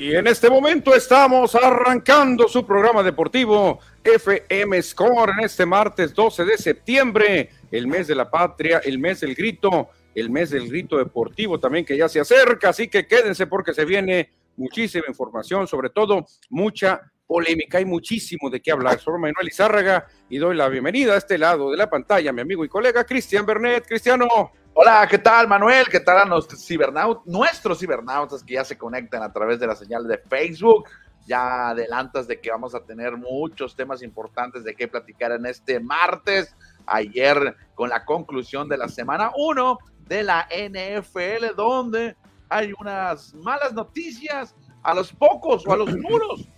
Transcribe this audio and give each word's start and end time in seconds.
Y 0.00 0.14
en 0.14 0.26
este 0.28 0.48
momento 0.48 0.94
estamos 0.94 1.54
arrancando 1.54 2.48
su 2.48 2.64
programa 2.64 3.02
deportivo 3.02 3.80
FM 4.02 4.80
Score 4.82 5.32
en 5.36 5.44
este 5.44 5.66
martes 5.66 6.14
12 6.14 6.46
de 6.46 6.56
septiembre, 6.56 7.50
el 7.70 7.86
mes 7.86 8.06
de 8.06 8.14
la 8.14 8.30
patria, 8.30 8.78
el 8.82 8.98
mes 8.98 9.20
del 9.20 9.34
grito, 9.34 9.90
el 10.14 10.30
mes 10.30 10.48
del 10.48 10.70
grito 10.70 10.96
deportivo 10.96 11.60
también 11.60 11.84
que 11.84 11.98
ya 11.98 12.08
se 12.08 12.18
acerca, 12.18 12.70
así 12.70 12.88
que 12.88 13.06
quédense 13.06 13.46
porque 13.46 13.74
se 13.74 13.84
viene 13.84 14.30
muchísima 14.56 15.04
información, 15.06 15.66
sobre 15.66 15.90
todo 15.90 16.24
mucha 16.48 17.02
polémica, 17.26 17.76
hay 17.76 17.84
muchísimo 17.84 18.48
de 18.48 18.62
qué 18.62 18.72
hablar. 18.72 18.98
Soy 19.00 19.20
Manuel 19.20 19.48
Izárraga 19.48 20.06
y 20.30 20.38
doy 20.38 20.56
la 20.56 20.70
bienvenida 20.70 21.12
a 21.12 21.18
este 21.18 21.36
lado 21.36 21.70
de 21.70 21.76
la 21.76 21.90
pantalla, 21.90 22.32
mi 22.32 22.40
amigo 22.40 22.64
y 22.64 22.68
colega 22.68 23.04
Cristian 23.04 23.44
Bernet. 23.44 23.86
Cristiano. 23.86 24.26
Hola, 24.72 25.06
¿qué 25.10 25.18
tal 25.18 25.48
Manuel? 25.48 25.88
¿Qué 25.88 25.98
tal 25.98 26.18
a 26.18 26.24
nuestros 26.24 26.64
cibernautas, 26.64 27.26
nuestros 27.26 27.80
cibernautas 27.80 28.44
que 28.44 28.54
ya 28.54 28.64
se 28.64 28.78
conectan 28.78 29.22
a 29.22 29.32
través 29.32 29.58
de 29.58 29.66
la 29.66 29.74
señal 29.74 30.06
de 30.06 30.16
Facebook? 30.16 30.88
Ya 31.26 31.70
adelantas 31.70 32.28
de 32.28 32.40
que 32.40 32.50
vamos 32.50 32.74
a 32.74 32.80
tener 32.80 33.16
muchos 33.16 33.74
temas 33.74 34.00
importantes 34.00 34.62
de 34.62 34.74
qué 34.76 34.86
platicar 34.86 35.32
en 35.32 35.44
este 35.46 35.80
martes. 35.80 36.54
Ayer 36.86 37.56
con 37.74 37.90
la 37.90 38.04
conclusión 38.04 38.68
de 38.68 38.78
la 38.78 38.88
semana 38.88 39.32
1 39.36 39.78
de 40.06 40.22
la 40.22 40.48
NFL, 40.50 41.54
donde 41.56 42.16
hay 42.48 42.72
unas 42.78 43.34
malas 43.34 43.72
noticias 43.72 44.54
a 44.82 44.94
los 44.94 45.12
pocos 45.12 45.66
o 45.66 45.72
a 45.72 45.76
los 45.76 45.94
muros 45.96 46.48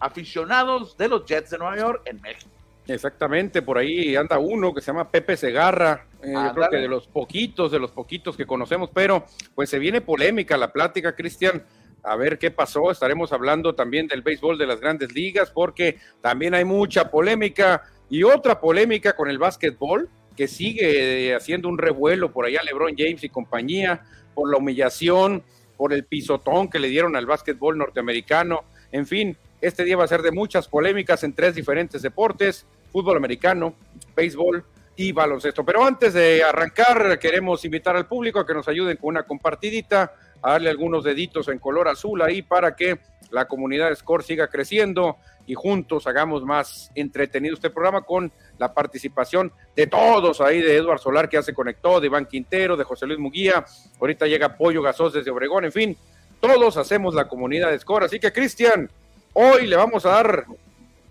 aficionados 0.00 0.96
de 0.96 1.08
los 1.08 1.24
Jets 1.26 1.50
de 1.50 1.58
Nueva 1.58 1.76
York 1.76 2.02
en 2.06 2.20
México. 2.22 2.57
Exactamente, 2.88 3.60
por 3.60 3.76
ahí 3.76 4.16
anda 4.16 4.38
uno 4.38 4.72
que 4.72 4.80
se 4.80 4.86
llama 4.86 5.10
Pepe 5.10 5.36
Segarra, 5.36 6.06
eh, 6.22 6.32
yo 6.32 6.54
creo 6.54 6.70
que 6.70 6.76
de 6.78 6.88
los 6.88 7.06
poquitos, 7.06 7.70
de 7.70 7.78
los 7.78 7.92
poquitos 7.92 8.34
que 8.34 8.46
conocemos, 8.46 8.88
pero 8.94 9.26
pues 9.54 9.68
se 9.68 9.78
viene 9.78 10.00
polémica 10.00 10.56
la 10.56 10.72
plática, 10.72 11.14
Cristian, 11.14 11.62
a 12.02 12.16
ver 12.16 12.38
qué 12.38 12.50
pasó, 12.50 12.90
estaremos 12.90 13.30
hablando 13.32 13.74
también 13.74 14.06
del 14.06 14.22
béisbol 14.22 14.56
de 14.56 14.66
las 14.66 14.80
grandes 14.80 15.12
ligas, 15.12 15.50
porque 15.50 15.98
también 16.22 16.54
hay 16.54 16.64
mucha 16.64 17.10
polémica 17.10 17.82
y 18.08 18.22
otra 18.22 18.58
polémica 18.58 19.14
con 19.14 19.28
el 19.28 19.36
básquetbol, 19.36 20.08
que 20.34 20.48
sigue 20.48 21.34
haciendo 21.34 21.68
un 21.68 21.76
revuelo 21.76 22.32
por 22.32 22.46
allá 22.46 22.62
LeBron 22.62 22.94
James 22.96 23.22
y 23.22 23.28
compañía, 23.28 24.02
por 24.34 24.50
la 24.50 24.56
humillación, 24.56 25.42
por 25.76 25.92
el 25.92 26.04
pisotón 26.04 26.70
que 26.70 26.78
le 26.78 26.88
dieron 26.88 27.16
al 27.16 27.26
básquetbol 27.26 27.76
norteamericano, 27.76 28.64
en 28.92 29.06
fin, 29.06 29.36
este 29.60 29.84
día 29.84 29.96
va 29.96 30.04
a 30.04 30.08
ser 30.08 30.22
de 30.22 30.30
muchas 30.30 30.68
polémicas 30.68 31.22
en 31.24 31.34
tres 31.34 31.54
diferentes 31.54 32.00
deportes 32.00 32.66
fútbol 32.90 33.16
americano, 33.16 33.74
béisbol 34.16 34.64
y 34.96 35.12
baloncesto. 35.12 35.64
Pero 35.64 35.84
antes 35.84 36.14
de 36.14 36.42
arrancar, 36.42 37.18
queremos 37.18 37.64
invitar 37.64 37.96
al 37.96 38.06
público 38.06 38.40
a 38.40 38.46
que 38.46 38.54
nos 38.54 38.68
ayuden 38.68 38.96
con 38.96 39.10
una 39.10 39.22
compartidita, 39.24 40.12
a 40.42 40.52
darle 40.52 40.70
algunos 40.70 41.04
deditos 41.04 41.48
en 41.48 41.58
color 41.58 41.88
azul 41.88 42.20
ahí 42.22 42.42
para 42.42 42.74
que 42.74 42.98
la 43.30 43.46
comunidad 43.46 43.94
Score 43.94 44.22
siga 44.22 44.48
creciendo 44.48 45.16
y 45.46 45.54
juntos 45.54 46.06
hagamos 46.06 46.44
más 46.44 46.90
entretenido 46.94 47.54
este 47.54 47.70
programa 47.70 48.02
con 48.02 48.30
la 48.58 48.72
participación 48.72 49.52
de 49.74 49.86
todos 49.86 50.40
ahí, 50.40 50.60
de 50.60 50.76
Eduardo 50.76 51.02
Solar 51.02 51.28
que 51.28 51.36
ya 51.36 51.42
se 51.42 51.54
conectó, 51.54 52.00
de 52.00 52.06
Iván 52.06 52.26
Quintero, 52.26 52.76
de 52.76 52.84
José 52.84 53.06
Luis 53.06 53.18
Muguía, 53.18 53.64
ahorita 54.00 54.26
llega 54.26 54.56
Pollo 54.56 54.82
Gasos 54.82 55.12
desde 55.12 55.30
Obregón, 55.30 55.64
en 55.64 55.72
fin, 55.72 55.96
todos 56.40 56.76
hacemos 56.76 57.14
la 57.14 57.26
comunidad 57.26 57.70
de 57.70 57.78
Score. 57.78 58.04
Así 58.04 58.20
que, 58.20 58.32
Cristian, 58.32 58.90
hoy 59.32 59.66
le 59.66 59.76
vamos 59.76 60.06
a 60.06 60.10
dar 60.10 60.46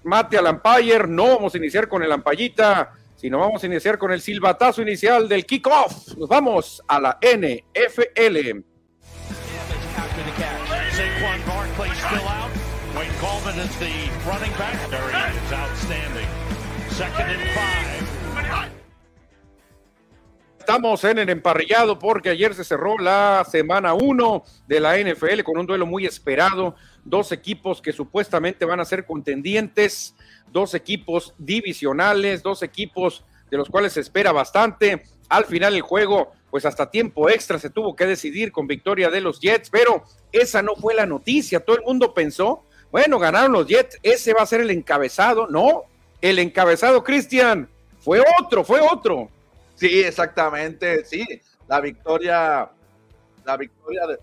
mate 0.08 0.38
al 0.38 0.48
umpire. 0.48 1.08
No 1.08 1.36
vamos 1.36 1.54
a 1.54 1.58
iniciar 1.58 1.88
con 1.88 2.02
el 2.02 2.12
ampallita, 2.12 2.94
sino 3.16 3.40
vamos 3.40 3.62
a 3.64 3.68
iniciar 3.68 3.98
con 3.98 4.12
el 4.12 4.22
silbatazo 4.22 4.82
inicial 4.82 5.28
del 5.28 5.46
kickoff. 5.46 6.16
Nos 6.18 6.30
vamos 6.30 6.82
a 6.88 7.00
la 7.00 7.20
NFL. 7.22 8.64
Estamos 20.60 21.04
en 21.06 21.18
el 21.18 21.30
emparrillado 21.30 21.98
porque 21.98 22.30
ayer 22.30 22.54
se 22.54 22.66
cerró 22.66 22.98
la 22.98 23.46
semana 23.50 23.94
1 23.94 24.44
de 24.68 24.80
la 24.82 24.98
NFL 24.98 25.44
con 25.44 25.58
un 25.58 25.66
duelo 25.66 25.86
muy 25.86 26.06
esperado 26.06 26.76
dos 27.10 27.32
equipos 27.32 27.82
que 27.82 27.94
supuestamente 27.94 28.66
van 28.66 28.80
a 28.80 28.86
ser 28.86 29.06
contendientes, 29.06 30.16
dos 30.52 30.74
equipos 30.74 31.34
divisionales, 31.38 32.44
dos 32.44 32.64
equipos 32.64 33.24
de 33.50 33.58
los 33.58 33.70
cuales 33.70 33.94
se 33.94 34.02
espera 34.02 34.32
bastante. 34.32 35.04
Al 35.30 35.46
final 35.46 35.76
el 35.76 35.82
juego, 35.82 36.32
pues 36.52 36.66
hasta 36.66 36.92
tiempo 36.92 37.30
extra 37.30 37.60
se 37.60 37.70
tuvo 37.70 37.96
que 37.96 38.06
decidir 38.06 38.52
con 38.52 38.68
victoria 38.68 39.10
de 39.10 39.22
los 39.22 39.40
Jets, 39.40 39.70
pero 39.70 40.04
esa 40.32 40.62
no 40.62 40.76
fue 40.76 40.94
la 40.94 41.06
noticia. 41.06 41.62
Todo 41.62 41.78
el 41.78 41.84
mundo 41.84 42.14
pensó, 42.14 42.64
bueno, 42.92 43.20
ganaron 43.20 43.54
los 43.54 43.68
Jets, 43.68 44.00
ese 44.04 44.34
va 44.34 44.42
a 44.42 44.48
ser 44.48 44.62
el 44.62 44.72
encabezado. 44.72 45.48
No, 45.48 45.84
el 46.22 46.40
encabezado, 46.40 47.04
Cristian, 47.04 47.70
fue 48.00 48.24
otro, 48.42 48.64
fue 48.64 48.82
otro. 48.82 49.30
Sí, 49.76 50.02
exactamente, 50.02 51.06
sí, 51.06 51.26
la 51.68 51.80
victoria, 51.80 52.70
la 53.46 53.58
victoria 53.58 54.08
de, 54.08 54.18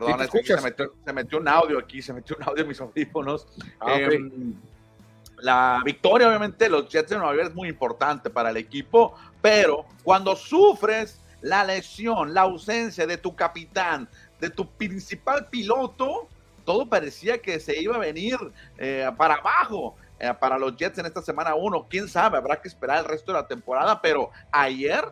Perdón, 0.00 0.20
es 0.20 0.30
que 0.30 0.44
se, 0.44 1.12
metió, 1.12 1.38
un 1.38 1.48
audio 1.48 1.78
aquí, 1.78 2.02
se 2.02 2.12
metió 2.12 2.36
un 2.36 2.42
audio 2.46 2.62
en 2.62 2.68
mis 2.68 2.80
audífonos. 2.80 3.46
Ah, 3.80 3.96
em, 3.98 4.54
la 5.38 5.80
victoria, 5.84 6.28
obviamente, 6.28 6.64
de 6.64 6.70
los 6.70 6.88
Jets 6.88 7.10
de 7.10 7.16
Nueva 7.16 7.34
York 7.34 7.48
es 7.48 7.54
muy 7.54 7.68
importante 7.68 8.28
para 8.28 8.50
el 8.50 8.58
equipo, 8.58 9.14
pero 9.40 9.86
cuando 10.02 10.36
sufres 10.36 11.20
la 11.40 11.64
lesión, 11.64 12.34
la 12.34 12.42
ausencia 12.42 13.06
de 13.06 13.16
tu 13.16 13.34
capitán, 13.34 14.08
de 14.40 14.50
tu 14.50 14.68
principal 14.68 15.46
piloto, 15.46 16.28
todo 16.64 16.88
parecía 16.88 17.38
que 17.38 17.60
se 17.60 17.80
iba 17.80 17.96
a 17.96 17.98
venir 17.98 18.36
eh, 18.76 19.08
para 19.16 19.36
abajo 19.36 19.96
eh, 20.18 20.32
para 20.38 20.58
los 20.58 20.76
Jets 20.76 20.98
en 20.98 21.06
esta 21.06 21.22
semana 21.22 21.54
1. 21.54 21.86
Quién 21.88 22.08
sabe, 22.08 22.38
habrá 22.38 22.60
que 22.60 22.68
esperar 22.68 22.98
el 22.98 23.04
resto 23.04 23.32
de 23.32 23.38
la 23.38 23.46
temporada, 23.46 24.02
pero 24.02 24.30
ayer, 24.50 25.04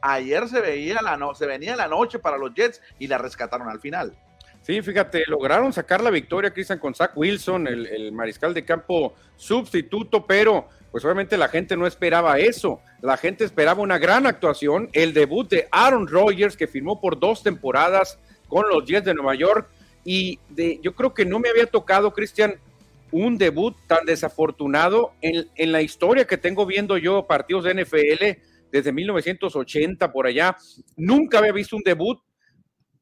ayer 0.00 0.48
se 0.48 0.60
veía 0.60 1.02
la 1.02 1.16
no, 1.16 1.34
se 1.34 1.46
venía 1.46 1.76
la 1.76 1.88
noche 1.88 2.18
para 2.18 2.38
los 2.38 2.54
Jets 2.54 2.80
y 2.98 3.06
la 3.06 3.18
rescataron 3.18 3.68
al 3.68 3.80
final. 3.80 4.16
Sí, 4.62 4.80
fíjate, 4.80 5.24
lograron 5.26 5.72
sacar 5.72 6.02
la 6.02 6.10
victoria, 6.10 6.52
Cristian, 6.52 6.78
con 6.78 6.94
Zach 6.94 7.12
Wilson, 7.16 7.66
el, 7.66 8.12
mariscal 8.12 8.54
de 8.54 8.64
campo 8.64 9.14
sustituto, 9.36 10.24
pero 10.24 10.68
pues 10.92 11.04
obviamente 11.04 11.36
la 11.36 11.48
gente 11.48 11.76
no 11.76 11.84
esperaba 11.84 12.38
eso. 12.38 12.80
La 13.00 13.16
gente 13.16 13.44
esperaba 13.44 13.82
una 13.82 13.98
gran 13.98 14.24
actuación, 14.24 14.88
el 14.92 15.14
debut 15.14 15.48
de 15.50 15.66
Aaron 15.72 16.06
Rodgers, 16.06 16.56
que 16.56 16.68
firmó 16.68 17.00
por 17.00 17.18
dos 17.18 17.42
temporadas 17.42 18.20
con 18.46 18.68
los 18.68 18.84
Jets 18.84 19.06
de 19.06 19.14
Nueva 19.14 19.34
York. 19.34 19.68
Y 20.04 20.38
de, 20.48 20.78
yo 20.80 20.94
creo 20.94 21.12
que 21.12 21.24
no 21.24 21.40
me 21.40 21.48
había 21.48 21.66
tocado, 21.66 22.12
Cristian, 22.12 22.54
un 23.10 23.38
debut 23.38 23.74
tan 23.88 24.06
desafortunado 24.06 25.12
en, 25.22 25.48
en 25.56 25.72
la 25.72 25.82
historia 25.82 26.24
que 26.24 26.38
tengo 26.38 26.66
viendo 26.66 26.96
yo 26.98 27.26
partidos 27.26 27.64
de 27.64 27.82
NFL 27.82 28.40
desde 28.70 28.92
1980 28.92 30.12
por 30.12 30.26
allá. 30.28 30.56
Nunca 30.96 31.38
había 31.38 31.52
visto 31.52 31.74
un 31.74 31.82
debut 31.82 32.20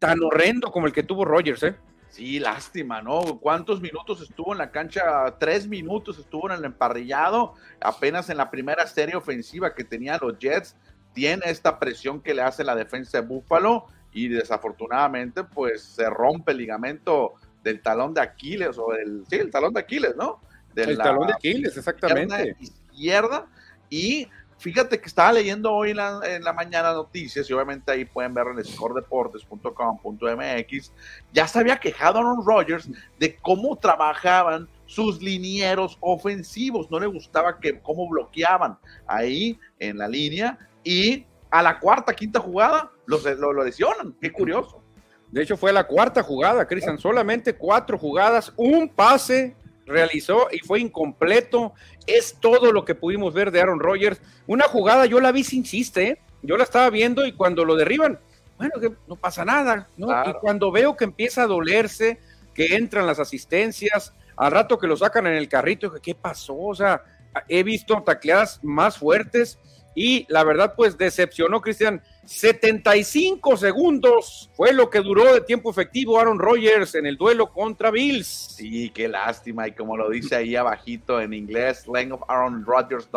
tan 0.00 0.20
horrendo 0.22 0.72
como 0.72 0.88
el 0.88 0.92
que 0.92 1.04
tuvo 1.04 1.24
Rogers, 1.24 1.62
¿eh? 1.62 1.76
Sí, 2.08 2.40
lástima, 2.40 3.00
¿no? 3.02 3.38
¿Cuántos 3.38 3.80
minutos 3.80 4.20
estuvo 4.20 4.50
en 4.50 4.58
la 4.58 4.72
cancha? 4.72 5.36
Tres 5.38 5.68
minutos 5.68 6.18
estuvo 6.18 6.50
en 6.50 6.56
el 6.56 6.64
emparrillado, 6.64 7.54
apenas 7.80 8.28
en 8.30 8.38
la 8.38 8.50
primera 8.50 8.86
serie 8.88 9.14
ofensiva 9.14 9.74
que 9.74 9.84
tenían 9.84 10.18
los 10.20 10.36
Jets. 10.38 10.74
Tiene 11.12 11.42
esta 11.46 11.78
presión 11.78 12.20
que 12.20 12.34
le 12.34 12.42
hace 12.42 12.64
la 12.64 12.74
defensa 12.74 13.20
de 13.20 13.26
Búfalo 13.26 13.86
y 14.12 14.26
desafortunadamente, 14.26 15.44
pues 15.44 15.82
se 15.82 16.10
rompe 16.10 16.50
el 16.52 16.58
ligamento 16.58 17.34
del 17.62 17.80
talón 17.80 18.14
de 18.14 18.22
Aquiles 18.22 18.76
o 18.78 18.92
el, 18.94 19.24
sí, 19.28 19.36
el 19.36 19.50
talón 19.50 19.74
de 19.74 19.80
Aquiles, 19.80 20.16
¿no? 20.16 20.40
el 20.74 20.96
talón 20.96 21.26
de 21.26 21.34
Aquiles, 21.34 21.76
exactamente. 21.76 22.56
Izquierda 22.58 23.46
y 23.90 24.28
Fíjate 24.60 25.00
que 25.00 25.06
estaba 25.06 25.32
leyendo 25.32 25.72
hoy 25.72 25.92
en 25.92 25.96
la, 25.96 26.52
mañana 26.52 26.92
noticias 26.92 27.48
y 27.48 27.52
obviamente 27.54 27.90
ahí 27.90 28.04
pueden 28.04 28.34
ver 28.34 28.48
en 28.48 28.62
scoredeportes.com.mx. 28.62 30.92
Ya 31.32 31.48
se 31.48 31.58
había 31.58 31.78
quejado 31.78 32.18
Aaron 32.18 32.44
Rodgers 32.44 32.86
de 33.18 33.36
cómo 33.36 33.74
trabajaban 33.76 34.68
sus 34.84 35.22
linieros 35.22 35.96
ofensivos. 36.00 36.90
No 36.90 37.00
le 37.00 37.06
gustaba 37.06 37.58
que 37.58 37.80
cómo 37.80 38.06
bloqueaban 38.06 38.76
ahí 39.06 39.58
en 39.78 39.96
la 39.96 40.06
línea 40.06 40.58
y 40.84 41.24
a 41.50 41.62
la 41.62 41.80
cuarta, 41.80 42.12
quinta 42.12 42.38
jugada 42.38 42.90
lo, 43.06 43.18
lo 43.18 43.64
lesionan. 43.64 44.14
Qué 44.20 44.30
curioso. 44.30 44.82
De 45.30 45.42
hecho, 45.42 45.56
fue 45.56 45.72
la 45.72 45.86
cuarta 45.86 46.22
jugada, 46.22 46.66
Cristian. 46.66 46.98
Solamente 46.98 47.54
cuatro 47.54 47.96
jugadas, 47.96 48.52
un 48.58 48.90
pase 48.90 49.56
realizó 49.90 50.48
y 50.50 50.60
fue 50.60 50.80
incompleto. 50.80 51.74
Es 52.06 52.36
todo 52.40 52.72
lo 52.72 52.84
que 52.84 52.94
pudimos 52.94 53.34
ver 53.34 53.50
de 53.50 53.60
Aaron 53.60 53.80
Rodgers. 53.80 54.20
Una 54.46 54.64
jugada, 54.64 55.06
yo 55.06 55.20
la 55.20 55.32
vi 55.32 55.44
sin 55.44 55.64
chiste, 55.64 56.08
¿eh? 56.08 56.18
yo 56.42 56.56
la 56.56 56.64
estaba 56.64 56.88
viendo 56.90 57.26
y 57.26 57.32
cuando 57.32 57.64
lo 57.64 57.76
derriban, 57.76 58.18
bueno, 58.56 58.80
que 58.80 58.92
no 59.06 59.16
pasa 59.16 59.44
nada, 59.44 59.88
¿no? 59.96 60.08
Y 60.28 60.34
cuando 60.34 60.70
veo 60.70 60.96
que 60.96 61.04
empieza 61.04 61.42
a 61.42 61.46
dolerse, 61.46 62.18
que 62.54 62.76
entran 62.76 63.06
las 63.06 63.18
asistencias, 63.18 64.14
al 64.36 64.52
rato 64.52 64.78
que 64.78 64.86
lo 64.86 64.96
sacan 64.96 65.26
en 65.26 65.34
el 65.34 65.48
carrito, 65.48 65.92
¿qué 66.02 66.14
pasó? 66.14 66.56
O 66.56 66.74
sea, 66.74 67.02
he 67.48 67.62
visto 67.62 68.02
tacleadas 68.02 68.60
más 68.62 68.98
fuertes 68.98 69.58
y 69.94 70.26
la 70.28 70.44
verdad 70.44 70.74
pues 70.76 70.96
decepcionó 70.96 71.60
Cristian. 71.60 72.02
75 72.24 73.56
segundos 73.56 74.50
fue 74.54 74.72
lo 74.72 74.88
que 74.88 75.00
duró 75.00 75.34
de 75.34 75.40
tiempo 75.40 75.70
efectivo 75.70 76.18
Aaron 76.18 76.38
Rodgers 76.38 76.94
en 76.94 77.06
el 77.06 77.16
duelo 77.16 77.52
contra 77.52 77.90
Bills. 77.90 78.54
Sí, 78.56 78.90
qué 78.90 79.08
lástima 79.08 79.66
y 79.66 79.72
como 79.72 79.96
lo 79.96 80.08
dice 80.08 80.36
ahí 80.36 80.54
abajito 80.54 81.20
en 81.20 81.34
inglés, 81.34 81.88
length 81.92 82.12
of 82.12 82.22
Aaron 82.28 82.64
Rodgers 82.64 83.08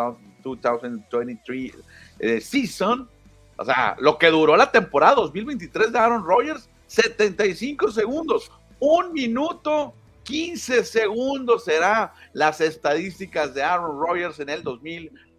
2023 0.42 1.72
eh, 2.18 2.40
season, 2.40 3.08
o 3.56 3.64
sea, 3.64 3.96
lo 4.00 4.18
que 4.18 4.28
duró 4.28 4.56
la 4.56 4.70
temporada 4.70 5.14
2023 5.16 5.92
de 5.92 5.98
Aaron 5.98 6.24
Rodgers, 6.24 6.68
75 6.88 7.92
segundos, 7.92 8.50
un 8.80 9.12
minuto 9.12 9.94
15 10.24 10.84
segundos 10.84 11.64
será 11.64 12.14
las 12.32 12.60
estadísticas 12.60 13.54
de 13.54 13.62
Aaron 13.62 13.98
Rodgers 13.98 14.40
en 14.40 14.48
el 14.48 14.62
2023. 14.62 15.33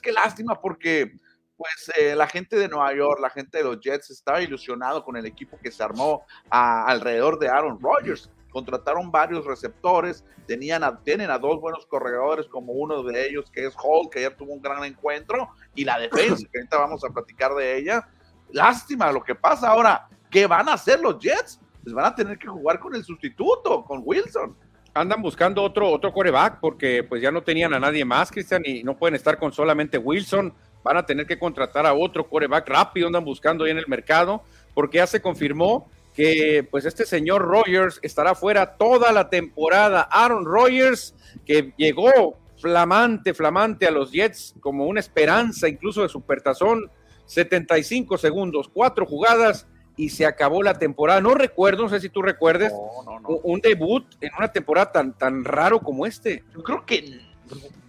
Qué 0.00 0.12
lástima 0.12 0.60
porque 0.60 1.12
pues 1.56 1.92
eh, 1.98 2.14
la 2.14 2.26
gente 2.26 2.56
de 2.56 2.68
Nueva 2.68 2.94
York, 2.94 3.20
la 3.20 3.30
gente 3.30 3.58
de 3.58 3.64
los 3.64 3.80
Jets 3.80 4.10
estaba 4.10 4.40
ilusionado 4.40 5.04
con 5.04 5.16
el 5.16 5.26
equipo 5.26 5.58
que 5.62 5.70
se 5.70 5.82
armó 5.82 6.24
alrededor 6.48 7.38
de 7.38 7.48
Aaron 7.48 7.78
Rodgers. 7.80 8.30
Contrataron 8.50 9.12
varios 9.12 9.44
receptores, 9.44 10.24
tenían 10.46 10.82
tienen 11.04 11.30
a 11.30 11.38
dos 11.38 11.60
buenos 11.60 11.86
corredores, 11.86 12.46
como 12.48 12.72
uno 12.72 13.02
de 13.02 13.28
ellos 13.28 13.50
que 13.50 13.66
es 13.66 13.74
Hall, 13.76 14.08
que 14.10 14.22
ya 14.22 14.34
tuvo 14.34 14.54
un 14.54 14.62
gran 14.62 14.82
encuentro, 14.84 15.50
y 15.74 15.84
la 15.84 15.98
defensa, 15.98 16.48
que 16.50 16.58
ahorita 16.58 16.78
vamos 16.78 17.04
a 17.04 17.10
platicar 17.10 17.54
de 17.54 17.76
ella. 17.76 18.08
Lástima 18.50 19.12
lo 19.12 19.22
que 19.22 19.34
pasa 19.34 19.68
ahora. 19.68 20.08
¿Qué 20.30 20.46
van 20.46 20.68
a 20.68 20.72
hacer 20.72 21.00
los 21.00 21.18
Jets? 21.20 21.60
pues 21.82 21.94
van 21.94 22.06
a 22.06 22.14
tener 22.14 22.38
que 22.38 22.48
jugar 22.48 22.78
con 22.78 22.94
el 22.94 23.04
sustituto, 23.04 23.84
con 23.84 24.02
Wilson. 24.04 24.56
Andan 24.92 25.22
buscando 25.22 25.62
otro, 25.62 25.88
otro 25.88 26.12
coreback 26.12 26.58
porque 26.60 27.04
pues 27.04 27.22
ya 27.22 27.30
no 27.30 27.42
tenían 27.42 27.72
a 27.74 27.80
nadie 27.80 28.04
más, 28.04 28.30
Cristian, 28.30 28.62
y 28.64 28.82
no 28.82 28.96
pueden 28.96 29.14
estar 29.14 29.38
con 29.38 29.52
solamente 29.52 29.98
Wilson. 29.98 30.52
Van 30.82 30.96
a 30.96 31.06
tener 31.06 31.26
que 31.26 31.38
contratar 31.38 31.86
a 31.86 31.94
otro 31.94 32.28
coreback 32.28 32.68
rápido, 32.68 33.06
andan 33.06 33.24
buscando 33.24 33.64
ahí 33.64 33.70
en 33.70 33.78
el 33.78 33.86
mercado, 33.86 34.42
porque 34.74 34.98
ya 34.98 35.06
se 35.06 35.20
confirmó 35.20 35.88
que 36.14 36.66
pues 36.70 36.84
este 36.84 37.06
señor 37.06 37.42
Rogers 37.42 38.00
estará 38.02 38.34
fuera 38.34 38.76
toda 38.76 39.12
la 39.12 39.28
temporada. 39.30 40.08
Aaron 40.10 40.44
Rodgers, 40.44 41.14
que 41.46 41.72
llegó 41.76 42.36
flamante, 42.58 43.32
flamante 43.32 43.86
a 43.86 43.90
los 43.90 44.12
Jets 44.12 44.54
como 44.60 44.86
una 44.86 45.00
esperanza 45.00 45.68
incluso 45.68 46.02
de 46.02 46.08
supertazón, 46.08 46.90
75 47.26 48.18
segundos, 48.18 48.68
cuatro 48.72 49.06
jugadas, 49.06 49.66
y 50.00 50.08
se 50.08 50.24
acabó 50.24 50.62
la 50.62 50.78
temporada. 50.78 51.20
No 51.20 51.34
recuerdo, 51.34 51.82
no 51.82 51.90
sé 51.90 52.00
si 52.00 52.08
tú 52.08 52.22
recuerdes, 52.22 52.72
un 53.42 53.60
debut 53.60 54.06
en 54.22 54.30
una 54.38 54.50
temporada 54.50 54.90
tan, 54.90 55.12
tan 55.12 55.44
raro 55.44 55.78
como 55.78 56.06
este. 56.06 56.42
Yo 56.54 56.62
creo 56.62 56.86
que 56.86 57.20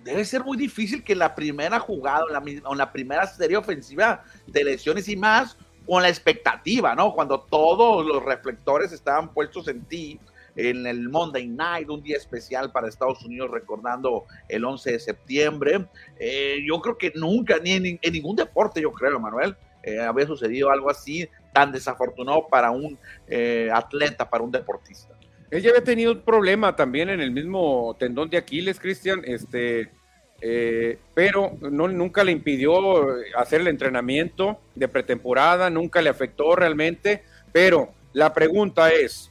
debe 0.04 0.26
ser 0.26 0.44
muy 0.44 0.58
difícil 0.58 1.06
que 1.06 1.16
la 1.16 1.34
primera 1.34 1.80
jugada, 1.80 2.26
la, 2.30 2.44
o 2.66 2.76
la 2.76 2.92
primera 2.92 3.26
serie 3.28 3.56
ofensiva 3.56 4.26
de 4.46 4.62
lesiones 4.66 5.08
y 5.08 5.16
más, 5.16 5.58
con 5.86 6.04
la 6.04 6.10
expectativa, 6.10 6.96
¿no? 6.96 7.14
Cuando 7.14 7.40
todos 7.40 8.06
los 8.06 8.22
reflectores 8.26 8.92
estaban 8.92 9.34
puestos 9.34 9.70
en 9.70 9.86
ti, 9.86 10.20
en 10.58 10.86
el 10.86 11.08
Monday 11.08 11.48
Night, 11.48 11.90
un 11.90 12.04
día 12.04 12.18
especial 12.18 12.74
para 12.74 12.90
Estados 12.90 13.24
Unidos 13.24 13.52
recordando 13.52 14.26
el 14.50 14.66
11 14.66 14.92
de 14.92 15.00
septiembre. 15.00 15.86
Eh, 16.20 16.58
yo 16.68 16.82
creo 16.82 16.98
que 16.98 17.14
nunca, 17.16 17.58
ni 17.60 17.72
en, 17.72 18.00
ningún 18.12 18.36
deporte, 18.36 18.82
yo 18.82 18.92
creo, 18.92 19.18
Manuel, 19.18 19.56
eh, 19.84 19.98
había 20.02 20.28
sucedido 20.28 20.70
algo 20.70 20.90
así 20.90 21.28
tan 21.54 21.72
desafortunado 21.72 22.48
para 22.48 22.72
un 22.72 22.98
eh, 23.28 23.70
atleta, 23.74 24.30
para 24.30 24.44
un 24.44 24.52
deportista. 24.52 25.14
Él 25.50 25.62
ya 25.62 25.72
había 25.72 25.84
tenido 25.84 26.14
un 26.14 26.22
problema 26.22 26.76
también 26.76 27.10
en 27.10 27.20
el 27.20 27.32
mismo 27.32 27.96
tendón 28.00 28.30
de 28.30 28.38
Aquiles, 28.38 28.80
Cristian, 28.80 29.22
este, 29.26 29.92
eh, 30.40 30.98
pero 31.14 31.58
no, 31.60 31.88
nunca 31.88 32.24
le 32.24 32.32
impidió 32.32 33.08
hacer 33.36 33.62
el 33.62 33.68
entrenamiento 33.68 34.60
de 34.76 34.88
pretemporada, 34.88 35.70
nunca 35.70 36.02
le 36.02 36.10
afectó 36.10 36.56
realmente, 36.56 37.24
pero 37.52 37.90
la 38.14 38.34
pregunta 38.34 38.92
es, 38.92 39.30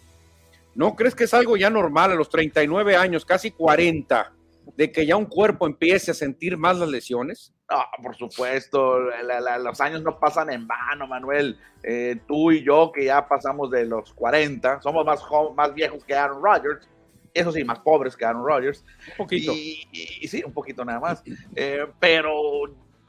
¿no 0.75 0.95
crees 0.95 1.15
que 1.15 1.25
es 1.25 1.35
algo 1.35 1.57
ya 1.57 1.71
normal 1.71 2.13
a 2.13 2.15
los 2.15 2.29
39 2.29 2.97
años, 2.97 3.25
casi 3.25 3.51
40, 3.51 4.33
de 4.77 4.93
que 4.93 5.07
ya 5.07 5.17
un 5.17 5.27
cuerpo 5.27 5.67
empiece 5.67 6.11
a 6.11 6.15
sentir 6.15 6.57
más 6.57 6.79
las 6.79 6.89
lesiones? 6.89 7.53
No, 7.71 7.85
por 8.03 8.17
supuesto, 8.17 8.99
los 8.99 9.81
años 9.81 10.03
no 10.03 10.19
pasan 10.19 10.51
en 10.51 10.67
vano, 10.67 11.07
Manuel. 11.07 11.59
Eh, 11.83 12.21
tú 12.27 12.51
y 12.51 12.65
yo, 12.65 12.91
que 12.93 13.05
ya 13.05 13.29
pasamos 13.29 13.71
de 13.71 13.87
los 13.87 14.13
40, 14.13 14.83
somos 14.83 15.05
más, 15.05 15.21
más 15.55 15.73
viejos 15.73 16.05
que 16.05 16.15
Aaron 16.15 16.43
Rodgers, 16.43 16.89
eso 17.33 17.53
sí, 17.53 17.65
más 17.65 17.79
pobres 17.81 18.17
que 18.17 18.25
Aaron 18.25 18.45
Rodgers. 18.45 18.85
Un 19.13 19.17
poquito. 19.19 19.53
Y, 19.53 20.27
sí, 20.27 20.43
un 20.45 20.53
poquito 20.53 20.85
nada 20.85 21.01
más. 21.01 21.23
Eh, 21.55 21.87
pero 22.01 22.33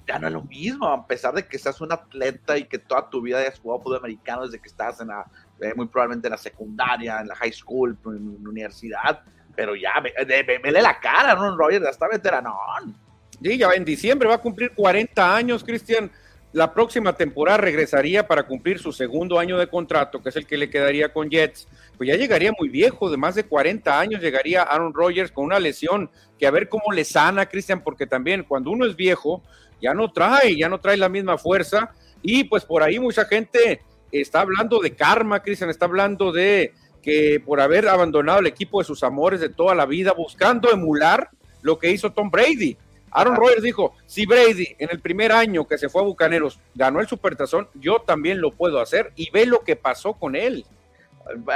ya 0.07 0.19
no 0.19 0.27
es 0.27 0.33
lo 0.33 0.43
mismo, 0.43 0.87
a 0.87 1.05
pesar 1.05 1.33
de 1.33 1.47
que 1.47 1.57
seas 1.57 1.79
un 1.81 1.91
atleta 1.91 2.57
y 2.57 2.65
que 2.65 2.79
toda 2.79 3.09
tu 3.09 3.21
vida 3.21 3.39
hayas 3.39 3.59
jugado 3.59 3.81
fútbol 3.81 3.97
americano 3.97 4.45
desde 4.45 4.59
que 4.59 4.67
estás 4.67 4.99
en 4.99 5.07
la, 5.07 5.25
eh, 5.59 5.73
muy 5.75 5.87
probablemente 5.87 6.27
en 6.27 6.31
la 6.31 6.37
secundaria, 6.37 7.21
en 7.21 7.27
la 7.27 7.35
high 7.35 7.53
school, 7.53 7.97
en 8.05 8.43
la 8.43 8.49
universidad, 8.49 9.23
pero 9.55 9.75
ya, 9.75 9.93
vele 10.01 10.81
la 10.81 10.99
cara, 10.99 11.31
Aaron 11.31 11.57
Rodgers 11.57 11.83
ya 11.83 11.89
está 11.89 12.07
veteranón. 12.07 12.95
Sí, 13.41 13.57
ya 13.57 13.69
en 13.71 13.85
diciembre 13.85 14.29
va 14.29 14.35
a 14.35 14.41
cumplir 14.41 14.71
40 14.75 15.35
años, 15.35 15.63
Cristian. 15.63 16.11
La 16.53 16.73
próxima 16.73 17.13
temporada 17.13 17.57
regresaría 17.57 18.27
para 18.27 18.43
cumplir 18.43 18.77
su 18.77 18.91
segundo 18.91 19.39
año 19.39 19.57
de 19.57 19.67
contrato, 19.67 20.21
que 20.21 20.29
es 20.29 20.35
el 20.35 20.45
que 20.45 20.57
le 20.57 20.69
quedaría 20.69 21.13
con 21.13 21.29
Jets. 21.29 21.67
Pues 21.97 22.09
ya 22.09 22.17
llegaría 22.17 22.51
muy 22.57 22.67
viejo, 22.67 23.09
de 23.09 23.15
más 23.17 23.35
de 23.35 23.45
40 23.45 23.99
años, 23.99 24.21
llegaría 24.21 24.63
Aaron 24.63 24.93
Rodgers 24.93 25.31
con 25.31 25.45
una 25.45 25.59
lesión 25.59 26.11
que 26.37 26.45
a 26.45 26.51
ver 26.51 26.67
cómo 26.67 26.91
le 26.91 27.05
sana, 27.05 27.45
Cristian, 27.45 27.81
porque 27.81 28.05
también 28.05 28.43
cuando 28.43 28.69
uno 28.69 28.85
es 28.85 28.95
viejo, 28.95 29.41
ya 29.81 29.93
no 29.93 30.11
trae, 30.11 30.57
ya 30.57 30.67
no 30.67 30.79
trae 30.79 30.97
la 30.97 31.09
misma 31.09 31.37
fuerza. 31.37 31.93
Y 32.21 32.43
pues 32.43 32.65
por 32.65 32.83
ahí 32.83 32.99
mucha 32.99 33.25
gente 33.25 33.81
está 34.11 34.41
hablando 34.41 34.79
de 34.79 34.93
karma, 34.93 35.41
Cristian, 35.41 35.69
está 35.69 35.85
hablando 35.85 36.31
de 36.31 36.73
que 37.01 37.39
por 37.39 37.59
haber 37.59 37.87
abandonado 37.87 38.39
el 38.39 38.47
equipo 38.47 38.79
de 38.79 38.85
sus 38.85 39.03
amores 39.03 39.39
de 39.39 39.49
toda 39.49 39.75
la 39.75 39.85
vida, 39.85 40.13
buscando 40.13 40.71
emular 40.71 41.29
lo 41.61 41.77
que 41.79 41.91
hizo 41.91 42.11
Tom 42.11 42.29
Brady 42.29 42.77
Aaron 43.11 43.35
Rodgers 43.35 43.61
dijo, 43.61 43.93
si 44.05 44.25
Brady 44.25 44.75
en 44.79 44.89
el 44.89 44.99
primer 44.99 45.31
año 45.31 45.67
que 45.67 45.77
se 45.77 45.89
fue 45.89 46.01
a 46.01 46.05
Bucaneros 46.05 46.59
ganó 46.73 47.01
el 47.01 47.07
Supertazón, 47.07 47.67
yo 47.75 47.99
también 47.99 48.39
lo 48.39 48.51
puedo 48.51 48.79
hacer 48.79 49.11
y 49.15 49.29
ve 49.31 49.45
lo 49.45 49.61
que 49.61 49.75
pasó 49.75 50.13
con 50.13 50.35
él. 50.35 50.65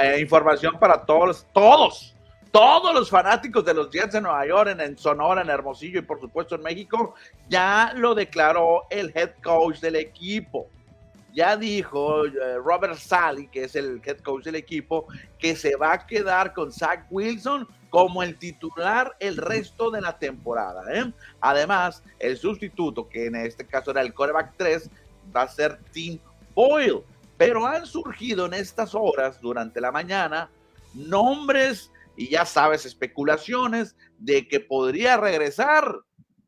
Eh, 0.01 0.17
información 0.19 0.77
para 0.79 1.05
todos, 1.05 1.47
todos, 1.53 2.13
todos 2.51 2.93
los 2.93 3.09
fanáticos 3.09 3.63
de 3.63 3.73
los 3.73 3.89
Jets 3.89 4.13
de 4.13 4.21
Nueva 4.21 4.45
York, 4.45 4.77
en, 4.77 4.97
Sonora, 4.97 5.41
en 5.41 5.49
Hermosillo 5.49 5.99
y 5.99 6.03
por 6.03 6.19
supuesto 6.19 6.55
en 6.55 6.61
México, 6.61 7.15
ya 7.49 7.93
lo 7.95 8.13
declaró 8.13 8.83
el 8.89 9.11
head 9.15 9.31
coach 9.41 9.79
del 9.79 9.95
equipo. 9.95 10.67
Ya 11.35 11.57
dijo 11.57 12.25
eh, 12.25 12.31
Robert 12.63 12.97
Sally, 12.97 13.47
que 13.47 13.65
es 13.65 13.75
el 13.75 14.01
head 14.05 14.19
coach 14.19 14.45
del 14.45 14.55
equipo, 14.55 15.05
que 15.37 15.55
se 15.55 15.75
va 15.75 15.91
a 15.91 16.07
quedar 16.07 16.53
con 16.53 16.71
Zach 16.71 17.05
Wilson 17.11 17.67
como 17.89 18.23
el 18.23 18.37
titular 18.37 19.15
el 19.19 19.35
resto 19.35 19.91
de 19.91 19.99
la 19.99 20.17
temporada. 20.17 20.83
¿eh? 20.93 21.11
Además, 21.41 22.01
el 22.19 22.37
sustituto, 22.37 23.09
que 23.09 23.25
en 23.25 23.35
este 23.35 23.67
caso 23.67 23.91
era 23.91 24.01
el 24.01 24.13
coreback 24.13 24.53
3, 24.55 24.89
va 25.35 25.41
a 25.41 25.47
ser 25.49 25.77
Tim 25.91 26.19
Boyle. 26.53 27.03
Pero 27.37 27.67
han 27.67 27.85
surgido 27.85 28.45
en 28.45 28.53
estas 28.53 28.95
horas, 28.95 29.41
durante 29.41 29.81
la 29.81 29.91
mañana, 29.91 30.49
nombres 30.93 31.91
y 32.15 32.29
ya 32.29 32.45
sabes, 32.45 32.85
especulaciones 32.85 33.95
de 34.17 34.47
que 34.47 34.61
podría 34.61 35.17
regresar 35.17 35.99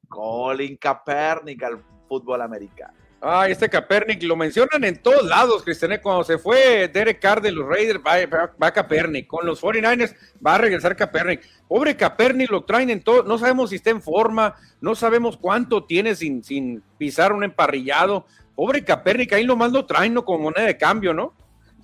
Colin 0.07 0.77
Kaepernick 0.77 1.61
al 1.63 1.83
fútbol 2.07 2.41
americano. 2.41 3.06
Ah, 3.19 3.47
este 3.49 3.67
Capernic 3.67 4.21
lo 4.23 4.35
mencionan 4.35 4.83
en 4.83 5.01
todos 5.01 5.25
lados, 5.25 5.63
Cristian. 5.63 5.99
Cuando 6.03 6.23
se 6.23 6.37
fue 6.37 6.87
Derek 6.87 7.19
Carr 7.19 7.41
de 7.41 7.51
los 7.51 7.65
Raiders, 7.67 7.99
va, 7.99 8.51
va, 8.61 8.71
Capernic. 8.71 9.25
Con 9.25 9.45
los 9.45 9.61
49ers 9.61 10.15
va 10.45 10.55
a 10.55 10.57
regresar 10.59 10.95
Capernic. 10.95 11.41
Pobre 11.67 11.97
Capernic, 11.97 12.51
lo 12.51 12.63
traen 12.63 12.91
en 12.91 13.01
todo. 13.01 13.23
No 13.23 13.39
sabemos 13.39 13.71
si 13.71 13.77
está 13.77 13.89
en 13.89 14.03
forma, 14.03 14.55
no 14.81 14.93
sabemos 14.93 15.35
cuánto 15.35 15.83
tiene 15.83 16.15
sin, 16.15 16.43
sin 16.43 16.83
pisar 16.99 17.33
un 17.33 17.43
emparrillado. 17.43 18.27
Pobre 18.55 18.83
Capernic, 18.83 19.33
ahí 19.33 19.45
nomás 19.45 19.71
lo 19.71 19.85
traen 19.87 20.13
¿no? 20.13 20.23
como 20.23 20.45
moneda 20.45 20.67
de 20.67 20.77
cambio, 20.77 21.13
¿no? 21.13 21.33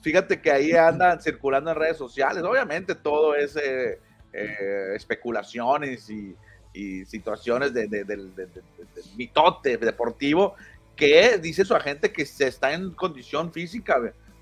Fíjate 0.03 0.39
que 0.39 0.51
ahí 0.51 0.73
andan 0.73 1.19
circulando 1.19 1.71
en 1.71 1.77
redes 1.77 1.97
sociales. 1.97 2.43
Obviamente 2.43 2.93
todo 2.93 3.35
es 3.35 3.55
eh, 3.55 3.99
eh, 4.33 4.93
especulaciones 4.95 6.09
y, 6.09 6.35
situaciones 7.05 7.71
de, 7.71 7.87
de, 7.87 8.29
mitote 9.15 9.77
deportivo 9.77 10.55
que 10.95 11.37
dice 11.37 11.65
su 11.65 11.75
agente 11.75 12.11
que 12.11 12.25
se 12.25 12.47
está 12.47 12.73
en 12.73 12.91
condición 12.91 13.51
física 13.51 13.99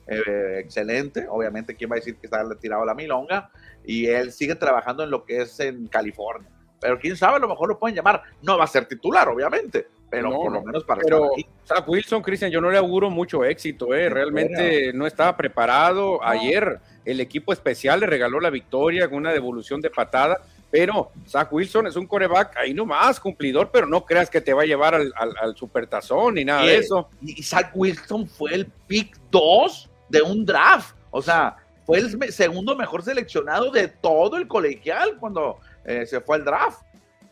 eh, 0.07 0.59
excelente, 0.59 1.25
obviamente 1.29 1.75
quién 1.75 1.89
va 1.89 1.95
a 1.95 1.99
decir 1.99 2.15
que 2.17 2.27
está 2.27 2.43
retirado 2.43 2.83
la 2.85 2.93
milonga, 2.93 3.49
y 3.85 4.07
él 4.07 4.31
sigue 4.31 4.55
trabajando 4.55 5.03
en 5.03 5.11
lo 5.11 5.23
que 5.23 5.41
es 5.41 5.59
en 5.59 5.87
California. 5.87 6.49
Pero 6.81 6.99
quién 6.99 7.15
sabe, 7.15 7.37
a 7.37 7.39
lo 7.39 7.47
mejor 7.47 7.69
lo 7.69 7.77
pueden 7.77 7.95
llamar. 7.95 8.23
No 8.41 8.57
va 8.57 8.63
a 8.63 8.67
ser 8.67 8.87
titular, 8.87 9.29
obviamente, 9.29 9.87
pero 10.09 10.31
por 10.31 10.51
lo 10.51 10.63
menos 10.63 10.83
para 10.83 11.01
pero, 11.01 11.29
estar 11.37 11.83
Wilson, 11.87 12.23
Cristian, 12.23 12.51
yo 12.51 12.59
no 12.59 12.71
le 12.71 12.77
auguro 12.77 13.11
mucho 13.11 13.45
éxito, 13.45 13.93
¿eh? 13.93 14.09
realmente 14.09 14.91
no 14.91 15.05
estaba 15.05 15.37
preparado. 15.37 16.23
Ayer 16.23 16.79
el 17.05 17.19
equipo 17.19 17.53
especial 17.53 17.99
le 17.99 18.07
regaló 18.07 18.39
la 18.39 18.49
victoria 18.49 19.07
con 19.07 19.19
una 19.19 19.31
devolución 19.31 19.79
de 19.79 19.91
patada 19.91 20.41
pero 20.71 21.11
Zach 21.27 21.51
Wilson 21.51 21.87
es 21.87 21.97
un 21.97 22.07
coreback 22.07 22.55
ahí 22.57 22.73
nomás, 22.73 23.19
cumplidor, 23.19 23.69
pero 23.71 23.85
no 23.85 24.05
creas 24.05 24.29
que 24.29 24.39
te 24.39 24.53
va 24.53 24.63
a 24.63 24.65
llevar 24.65 24.95
al, 24.95 25.13
al, 25.17 25.55
supertazón 25.55 26.35
ni 26.35 26.45
nada 26.45 26.63
de 26.63 26.77
eso. 26.77 27.09
Y 27.21 27.43
Zach 27.43 27.71
Wilson 27.75 28.27
fue 28.27 28.55
el 28.55 28.65
pick 28.87 29.17
2 29.29 29.89
de 30.09 30.21
un 30.21 30.45
draft, 30.45 30.95
o 31.11 31.21
sea, 31.21 31.57
fue 31.85 31.99
el 31.99 32.31
segundo 32.31 32.75
mejor 32.75 33.03
seleccionado 33.03 33.69
de 33.69 33.89
todo 33.89 34.37
el 34.37 34.47
colegial 34.47 35.17
cuando 35.19 35.59
eh, 35.83 36.05
se 36.05 36.21
fue 36.21 36.37
al 36.37 36.45
draft. 36.45 36.81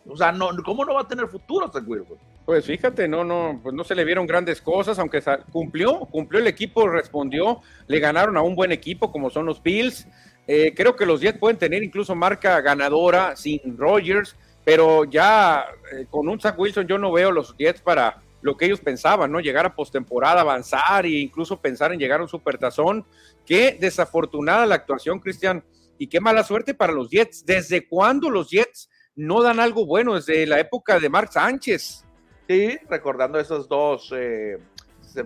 O 0.07 0.17
sea, 0.17 0.31
no, 0.31 0.49
¿cómo 0.65 0.83
no 0.83 0.95
va 0.95 1.01
a 1.01 1.07
tener 1.07 1.27
futuro 1.27 1.71
Zach 1.71 1.83
Wilson? 1.87 2.17
Pues 2.45 2.65
fíjate, 2.65 3.07
no, 3.07 3.23
no, 3.23 3.59
pues 3.61 3.75
no 3.75 3.83
se 3.83 3.93
le 3.93 4.03
vieron 4.03 4.25
grandes 4.25 4.59
cosas, 4.59 4.97
aunque 4.97 5.21
cumplió, 5.51 5.99
cumplió 5.99 6.41
el 6.41 6.47
equipo, 6.47 6.89
respondió, 6.89 7.61
le 7.85 7.99
ganaron 7.99 8.37
a 8.37 8.41
un 8.41 8.55
buen 8.55 8.71
equipo 8.71 9.11
como 9.11 9.29
son 9.29 9.45
los 9.45 9.61
Bills. 9.61 10.07
Eh, 10.51 10.73
creo 10.75 10.95
que 10.95 11.05
los 11.05 11.21
Jets 11.21 11.37
pueden 11.37 11.59
tener 11.59 11.83
incluso 11.83 12.15
marca 12.15 12.59
ganadora 12.59 13.35
sin 13.35 13.77
Rogers, 13.77 14.35
pero 14.65 15.05
ya 15.05 15.63
eh, 15.93 16.07
con 16.09 16.27
un 16.27 16.39
Zach 16.39 16.57
Wilson 16.57 16.87
yo 16.87 16.97
no 16.97 17.11
veo 17.11 17.31
los 17.31 17.55
Jets 17.55 17.81
para 17.81 18.23
lo 18.41 18.57
que 18.57 18.65
ellos 18.65 18.79
pensaban, 18.79 19.31
¿no? 19.31 19.41
Llegar 19.41 19.67
a 19.67 19.75
postemporada, 19.75 20.41
avanzar 20.41 21.05
e 21.05 21.19
incluso 21.19 21.61
pensar 21.61 21.93
en 21.93 21.99
llegar 21.99 22.19
a 22.19 22.23
un 22.23 22.29
supertazón. 22.29 23.05
Qué 23.45 23.77
desafortunada 23.79 24.65
la 24.65 24.73
actuación, 24.73 25.19
Cristian, 25.19 25.63
y 25.99 26.07
qué 26.07 26.19
mala 26.19 26.43
suerte 26.43 26.73
para 26.73 26.93
los 26.93 27.11
Jets. 27.11 27.45
¿Desde 27.45 27.87
cuándo 27.87 28.31
los 28.31 28.49
Jets 28.49 28.89
no 29.15 29.43
dan 29.43 29.59
algo 29.59 29.85
bueno? 29.85 30.15
Desde 30.15 30.47
la 30.47 30.59
época 30.59 30.99
de 30.99 31.09
Mark 31.09 31.31
Sánchez. 31.31 32.05
Sí, 32.47 32.75
recordando 32.89 33.39
esos 33.39 33.69
dos 33.69 34.11
eh, 34.17 34.57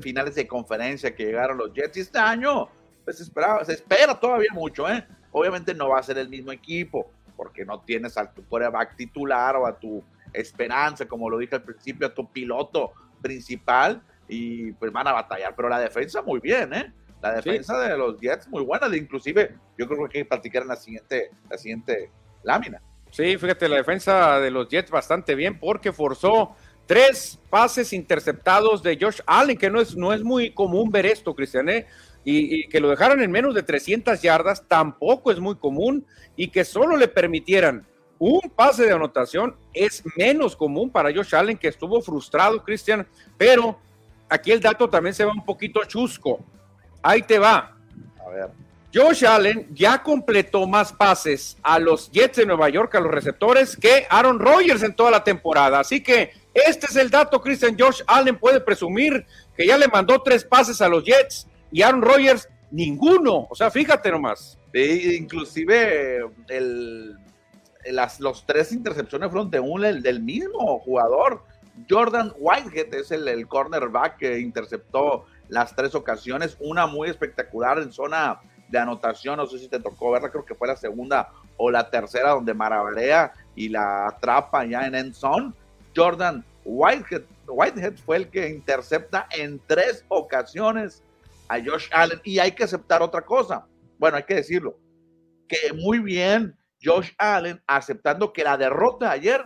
finales 0.02 0.36
de 0.36 0.46
conferencia 0.46 1.16
que 1.16 1.24
llegaron 1.24 1.60
los 1.60 1.74
Jets 1.74 1.96
este 1.96 2.20
año, 2.20 2.68
pues 3.04 3.20
esperaba, 3.20 3.64
se 3.66 3.74
espera 3.74 4.20
todavía 4.20 4.50
mucho, 4.54 4.90
¿eh? 4.90 5.06
Obviamente 5.32 5.74
no 5.74 5.90
va 5.90 6.00
a 6.00 6.04
ser 6.04 6.18
el 6.18 6.30
mismo 6.30 6.52
equipo, 6.52 7.12
porque 7.36 7.66
no 7.66 7.82
tienes 7.82 8.18
a 8.18 8.32
tu 8.32 8.44
quarterback 8.46 8.96
titular 8.96 9.56
o 9.56 9.66
a 9.66 9.78
tu 9.78 10.04
esperanza, 10.32 11.06
como 11.06 11.30
lo 11.30 11.38
dije 11.38 11.56
al 11.56 11.64
principio, 11.64 12.08
a 12.08 12.14
tu 12.14 12.32
piloto 12.32 12.94
principal, 13.22 14.02
y 14.28 14.72
pues 14.74 14.92
van 14.92 15.08
a 15.08 15.12
batallar, 15.12 15.56
pero 15.56 15.70
la 15.70 15.80
defensa 15.80 16.22
muy 16.22 16.40
bien, 16.40 16.74
¿eh? 16.74 16.94
La 17.22 17.36
defensa 17.36 17.80
de 17.80 17.98
los 17.98 18.20
Jets 18.20 18.48
muy 18.50 18.64
buena, 18.64 18.94
inclusive 18.96 19.56
yo 19.78 19.88
creo 19.88 20.10
que 20.10 20.18
hay 20.20 20.24
que 20.24 20.30
platicar 20.30 20.64
en 20.64 20.68
la 20.68 20.76
siguiente, 20.76 21.32
la 21.50 21.58
siguiente 21.58 22.12
lámina. 22.44 22.82
Sí, 23.12 23.38
fíjate, 23.38 23.70
la 23.70 23.78
defensa 23.78 24.40
de 24.40 24.52
los 24.52 24.68
Jets 24.68 24.92
bastante 24.92 25.36
bien 25.36 25.58
porque 25.58 25.94
forzó 25.94 26.56
Tres 26.86 27.40
pases 27.50 27.94
interceptados 27.94 28.84
de 28.84 28.98
Josh 29.00 29.22
Allen, 29.26 29.58
que 29.58 29.70
no 29.70 29.80
es, 29.80 29.96
no 29.96 30.12
es 30.12 30.22
muy 30.22 30.54
común 30.54 30.92
ver 30.92 31.06
esto, 31.06 31.34
Cristian, 31.34 31.70
¿eh? 31.70 31.88
Y, 32.24 32.68
que 32.68 32.80
lo 32.80 32.90
dejaran 32.90 33.22
en 33.22 33.32
menos 33.32 33.54
de 33.54 33.64
300 33.64 34.22
yardas 34.22 34.68
tampoco 34.68 35.32
es 35.32 35.40
muy 35.40 35.56
común 35.56 36.06
y 36.36 36.48
que 36.48 36.64
solo 36.64 36.96
le 36.96 37.08
permitieran 37.08 37.86
un 38.20 38.42
pase 38.56 38.86
de 38.86 38.94
anotación 38.94 39.56
es 39.74 40.04
menos 40.16 40.56
común 40.56 40.90
para 40.90 41.14
Josh 41.14 41.36
Allen, 41.36 41.58
que 41.58 41.68
estuvo 41.68 42.02
frustrado, 42.02 42.64
Cristian, 42.64 43.06
pero 43.38 43.78
aquí 44.30 44.52
el 44.52 44.62
dato 44.62 44.90
también 44.90 45.14
se 45.14 45.26
va 45.26 45.34
un 45.34 45.44
poquito 45.44 45.84
chusco. 45.86 46.40
Ahí 47.02 47.22
te 47.24 47.38
va. 47.38 47.76
A 48.26 48.30
ver. 48.30 48.50
Josh 48.94 49.26
Allen 49.26 49.68
ya 49.72 50.02
completó 50.04 50.68
más 50.68 50.94
pases 50.94 51.58
a 51.64 51.80
los 51.80 52.12
Jets 52.12 52.38
de 52.38 52.46
Nueva 52.46 52.70
York, 52.70 52.94
a 52.94 53.00
los 53.00 53.12
receptores, 53.12 53.76
que 53.76 54.06
Aaron 54.08 54.40
Rodgers 54.40 54.84
en 54.84 54.96
toda 54.96 55.10
la 55.10 55.24
temporada. 55.24 55.80
Así 55.80 56.02
que 56.04 56.32
este 56.54 56.86
es 56.86 56.96
el 56.96 57.10
dato, 57.10 57.42
Christian. 57.42 57.76
Josh 57.78 58.04
Allen 58.06 58.38
puede 58.38 58.62
presumir 58.62 59.26
que 59.58 59.66
ya 59.66 59.78
le 59.78 59.88
mandó 59.88 60.22
tres 60.22 60.46
pases 60.46 60.80
a 60.80 60.88
los 60.88 61.04
Jets 61.04 61.48
y 61.74 61.82
Aaron 61.82 62.04
Rodgers 62.04 62.48
ninguno. 62.72 63.48
O 63.50 63.56
sea, 63.56 63.70
fíjate 63.70 64.12
nomás. 64.12 64.58
inclusive 64.74 66.20
el, 66.48 67.18
las, 67.92 68.20
los 68.20 68.46
tres 68.46 68.72
intercepciones 68.72 69.30
fueron 69.30 69.50
de 69.50 69.60
un 69.60 69.82
del 69.82 70.22
mismo 70.22 70.80
jugador. 70.80 71.44
Jordan 71.90 72.32
Whitehead 72.38 72.94
es 72.94 73.12
el, 73.12 73.28
el 73.28 73.48
cornerback 73.48 74.18
que 74.18 74.40
interceptó 74.40 75.26
las 75.50 75.76
tres 75.76 75.96
ocasiones, 75.96 76.56
una 76.60 76.86
muy 76.86 77.10
espectacular 77.10 77.80
en 77.80 77.92
zona 77.92 78.40
de 78.70 78.78
anotación, 78.80 79.38
no 79.38 79.46
sé 79.48 79.58
si 79.60 79.68
te 79.68 79.80
tocó 79.80 80.12
verla, 80.12 80.30
creo 80.30 80.46
que 80.46 80.56
fue 80.56 80.68
la 80.68 80.76
segunda 80.76 81.30
o 81.58 81.70
la 81.70 81.90
tercera 81.90 82.32
donde 82.32 82.54
Maravarea 82.54 83.34
y 83.56 83.70
la 83.70 84.08
atrapa 84.08 84.66
ya 84.66 84.86
en 84.86 84.96
end 84.96 85.14
zone. 85.14 85.54
Jordan 85.96 86.46
Whitehead, 86.64 87.24
Whitehead 87.48 87.96
fue 88.06 88.18
el 88.18 88.30
que 88.30 88.50
intercepta 88.50 89.28
en 89.32 89.60
tres 89.68 90.06
ocasiones 90.08 91.04
a 91.48 91.60
Josh 91.64 91.88
Allen. 91.92 92.20
Y 92.24 92.40
hay 92.40 92.52
que 92.52 92.64
aceptar 92.64 93.02
otra 93.02 93.22
cosa. 93.22 93.66
Bueno, 93.98 94.18
hay 94.18 94.24
que 94.24 94.36
decirlo. 94.36 94.78
Que 95.48 95.74
muy 95.74 96.00
bien 96.00 96.56
Josh 96.84 97.12
Allen 97.18 97.62
aceptando 97.68 98.34
que 98.34 98.44
la 98.44 98.58
derrota 98.58 99.08
de 99.08 99.12
ayer 99.12 99.44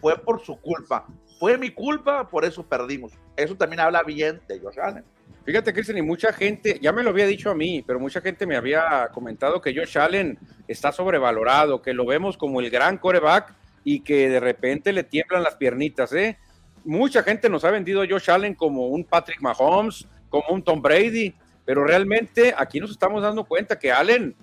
fue 0.00 0.16
por 0.16 0.44
su 0.44 0.60
culpa. 0.60 1.06
Fue 1.38 1.56
mi 1.56 1.70
culpa, 1.70 2.28
por 2.28 2.44
eso 2.44 2.66
perdimos. 2.66 3.12
Eso 3.36 3.56
también 3.56 3.80
habla 3.80 4.02
bien 4.02 4.40
de 4.48 4.60
Josh 4.60 4.78
Allen. 4.80 5.04
Fíjate, 5.44 5.72
Cristian, 5.72 5.96
y 5.96 6.02
mucha 6.02 6.32
gente, 6.32 6.78
ya 6.82 6.92
me 6.92 7.02
lo 7.02 7.10
había 7.10 7.26
dicho 7.26 7.50
a 7.50 7.54
mí, 7.54 7.82
pero 7.86 7.98
mucha 7.98 8.20
gente 8.20 8.46
me 8.46 8.56
había 8.56 9.08
comentado 9.14 9.62
que 9.62 9.74
Josh 9.74 9.96
Allen 9.96 10.38
está 10.66 10.92
sobrevalorado, 10.92 11.80
que 11.80 11.94
lo 11.94 12.04
vemos 12.04 12.36
como 12.36 12.60
el 12.60 12.68
gran 12.68 12.98
coreback 12.98 13.54
y 13.82 14.00
que 14.00 14.28
de 14.28 14.40
repente 14.40 14.92
le 14.92 15.04
tiemblan 15.04 15.42
las 15.42 15.56
piernitas, 15.56 16.12
¿eh? 16.12 16.38
Mucha 16.84 17.22
gente 17.22 17.48
nos 17.48 17.64
ha 17.64 17.70
vendido 17.70 18.02
a 18.02 18.06
Josh 18.06 18.30
Allen 18.30 18.54
como 18.54 18.88
un 18.88 19.04
Patrick 19.04 19.40
Mahomes, 19.40 20.06
como 20.28 20.48
un 20.50 20.62
Tom 20.62 20.80
Brady, 20.80 21.34
pero 21.64 21.84
realmente 21.84 22.54
aquí 22.56 22.80
nos 22.80 22.90
estamos 22.90 23.22
dando 23.22 23.44
cuenta 23.44 23.78
que 23.78 23.92
Allen 23.92 24.34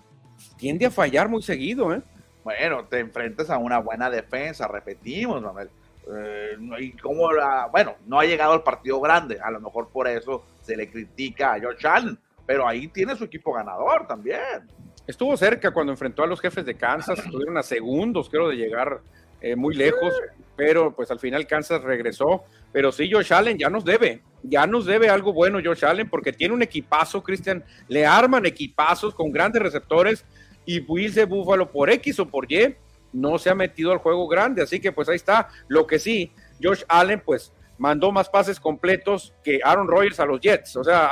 tiende 0.58 0.86
a 0.86 0.92
fallar 0.92 1.30
muy 1.30 1.42
seguido, 1.42 1.94
¿eh? 1.94 2.02
Bueno, 2.44 2.86
te 2.86 3.00
enfrentas 3.00 3.50
a 3.50 3.58
una 3.58 3.80
buena 3.80 4.10
defensa, 4.10 4.68
repetimos, 4.68 5.42
Manuel. 5.42 5.70
Eh, 6.08 6.58
y 6.80 6.92
como 6.92 7.32
la, 7.32 7.68
bueno, 7.72 7.96
no 8.06 8.20
ha 8.20 8.26
llegado 8.26 8.54
al 8.54 8.62
partido 8.62 9.02
grande, 9.02 9.40
a 9.42 9.50
lo 9.50 9.60
mejor 9.60 9.90
por 9.90 10.08
eso 10.08 10.46
se 10.62 10.78
le 10.78 10.90
critica 10.90 11.54
a 11.54 11.60
Josh 11.60 11.88
Allen, 11.88 12.20
pero 12.46 12.68
ahí 12.68 12.88
tiene 12.88 13.16
su 13.16 13.24
equipo 13.24 13.54
ganador 13.54 14.06
también. 14.06 14.70
Estuvo 15.08 15.36
cerca 15.38 15.72
cuando 15.72 15.92
enfrentó 15.92 16.24
a 16.24 16.28
los 16.28 16.40
jefes 16.40 16.66
de 16.66 16.76
Kansas, 16.76 17.18
estuvieron 17.20 17.58
a 17.58 17.64
segundos, 17.64 18.30
creo, 18.30 18.50
de 18.50 18.58
llegar 18.58 19.02
eh, 19.42 19.56
muy 19.56 19.76
lejos, 19.76 20.14
pero 20.56 20.96
pues 20.96 21.12
al 21.12 21.20
final 21.20 21.48
Kansas 21.48 21.82
regresó. 21.82 22.44
Pero 22.72 22.92
sí, 22.92 23.10
Josh 23.12 23.34
Allen 23.34 23.58
ya 23.58 23.70
nos 23.70 23.86
debe, 23.86 24.22
ya 24.44 24.68
nos 24.68 24.86
debe 24.86 25.10
algo 25.10 25.34
bueno 25.34 25.60
Josh 25.64 25.86
Allen 25.86 26.10
porque 26.10 26.34
tiene 26.34 26.54
un 26.54 26.62
equipazo, 26.62 27.24
Cristian, 27.24 27.64
le 27.88 28.06
arman 28.06 28.46
equipazos 28.46 29.14
con 29.14 29.32
grandes 29.32 29.62
receptores 29.62 30.26
y 30.66 30.80
Will 30.82 31.14
de 31.14 31.26
Búfalo 31.26 31.72
por 31.72 31.90
X 31.90 32.20
o 32.20 32.28
por 32.28 32.52
Y 32.52 32.76
no 33.14 33.38
se 33.38 33.50
ha 33.50 33.56
metido 33.56 33.92
al 33.92 34.00
juego 34.00 34.28
grande, 34.28 34.62
así 34.62 34.80
que 34.80 34.92
pues 34.92 35.08
ahí 35.08 35.16
está. 35.16 35.48
Lo 35.68 35.88
que 35.88 36.00
sí, 36.00 36.32
Josh 36.62 36.84
Allen 36.88 37.22
pues 37.26 37.54
mandó 37.78 38.12
más 38.12 38.30
pases 38.30 38.60
completos 38.60 39.34
que 39.44 39.60
Aaron 39.64 39.88
Rodgers 39.88 40.20
a 40.20 40.26
los 40.26 40.40
Jets. 40.40 40.76
O 40.78 40.84
sea, 40.84 41.12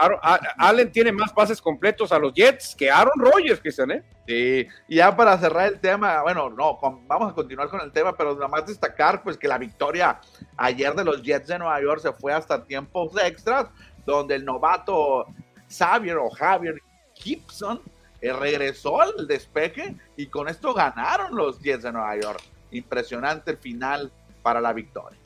Allen 0.57 0.91
tiene 0.91 1.11
más 1.11 1.33
pases 1.33 1.61
completos 1.61 2.11
a 2.11 2.19
los 2.19 2.33
Jets 2.33 2.75
que 2.75 2.89
Aaron 2.89 3.19
Rodgers, 3.19 3.59
Cristian, 3.59 3.91
¿eh? 3.91 4.03
Sí, 4.27 4.67
y 4.87 4.95
ya 4.95 5.15
para 5.15 5.37
cerrar 5.37 5.67
el 5.67 5.79
tema, 5.79 6.21
bueno, 6.21 6.49
no, 6.49 6.79
vamos 7.07 7.31
a 7.31 7.35
continuar 7.35 7.67
con 7.67 7.81
el 7.81 7.91
tema, 7.91 8.15
pero 8.15 8.33
nada 8.35 8.47
más 8.47 8.65
destacar 8.65 9.21
pues 9.21 9.37
que 9.37 9.49
la 9.49 9.57
victoria 9.57 10.21
ayer 10.55 10.93
de 10.95 11.03
los 11.03 11.21
Jets 11.21 11.47
de 11.47 11.59
Nueva 11.59 11.81
York 11.81 12.01
se 12.01 12.13
fue 12.13 12.33
hasta 12.33 12.63
tiempos 12.63 13.11
extras, 13.21 13.67
donde 14.05 14.35
el 14.35 14.45
novato 14.45 15.25
Xavier 15.69 16.17
o 16.17 16.29
Javier 16.29 16.75
Gibson 17.15 17.81
eh, 18.21 18.31
regresó 18.31 19.01
al 19.01 19.27
despeje 19.27 19.97
y 20.15 20.27
con 20.27 20.47
esto 20.47 20.73
ganaron 20.73 21.35
los 21.35 21.59
Jets 21.59 21.83
de 21.83 21.91
Nueva 21.91 22.15
York. 22.17 22.41
Impresionante 22.71 23.57
final 23.57 24.09
para 24.41 24.61
la 24.61 24.71
victoria. 24.71 25.19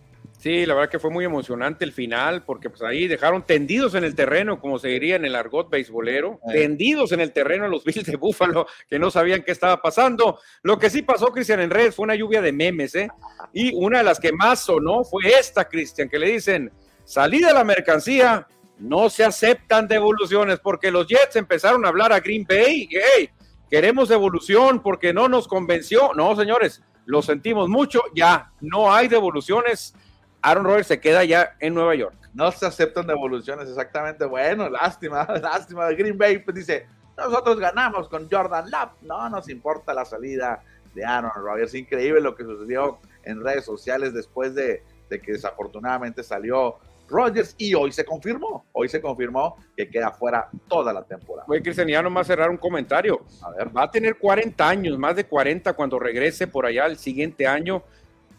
Sí, 0.48 0.66
la 0.66 0.76
verdad 0.76 0.90
que 0.90 0.98
fue 0.98 1.12
muy 1.12 1.26
emocionante 1.26 1.84
el 1.84 1.92
final, 1.92 2.46
porque 2.46 2.70
pues 2.70 2.82
ahí 2.82 3.06
dejaron 3.06 3.46
tendidos 3.46 3.96
en 3.96 4.06
el 4.06 4.16
terreno, 4.16 4.62
como 4.62 4.80
se 4.80 4.88
diría 4.88 5.18
en 5.18 5.26
el 5.26 5.36
argot 5.36 5.70
beisbolero, 5.70 6.40
tendidos 6.50 7.12
en 7.12 7.20
el 7.20 7.34
terreno 7.34 7.68
los 7.68 7.84
Bills 7.84 8.06
de 8.06 8.16
Búfalo, 8.16 8.66
que 8.90 8.98
no 8.98 9.12
sabían 9.12 9.44
qué 9.44 9.52
estaba 9.52 9.82
pasando. 9.82 10.40
Lo 10.62 10.80
que 10.80 10.90
sí 10.90 11.02
pasó, 11.02 11.34
Cristian, 11.34 11.60
en 11.60 11.70
redes 11.70 11.96
fue 11.96 12.06
una 12.06 12.16
lluvia 12.16 12.42
de 12.42 12.54
memes, 12.54 12.96
¿eh? 12.96 13.10
Y 13.52 13.76
una 13.76 13.98
de 13.98 14.06
las 14.06 14.22
que 14.22 14.32
más 14.32 14.62
sonó 14.62 15.04
fue 15.04 15.28
esta, 15.38 15.68
Cristian, 15.68 16.08
que 16.08 16.18
le 16.18 16.32
dicen, 16.32 16.72
salida 17.04 17.52
la 17.52 17.66
mercancía, 17.66 18.48
no 18.80 19.10
se 19.10 19.26
aceptan 19.26 19.86
devoluciones, 19.86 20.60
porque 20.60 20.92
los 20.92 21.08
Jets 21.08 21.36
empezaron 21.36 21.84
a 21.84 21.90
hablar 21.90 22.14
a 22.14 22.22
Green 22.22 22.46
Bay, 22.48 22.88
hey, 22.90 23.30
queremos 23.70 24.08
devolución 24.08 24.82
porque 24.82 25.12
no 25.12 25.28
nos 25.28 25.46
convenció. 25.46 26.14
No, 26.16 26.38
señores, 26.38 26.82
lo 27.06 27.22
sentimos 27.22 27.68
mucho, 27.68 28.02
ya 28.16 28.54
no 28.62 28.94
hay 28.94 29.10
devoluciones 29.10 29.94
Aaron 30.42 30.66
Rodgers 30.66 30.88
se 30.88 31.00
queda 31.00 31.24
ya 31.24 31.56
en 31.60 31.74
Nueva 31.74 31.96
York. 31.96 32.16
No 32.34 32.52
se 32.52 32.66
aceptan 32.66 33.08
devoluciones, 33.08 33.68
exactamente. 33.68 34.26
Bueno, 34.26 34.70
lástima, 34.70 35.26
lástima. 35.42 35.90
Green 35.92 36.18
Bay 36.18 36.40
pues, 36.40 36.56
dice, 36.56 36.88
nosotros 37.18 37.60
ganamos 37.60 38.08
con 38.08 38.30
Jordan 38.30 38.70
Love. 38.70 38.92
No 39.02 39.30
nos 39.30 39.50
importa 39.50 39.94
la 39.94 40.06
salida 40.06 40.64
de 40.94 41.04
Aaron 41.04 41.32
Rodgers. 41.36 41.74
Increíble 41.74 42.22
lo 42.22 42.36
que 42.36 42.44
sucedió 42.44 43.00
en 43.24 43.44
redes 43.44 43.66
sociales 43.66 44.14
después 44.14 44.54
de, 44.56 44.84
que 45.10 45.32
desafortunadamente 45.32 46.24
salió 46.24 46.78
Rodgers 47.10 47.56
y 47.58 47.74
hoy 47.74 47.92
se 47.92 48.04
confirmó, 48.04 48.66
hoy 48.74 48.90
se 48.90 49.02
confirmó 49.02 49.56
que 49.76 49.90
queda 49.90 50.12
fuera 50.12 50.50
toda 50.68 50.92
la 50.92 51.04
temporada. 51.04 51.46
Oye, 51.48 51.62
Cristian, 51.62 51.88
ya 51.88 52.02
nomás 52.02 52.28
cerrar 52.28 52.50
un 52.50 52.58
comentario. 52.58 53.22
A 53.42 53.52
ver. 53.52 53.76
Va 53.76 53.84
a 53.84 53.92
tener 53.92 54.18
40 54.18 54.68
años, 54.68 54.98
más 54.98 55.16
de 55.16 55.26
40 55.26 55.74
cuando 55.74 55.98
regrese 56.00 56.48
por 56.48 56.66
allá 56.66 56.86
el 56.86 56.98
siguiente 56.98 57.48
año. 57.48 57.82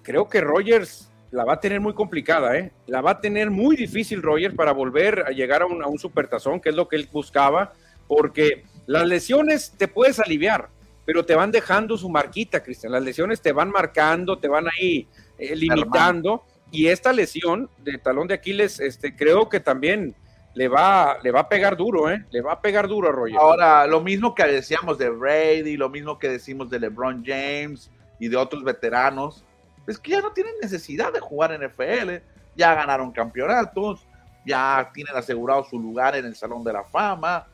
Creo 0.02 0.28
que 0.28 0.40
Rodgers 0.40 1.10
la 1.30 1.44
va 1.44 1.54
a 1.54 1.60
tener 1.60 1.80
muy 1.80 1.94
complicada, 1.94 2.56
¿eh? 2.56 2.72
La 2.86 3.00
va 3.00 3.12
a 3.12 3.20
tener 3.20 3.50
muy 3.50 3.76
difícil 3.76 4.22
Rodgers 4.22 4.54
para 4.54 4.72
volver 4.72 5.24
a 5.26 5.30
llegar 5.30 5.62
a 5.62 5.66
un, 5.66 5.82
a 5.82 5.86
un 5.86 5.98
supertazón, 5.98 6.60
que 6.60 6.70
es 6.70 6.74
lo 6.74 6.88
que 6.88 6.96
él 6.96 7.08
buscaba, 7.12 7.72
porque 8.06 8.64
las 8.86 9.06
lesiones 9.06 9.74
te 9.76 9.88
puedes 9.88 10.18
aliviar, 10.18 10.70
pero 11.04 11.24
te 11.24 11.34
van 11.34 11.50
dejando 11.50 11.98
su 11.98 12.08
marquita, 12.08 12.62
Cristian. 12.62 12.92
Las 12.92 13.02
lesiones 13.02 13.42
te 13.42 13.52
van 13.52 13.70
marcando, 13.70 14.38
te 14.38 14.48
van 14.48 14.66
ahí 14.68 15.06
eh, 15.38 15.54
limitando 15.54 16.44
y 16.70 16.88
esta 16.88 17.12
lesión 17.12 17.70
de 17.78 17.98
talón 17.98 18.28
de 18.28 18.34
Aquiles, 18.34 18.80
este, 18.80 19.16
creo 19.16 19.48
que 19.48 19.60
también 19.60 20.14
le 20.54 20.68
va, 20.68 21.18
le 21.22 21.30
va 21.30 21.40
a 21.40 21.48
pegar 21.48 21.76
duro, 21.76 22.10
¿eh? 22.10 22.24
Le 22.30 22.40
va 22.40 22.54
a 22.54 22.60
pegar 22.60 22.88
duro 22.88 23.08
a 23.08 23.12
Roger. 23.12 23.38
Ahora, 23.38 23.86
lo 23.86 24.00
mismo 24.00 24.34
que 24.34 24.44
decíamos 24.44 24.98
de 24.98 25.08
Brady, 25.08 25.76
lo 25.76 25.88
mismo 25.88 26.18
que 26.18 26.28
decimos 26.28 26.68
de 26.68 26.80
LeBron 26.80 27.24
James 27.24 27.90
y 28.18 28.28
de 28.28 28.36
otros 28.36 28.64
veteranos, 28.64 29.44
es 29.88 29.98
que 29.98 30.12
ya 30.12 30.20
no 30.20 30.32
tienen 30.32 30.54
necesidad 30.60 31.12
de 31.12 31.20
jugar 31.20 31.52
en 31.52 31.66
NFL, 31.66 32.22
ya 32.56 32.74
ganaron 32.74 33.10
campeonatos, 33.10 34.06
ya 34.44 34.90
tienen 34.92 35.16
asegurado 35.16 35.64
su 35.64 35.78
lugar 35.78 36.14
en 36.16 36.26
el 36.26 36.36
Salón 36.36 36.62
de 36.62 36.72
la 36.72 36.84
Fama, 36.84 37.46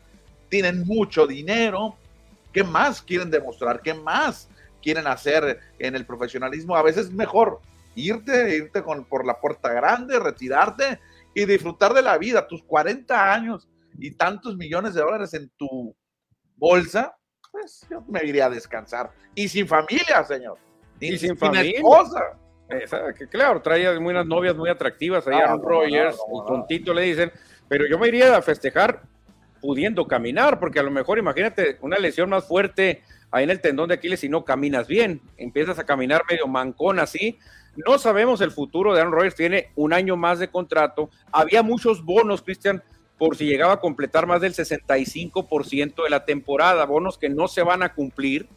tienen 0.49 0.85
mucho 0.85 1.27
dinero. 1.27 1.97
¿Qué 2.53 2.65
más 2.65 3.03
quieren 3.03 3.31
demostrar? 3.31 3.81
¿Qué 3.81 3.95
más 3.95 4.49
quieren 4.83 5.07
hacer 5.07 5.61
en 5.79 5.95
el 5.95 6.05
profesionalismo? 6.05 6.77
A 6.77 6.83
veces 6.83 7.11
mejor 7.11 7.61
irte, 7.95 8.57
irte 8.57 8.83
con, 8.83 9.05
por 9.05 9.25
la 9.25 9.41
puerta 9.41 9.73
grande, 9.73 10.19
retirarte 10.19 11.01
y 11.35 11.45
disfrutar 11.45 11.95
de 11.95 12.03
la 12.03 12.19
vida, 12.19 12.47
tus 12.47 12.63
40 12.65 13.33
años 13.33 13.69
y 13.99 14.13
tantos 14.13 14.57
millones 14.57 14.95
de 14.95 15.03
dólares 15.03 15.35
en 15.35 15.51
tu 15.57 15.95
bolsa, 16.57 17.17
pues 17.53 17.87
yo 17.91 18.03
me 18.09 18.25
iría 18.25 18.47
a 18.47 18.51
descansar. 18.51 19.13
Y 19.35 19.49
sin 19.49 19.67
familia, 19.67 20.25
señor. 20.25 20.59
Y, 21.01 21.19
sin, 21.19 21.37
familia. 21.37 21.73
esposa. 21.77 22.39
claro, 23.31 23.61
traía 23.61 23.99
unas 23.99 24.27
novias 24.27 24.57
muy 24.57 24.71
atractivas 24.71 25.27
ahí 25.27 25.35
a 25.35 25.57
Rogers, 25.57 26.17
el 26.17 26.47
tontito 26.47 26.95
le 26.95 27.03
dicen, 27.03 27.33
pero 27.69 27.87
yo 27.87 27.99
me 27.99 28.09
iría 28.09 28.37
a 28.37 28.43
festejar 28.43 29.03
pudiendo 29.61 30.07
caminar, 30.07 30.59
porque 30.61 30.79
a 30.79 30.83
lo 30.83 30.91
mejor 30.91 31.19
imagínate 31.19 31.79
una 31.81 31.99
lesión 31.99 32.31
más 32.31 32.47
fuerte 32.47 33.03
ahí 33.31 33.45
en 33.45 33.51
el 33.51 33.61
tendón 33.61 33.89
de 33.89 33.95
Aquiles 33.95 34.23
y 34.25 34.29
no 34.29 34.45
caminas 34.45 34.87
bien, 34.87 35.21
empiezas 35.37 35.79
a 35.79 35.85
caminar 35.85 36.23
medio 36.29 36.47
mancón 36.47 37.01
así, 37.01 37.39
no 37.77 37.99
sabemos 37.99 38.41
el 38.41 38.51
futuro 38.51 38.95
de 38.95 39.01
Aaron 39.01 39.13
Rodgers, 39.13 39.35
tiene 39.35 39.71
un 39.75 39.93
año 39.93 40.17
más 40.17 40.39
de 40.39 40.49
contrato. 40.49 41.11
Había 41.33 41.63
muchos 41.63 42.05
bonos, 42.05 42.43
Cristian, 42.43 42.83
por 43.19 43.37
si 43.37 43.47
llegaba 43.47 43.75
a 43.75 43.81
completar 43.81 44.27
más 44.27 44.41
del 44.41 44.55
65% 44.55 46.05
de 46.05 46.11
la 46.11 46.25
temporada, 46.25 46.85
bonos 46.85 47.19
que 47.19 47.29
no 47.29 47.49
se 47.49 47.63
van 47.63 47.83
a 47.83 47.93
cumplir, 47.93 48.49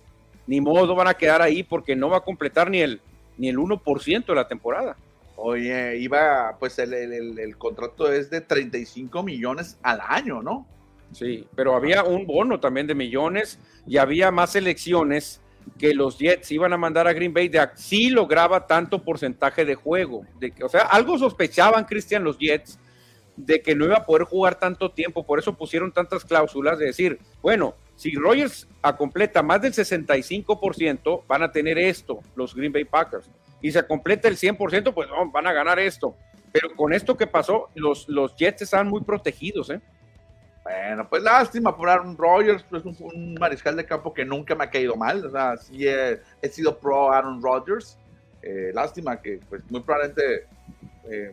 ni 0.48 0.62
modo 0.62 0.96
van 0.96 1.08
a 1.08 1.14
quedar 1.14 1.42
ahí 1.42 1.64
porque 1.64 1.96
no 1.96 2.10
va 2.10 2.18
a 2.18 2.22
completar 2.22 2.72
ni 2.72 2.80
el, 2.80 3.02
ni 3.38 3.50
el 3.50 3.58
1% 3.58 4.26
de 4.26 4.36
la 4.36 4.48
temporada. 4.48 4.96
Oye, 5.36 5.98
iba, 6.00 6.56
pues 6.60 6.80
el, 6.80 6.94
el, 6.94 7.58
contrato 7.58 8.12
es 8.12 8.32
de 8.32 8.42
35 8.42 9.22
millones 9.22 9.78
al 9.84 10.00
año, 10.02 10.42
¿no? 10.42 10.66
Sí, 11.12 11.48
pero 11.56 11.76
había 11.76 12.04
un 12.04 12.26
bono 12.26 12.60
también 12.60 12.88
de 12.88 12.96
millones 12.96 13.60
y 13.86 13.98
había 13.98 14.32
más 14.32 14.56
elecciones 14.56 15.40
que 15.78 15.94
los 15.94 16.18
Jets 16.18 16.52
iban 16.52 16.74
a 16.74 16.78
mandar 16.78 17.08
a 17.08 17.14
Green 17.14 17.34
Bay 17.34 17.50
de 17.50 17.66
si 17.76 18.10
lograba 18.10 18.66
tanto 18.66 19.04
porcentaje 19.04 19.64
de 19.64 19.76
juego. 19.76 20.26
De 20.40 20.52
que, 20.52 20.64
o 20.64 20.70
sea, 20.70 20.82
algo 20.82 21.18
sospechaban, 21.18 21.86
Cristian, 21.86 22.24
los 22.24 22.38
Jets, 22.40 22.80
de 23.36 23.62
que 23.62 23.76
no 23.76 23.86
iba 23.86 23.98
a 23.98 24.06
poder 24.06 24.24
jugar 24.24 24.56
tanto 24.56 24.92
tiempo. 24.92 25.26
Por 25.26 25.40
eso 25.40 25.54
pusieron 25.54 25.92
tantas 25.92 26.26
cláusulas 26.26 26.80
de 26.80 26.86
decir, 26.86 27.20
bueno, 27.42 27.76
si 27.98 28.14
Rogers 28.14 28.68
completa 28.96 29.42
más 29.42 29.62
del 29.62 29.74
65%, 29.74 31.24
van 31.28 31.44
a 31.44 31.52
tener 31.52 31.78
esto, 31.78 32.20
los 32.36 32.56
Green 32.56 32.72
Bay 32.72 32.86
Packers. 32.86 33.30
Y 33.60 33.72
se 33.72 33.86
completa 33.86 34.28
el 34.28 34.38
100%, 34.38 34.94
pues 34.94 35.10
van 35.34 35.48
a 35.48 35.52
ganar 35.52 35.80
esto. 35.80 36.16
Pero 36.52 36.76
con 36.76 36.94
esto 36.94 37.18
que 37.18 37.28
pasó, 37.28 37.70
los, 37.76 38.08
los 38.08 38.36
Jets 38.36 38.62
están 38.62 38.88
muy 38.88 39.02
protegidos, 39.02 39.72
¿eh? 39.72 39.82
Bueno, 40.64 41.08
pues 41.10 41.24
lástima 41.24 41.76
por 41.76 41.90
Aaron 41.90 42.18
Rodgers, 42.18 42.64
pues 42.70 42.84
un, 42.86 42.96
un, 43.00 43.34
mariscal 43.36 43.76
de 43.76 43.86
campo 43.86 44.14
que 44.14 44.26
nunca 44.26 44.54
me 44.54 44.66
ha 44.66 44.70
caído 44.70 44.96
mal, 44.96 45.32
sí 45.62 45.88
he, 45.88 46.20
sido 46.50 46.78
pro 46.78 47.12
Aaron 47.12 47.42
Rodgers, 47.42 47.98
eh, 48.42 48.72
lástima 48.74 49.22
que 49.22 49.40
pues 49.48 49.62
muy 49.72 49.80
probablemente, 49.80 50.46
eh, 51.06 51.32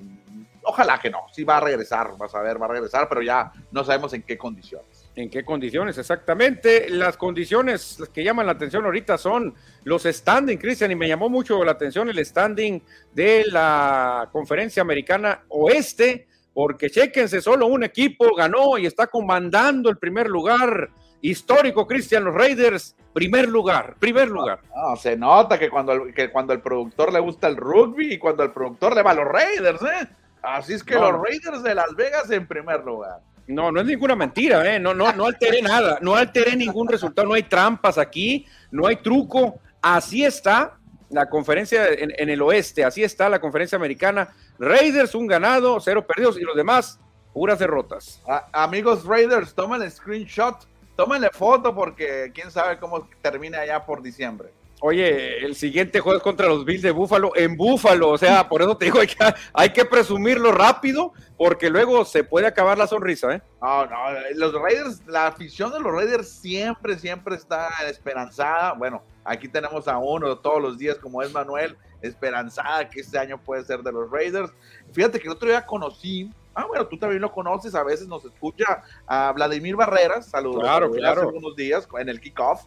ojalá 0.62 1.00
que 1.00 1.10
no, 1.10 1.26
sí 1.32 1.42
va 1.42 1.56
a 1.56 1.60
regresar, 1.60 2.16
vas 2.16 2.32
a 2.32 2.42
ver, 2.42 2.62
va 2.62 2.66
a 2.66 2.70
regresar, 2.70 3.08
pero 3.08 3.22
ya 3.22 3.52
no 3.72 3.82
sabemos 3.82 4.12
en 4.12 4.22
qué 4.22 4.38
condiciones. 4.38 4.93
¿En 5.16 5.30
qué 5.30 5.44
condiciones? 5.44 5.96
Exactamente. 5.96 6.90
Las 6.90 7.16
condiciones 7.16 7.98
que 8.12 8.24
llaman 8.24 8.46
la 8.46 8.52
atención 8.52 8.84
ahorita 8.84 9.16
son 9.16 9.54
los 9.84 10.02
standing, 10.02 10.58
Cristian, 10.58 10.90
y 10.90 10.96
me 10.96 11.06
llamó 11.06 11.28
mucho 11.28 11.62
la 11.64 11.72
atención 11.72 12.08
el 12.08 12.24
standing 12.24 12.82
de 13.12 13.44
la 13.46 14.28
conferencia 14.32 14.82
americana 14.82 15.44
oeste 15.48 16.26
porque 16.52 16.88
chéquense, 16.88 17.40
solo 17.40 17.66
un 17.66 17.82
equipo 17.82 18.34
ganó 18.34 18.78
y 18.78 18.86
está 18.86 19.08
comandando 19.08 19.90
el 19.90 19.98
primer 19.98 20.28
lugar 20.28 20.88
histórico, 21.20 21.86
Cristian, 21.86 22.24
los 22.24 22.34
Raiders, 22.34 22.94
primer 23.12 23.48
lugar, 23.48 23.96
primer 23.98 24.28
lugar. 24.28 24.60
No, 24.74 24.94
se 24.94 25.16
nota 25.16 25.58
que 25.58 25.68
cuando, 25.68 25.92
el, 25.92 26.14
que 26.14 26.30
cuando 26.30 26.52
el 26.52 26.60
productor 26.60 27.12
le 27.12 27.18
gusta 27.18 27.48
el 27.48 27.56
rugby 27.56 28.14
y 28.14 28.18
cuando 28.18 28.44
el 28.44 28.52
productor 28.52 28.94
le 28.94 29.02
va 29.02 29.10
a 29.10 29.14
los 29.14 29.24
Raiders, 29.24 29.82
¿eh? 29.82 30.08
Así 30.42 30.74
es 30.74 30.84
que 30.84 30.94
los 30.94 31.12
Raiders 31.12 31.62
de 31.62 31.74
Las 31.74 31.94
Vegas 31.96 32.30
en 32.30 32.46
primer 32.46 32.84
lugar. 32.84 33.20
No, 33.46 33.70
no 33.70 33.80
es 33.80 33.86
ninguna 33.86 34.16
mentira, 34.16 34.74
¿eh? 34.74 34.78
No, 34.78 34.94
no, 34.94 35.12
no 35.12 35.26
alteré 35.26 35.60
nada, 35.60 35.98
no 36.00 36.14
alteré 36.14 36.56
ningún 36.56 36.88
resultado, 36.88 37.28
no 37.28 37.34
hay 37.34 37.42
trampas 37.42 37.98
aquí, 37.98 38.46
no 38.70 38.86
hay 38.86 38.96
truco. 38.96 39.60
Así 39.82 40.24
está 40.24 40.78
la 41.10 41.28
conferencia 41.28 41.86
en, 41.88 42.28
el 42.28 42.42
oeste, 42.42 42.84
así 42.84 43.04
está 43.04 43.28
la 43.28 43.40
conferencia 43.40 43.76
americana. 43.76 44.34
Raiders, 44.58 45.14
un 45.14 45.26
ganado, 45.26 45.78
cero 45.80 46.06
perdidos 46.06 46.38
y 46.38 46.42
los 46.42 46.56
demás, 46.56 46.98
puras 47.32 47.58
derrotas. 47.58 48.22
amigos 48.52 49.04
Raiders, 49.04 49.54
tómenle 49.54 49.90
screenshot, 49.90 50.66
tómenle 50.96 51.28
foto 51.30 51.74
porque 51.74 52.32
quién 52.34 52.50
sabe 52.50 52.78
cómo 52.78 53.08
termina 53.20 53.60
allá 53.60 53.84
por 53.84 54.02
diciembre. 54.02 54.50
Oye, 54.86 55.42
el 55.42 55.56
siguiente 55.56 55.98
juego 55.98 56.18
es 56.18 56.22
contra 56.22 56.46
los 56.46 56.66
Bills 56.66 56.82
de 56.82 56.90
Búfalo 56.90 57.34
en 57.36 57.56
Búfalo, 57.56 58.10
o 58.10 58.18
sea, 58.18 58.46
por 58.50 58.60
eso 58.60 58.76
te 58.76 58.84
digo, 58.84 59.00
hay 59.00 59.06
que, 59.06 59.16
hay 59.54 59.70
que 59.70 59.86
presumirlo 59.86 60.52
rápido, 60.52 61.14
porque 61.38 61.70
luego 61.70 62.04
se 62.04 62.22
puede 62.22 62.46
acabar 62.46 62.76
la 62.76 62.86
sonrisa, 62.86 63.34
¿eh? 63.34 63.42
No, 63.62 63.86
no, 63.86 63.96
los 64.34 64.52
Raiders, 64.52 65.00
la 65.06 65.28
afición 65.28 65.72
de 65.72 65.80
los 65.80 65.90
Raiders 65.90 66.28
siempre, 66.28 66.98
siempre 66.98 67.34
está 67.34 67.70
esperanzada. 67.88 68.74
Bueno, 68.74 69.02
aquí 69.24 69.48
tenemos 69.48 69.88
a 69.88 69.96
uno 69.96 70.36
todos 70.36 70.60
los 70.60 70.76
días, 70.76 70.98
como 70.98 71.22
es 71.22 71.32
Manuel, 71.32 71.78
esperanzada 72.02 72.90
que 72.90 73.00
este 73.00 73.18
año 73.18 73.42
puede 73.42 73.64
ser 73.64 73.82
de 73.82 73.90
los 73.90 74.10
Raiders. 74.10 74.52
Fíjate 74.92 75.18
que 75.18 75.28
el 75.28 75.32
otro 75.32 75.48
día 75.48 75.64
conocí, 75.64 76.30
ah, 76.54 76.66
bueno, 76.66 76.86
tú 76.86 76.98
también 76.98 77.22
lo 77.22 77.32
conoces, 77.32 77.74
a 77.74 77.84
veces 77.84 78.06
nos 78.06 78.22
escucha 78.26 78.82
a 79.06 79.32
Vladimir 79.32 79.76
Barreras, 79.76 80.26
saludos. 80.26 80.60
Claro, 80.60 80.90
claro. 80.90 81.22
Hace 81.22 81.38
unos 81.38 81.56
días 81.56 81.88
en 81.98 82.10
el 82.10 82.20
kickoff 82.20 82.64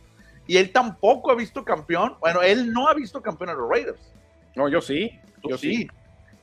y 0.48 0.58
él 0.58 0.72
tampoco 0.72 1.32
ha 1.32 1.36
visto 1.36 1.64
campeón. 1.64 2.16
Bueno, 2.20 2.42
él 2.42 2.72
no 2.72 2.88
ha 2.88 2.94
visto 2.94 3.22
campeón 3.22 3.50
a 3.52 3.54
los 3.54 3.70
Raiders. 3.70 4.00
No, 4.56 4.70
yo 4.70 4.82
sí. 4.82 5.12
Yo 5.44 5.58
sí. 5.58 5.88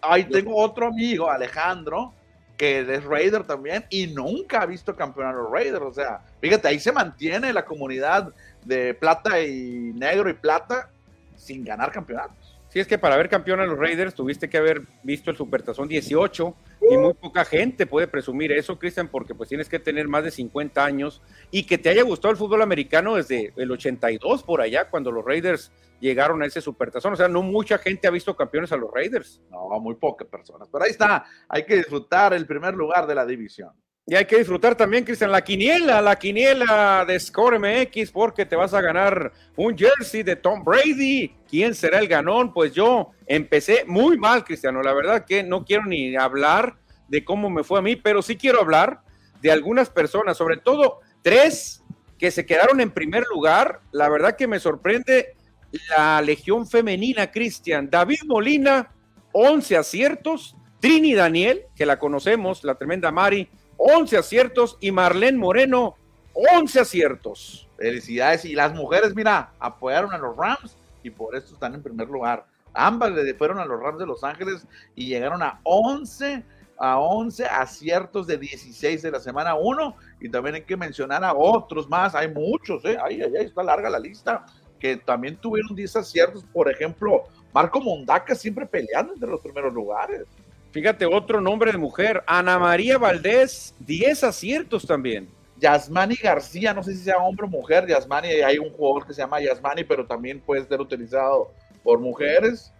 Ahí 0.01 0.25
tengo 0.25 0.55
otro 0.57 0.88
amigo, 0.88 1.31
Alejandro, 1.31 2.12
que 2.57 2.81
es 2.81 3.05
Raider 3.05 3.45
también 3.45 3.87
y 3.90 4.07
nunca 4.07 4.62
ha 4.62 4.67
visto 4.67 4.95
campeón 4.95 5.29
a 5.29 5.33
los 5.33 5.51
Raiders. 5.51 5.85
O 5.85 5.93
sea, 5.93 6.21
fíjate, 6.40 6.69
ahí 6.69 6.79
se 6.79 6.93
mantiene 6.93 7.53
la 7.53 7.64
comunidad 7.64 8.33
de 8.64 8.95
plata 8.95 9.40
y 9.40 9.93
negro 9.95 10.29
y 10.29 10.35
plata 10.35 10.90
sin 11.37 11.64
ganar 11.64 11.90
campeonatos. 11.90 12.43
Sí, 12.74 12.80
es 12.80 12.88
que 12.88 12.98
para 12.98 13.16
ver 13.16 13.28
campeón 13.28 13.60
a 13.60 13.66
los 13.66 13.78
Raiders 13.78 14.16
tuviste 14.16 14.50
que 14.50 14.58
haber 14.58 14.82
visto 15.04 15.30
el 15.30 15.37
Supertazón 15.37 15.87
18 15.87 16.56
y 16.90 16.96
muy 16.96 17.14
poca 17.14 17.44
gente 17.44 17.87
puede 17.87 18.08
presumir 18.08 18.50
eso, 18.50 18.80
Cristian, 18.80 19.06
porque 19.06 19.32
pues 19.32 19.48
tienes 19.48 19.68
que 19.68 19.78
tener 19.78 20.08
más 20.08 20.24
de 20.24 20.32
50 20.32 20.84
años 20.84 21.22
y 21.52 21.66
que 21.66 21.78
te 21.78 21.88
haya 21.88 22.02
gustado 22.02 22.32
el 22.32 22.37
fútbol 22.37 22.62
americano 22.62 23.14
desde 23.14 23.52
el 23.54 23.70
82 23.70 24.42
por 24.42 24.60
allá, 24.60 24.90
cuando 24.90 25.12
los 25.12 25.24
Raiders 25.24 25.70
llegaron 26.00 26.42
a 26.42 26.46
ese 26.46 26.60
supertazón. 26.60 27.12
O 27.12 27.16
sea, 27.16 27.28
no 27.28 27.42
mucha 27.42 27.78
gente 27.78 28.08
ha 28.08 28.10
visto 28.10 28.34
campeones 28.34 28.72
a 28.72 28.76
los 28.76 28.90
Raiders. 28.92 29.40
No, 29.52 29.68
muy 29.78 29.94
pocas 29.94 30.26
personas. 30.26 30.68
Pero 30.68 30.82
ahí 30.82 30.90
está, 30.90 31.26
hay 31.48 31.64
que 31.64 31.76
disfrutar 31.76 32.34
el 32.34 32.44
primer 32.44 32.74
lugar 32.74 33.06
de 33.06 33.14
la 33.14 33.24
división. 33.24 33.70
Y 34.07 34.14
hay 34.14 34.27
que 34.27 34.37
disfrutar 34.37 34.77
también, 34.77 35.03
Cristian, 35.03 35.33
la 35.33 35.43
quiniela, 35.43 36.03
la 36.03 36.17
quiniela 36.17 37.07
de 37.07 37.19
Score 37.19 37.59
MX, 37.59 38.11
porque 38.11 38.45
te 38.45 38.55
vas 38.55 38.75
a 38.75 38.83
ganar 38.83 39.33
un 39.57 39.75
jersey 39.79 40.23
de 40.23 40.37
Tom 40.37 40.62
Brady. 40.62 41.35
¿Quién 41.49 41.75
será 41.75 42.01
el 42.01 42.07
ganón? 42.07 42.53
Pues 42.53 42.75
yo 42.75 43.12
empecé 43.27 43.85
muy 43.87 44.19
mal, 44.19 44.45
Cristiano. 44.45 44.83
La 44.83 44.93
verdad 44.93 45.25
que 45.25 45.43
no 45.43 45.64
quiero 45.64 45.87
ni 45.87 46.14
hablar 46.17 46.77
de 47.09 47.25
cómo 47.25 47.49
me 47.49 47.64
fue 47.64 47.79
a 47.79 47.83
mí, 47.83 47.97
pero 47.97 48.21
sí 48.21 48.37
quiero 48.37 48.61
hablar 48.61 49.01
de 49.40 49.51
algunas 49.51 49.88
personas, 49.88 50.37
sobre 50.37 50.59
todo 50.59 51.01
tres 51.23 51.83
que 52.19 52.31
se 52.31 52.45
quedaron 52.45 52.83
en 52.83 52.90
primer 52.90 53.25
lugar. 53.33 53.81
La 53.90 54.11
verdad 54.11 54.37
que 54.37 54.47
me 54.47 54.61
sorprende 54.61 55.35
la 55.88 56.21
legión 56.21 56.69
femenina, 56.69 57.31
Cristian. 57.31 57.88
David 57.88 58.21
Molina, 58.27 58.93
11 59.33 59.79
aciertos, 59.79 60.57
Trini 60.79 61.14
Daniel, 61.14 61.62
que 61.75 61.87
la 61.87 61.99
conocemos, 61.99 62.64
la 62.64 62.75
tremenda 62.75 63.11
Mari, 63.11 63.49
11 63.76 64.16
aciertos 64.16 64.76
y 64.80 64.90
Marlene 64.90 65.38
Moreno, 65.38 65.96
11 66.32 66.80
aciertos. 66.80 67.68
Felicidades. 67.76 68.44
Y 68.44 68.54
las 68.54 68.74
mujeres, 68.74 69.14
mira, 69.14 69.52
apoyaron 69.58 70.12
a 70.12 70.18
los 70.18 70.37
Rams 70.37 70.76
y 71.02 71.10
por 71.10 71.37
eso 71.37 71.54
están 71.54 71.74
en 71.74 71.82
primer 71.82 72.08
lugar. 72.08 72.46
Ambas 72.72 73.12
le 73.12 73.34
fueron 73.34 73.58
a 73.58 73.64
los 73.64 73.80
Rams 73.80 73.98
de 73.98 74.06
Los 74.06 74.24
Ángeles 74.24 74.66
y 74.94 75.06
llegaron 75.06 75.42
a 75.42 75.60
11 75.62 76.44
a 76.76 76.98
11 76.98 77.46
aciertos 77.46 78.26
de 78.26 78.37
16 78.37 79.02
de 79.02 79.10
la 79.10 79.20
semana 79.20 79.54
1 79.54 79.96
y 80.20 80.28
también 80.28 80.56
hay 80.56 80.62
que 80.62 80.76
mencionar 80.76 81.22
a 81.24 81.32
otros 81.32 81.88
más, 81.88 82.14
hay 82.14 82.28
muchos, 82.28 82.84
¿eh? 82.84 82.98
ahí, 83.02 83.22
ahí, 83.22 83.44
está 83.44 83.62
larga 83.62 83.88
la 83.88 83.98
lista, 83.98 84.44
que 84.80 84.96
también 84.96 85.37
tuvieron 85.37 85.74
10 85.74 85.96
aciertos, 85.96 86.44
por 86.52 86.70
ejemplo, 86.70 87.24
Marco 87.52 87.80
Mondaca 87.80 88.34
siempre 88.34 88.66
peleando 88.66 89.14
entre 89.14 89.30
los 89.30 89.40
primeros 89.40 89.72
lugares. 89.72 90.24
Fíjate, 90.74 91.06
otro 91.06 91.40
nombre 91.40 91.70
de 91.70 91.78
mujer, 91.78 92.24
Ana 92.26 92.58
María 92.58 92.98
Valdés, 92.98 93.76
10 93.78 94.24
aciertos 94.24 94.84
también. 94.84 95.28
Yasmani 95.60 96.16
García, 96.16 96.74
no 96.74 96.82
sé 96.82 96.96
si 96.96 97.04
sea 97.04 97.18
hombre 97.18 97.46
o 97.46 97.48
mujer, 97.48 97.87
Yasmani, 97.87 98.26
hay 98.26 98.58
un 98.58 98.70
jugador 98.70 99.06
que 99.06 99.14
se 99.14 99.22
llama 99.22 99.40
Yasmani, 99.40 99.84
pero 99.84 100.04
también 100.04 100.40
puede 100.40 100.66
ser 100.66 100.80
utilizado 100.80 101.52
por 101.84 102.00
mujeres. 102.00 102.72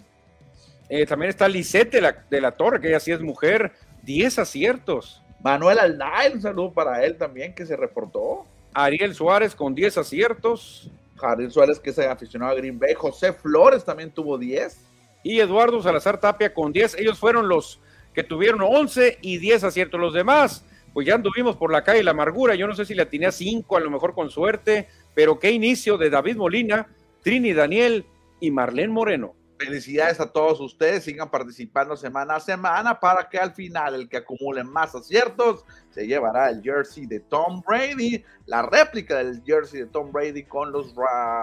Eh, 0.89 1.07
también 1.07 1.31
está 1.31 1.47
Lisette 1.47 1.93
de 1.93 2.01
la, 2.01 2.25
de 2.29 2.41
la 2.41 2.51
Torre, 2.51 2.81
que 2.81 2.89
ella 2.89 2.99
sí 2.99 3.13
es 3.13 3.21
mujer, 3.21 3.71
10 4.03 4.41
aciertos. 4.41 5.23
Manuel 5.41 5.79
Alday, 5.79 6.33
un 6.35 6.43
saludo 6.43 6.73
para 6.73 7.05
él 7.05 7.17
también, 7.17 7.55
que 7.55 7.65
se 7.65 7.77
reportó. 7.77 8.45
Ariel 8.75 9.15
Suárez 9.15 9.55
con 9.55 9.73
10 9.73 9.99
aciertos. 9.99 10.91
Ariel 11.23 11.53
Suárez, 11.53 11.79
que 11.79 11.91
es 11.91 11.99
aficionado 12.01 12.51
a 12.51 12.57
Green 12.57 12.77
Bay. 12.77 12.95
José 12.95 13.33
Flores 13.33 13.85
también 13.85 14.11
tuvo 14.11 14.37
10. 14.37 14.94
Y 15.25 15.41
Eduardo 15.41 15.83
Salazar 15.83 16.21
Tapia 16.21 16.55
con 16.55 16.73
10. 16.73 16.99
Ellos 16.99 17.19
fueron 17.19 17.49
los 17.49 17.81
que 18.15 18.23
tuvieron 18.23 18.61
11 18.63 19.19
y 19.23 19.39
10 19.39 19.65
aciertos. 19.65 20.01
Los 20.01 20.15
demás, 20.15 20.65
pues 20.93 21.07
ya 21.07 21.17
anduvimos 21.17 21.57
por 21.57 21.73
la 21.73 21.83
calle 21.83 22.05
la 22.05 22.13
amargura. 22.13 22.55
Yo 22.55 22.69
no 22.69 22.77
sé 22.77 22.85
si 22.85 22.95
la 22.95 23.07
tenía 23.07 23.33
5, 23.33 23.77
a 23.77 23.81
lo 23.81 23.91
mejor 23.91 24.15
con 24.15 24.31
suerte. 24.31 24.87
Pero 25.15 25.41
qué 25.41 25.51
inicio 25.51 25.99
de 25.99 26.11
David 26.11 26.37
Molina, 26.37 26.87
Trini 27.23 27.53
Daniel 27.53 28.07
y 28.39 28.53
Marlene 28.53 28.93
Moreno. 28.93 29.35
Felicidades 29.59 30.21
a 30.21 30.31
todos 30.31 30.61
ustedes, 30.61 31.05
sigan 31.05 31.31
participando 31.31 31.97
semana 31.97 32.37
a 32.37 32.41
semana 32.41 32.99
para 32.99 33.29
que 33.29 33.39
al 33.39 33.55
final 33.55 33.95
el 33.95 34.09
que 34.09 34.17
acumule 34.17 34.65
más 34.65 34.95
aciertos 34.97 35.65
se 35.91 36.09
llevará 36.09 36.51
el 36.51 36.61
jersey 36.61 37.07
de 37.07 37.21
Tom 37.21 37.63
Brady, 37.67 38.25
la 38.47 38.63
réplica 38.63 39.19
del 39.19 39.43
jersey 39.45 39.81
de 39.81 39.87
Tom 39.87 40.11
Brady 40.11 40.43
con 40.43 40.73
los 40.73 40.93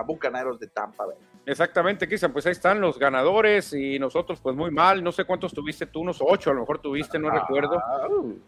Bucaneros 0.06 0.60
de 0.60 0.68
Tampa 0.68 1.06
Bay. 1.06 1.16
Exactamente, 1.46 2.08
Cristian, 2.08 2.32
pues 2.32 2.46
ahí 2.46 2.52
están 2.52 2.80
los 2.80 3.00
ganadores 3.00 3.74
y 3.74 3.98
nosotros 3.98 4.40
pues 4.42 4.56
muy 4.56 4.70
mal, 4.70 5.04
no 5.04 5.12
sé 5.12 5.26
cuántos 5.26 5.54
tuviste 5.54 5.88
tú, 5.88 6.02
unos 6.02 6.22
ocho 6.22 6.52
a 6.52 6.54
lo 6.54 6.60
mejor 6.62 6.80
tuviste, 6.80 7.18
no 7.18 7.32
recuerdo, 7.32 7.82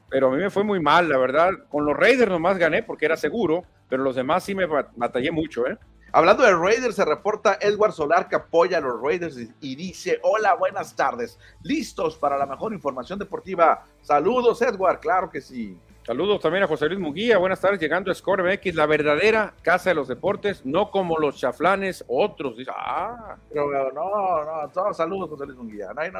pero 0.10 0.28
a 0.28 0.32
mí 0.32 0.38
me 0.38 0.52
fue 0.52 0.64
muy 0.64 0.80
mal, 0.80 1.10
la 1.10 1.18
verdad, 1.18 1.52
con 1.70 1.86
los 1.86 1.98
Raiders 1.98 2.30
nomás 2.30 2.60
gané 2.60 2.84
porque 2.84 3.06
era 3.06 3.18
seguro, 3.18 3.64
pero 3.90 4.04
los 4.04 4.16
demás 4.16 4.44
sí 4.44 4.54
me 4.54 4.68
batallé 4.68 5.32
mucho, 5.32 5.66
¿eh? 5.66 5.78
Hablando 6.16 6.44
de 6.44 6.56
Raiders, 6.56 6.96
se 6.96 7.06
reporta 7.06 7.58
Edward 7.60 7.94
Solar 7.94 8.30
que 8.30 8.36
apoya 8.36 8.78
a 8.78 8.82
los 8.82 9.02
Raiders 9.02 9.36
y 9.60 9.76
dice, 9.76 10.20
hola, 10.22 10.54
buenas 10.54 10.96
tardes, 10.96 11.40
listos 11.64 12.16
para 12.18 12.38
la 12.38 12.46
mejor 12.46 12.72
información 12.72 13.18
deportiva. 13.18 13.88
Saludos, 14.04 14.62
Edward, 14.62 15.00
claro 15.00 15.32
que 15.32 15.42
sí. 15.42 15.76
Saludos 16.06 16.42
también 16.42 16.66
a 16.66 16.68
José 16.68 16.90
Luis 16.90 17.00
Muguía, 17.00 17.38
buenas 17.38 17.62
tardes, 17.62 17.80
llegando 17.80 18.12
a 18.12 18.14
Score 18.14 18.44
MX, 18.44 18.76
la 18.76 18.86
verdadera 18.86 19.54
casa 19.62 19.92
de 19.92 19.96
los 19.96 20.10
deportes, 20.10 20.66
no 20.66 20.92
como 20.92 21.18
los 21.18 21.38
chaflanes, 21.38 22.04
otros. 22.10 22.58
Dice, 22.58 22.72
ah, 22.76 23.38
pero 23.50 23.90
no, 23.94 24.44
no, 24.44 24.70
todos 24.74 24.98
saludos, 24.98 25.30
José 25.30 25.46
Luis 25.46 25.58
Muguía. 25.58 25.94
No, 25.94 26.06
no, 26.12 26.20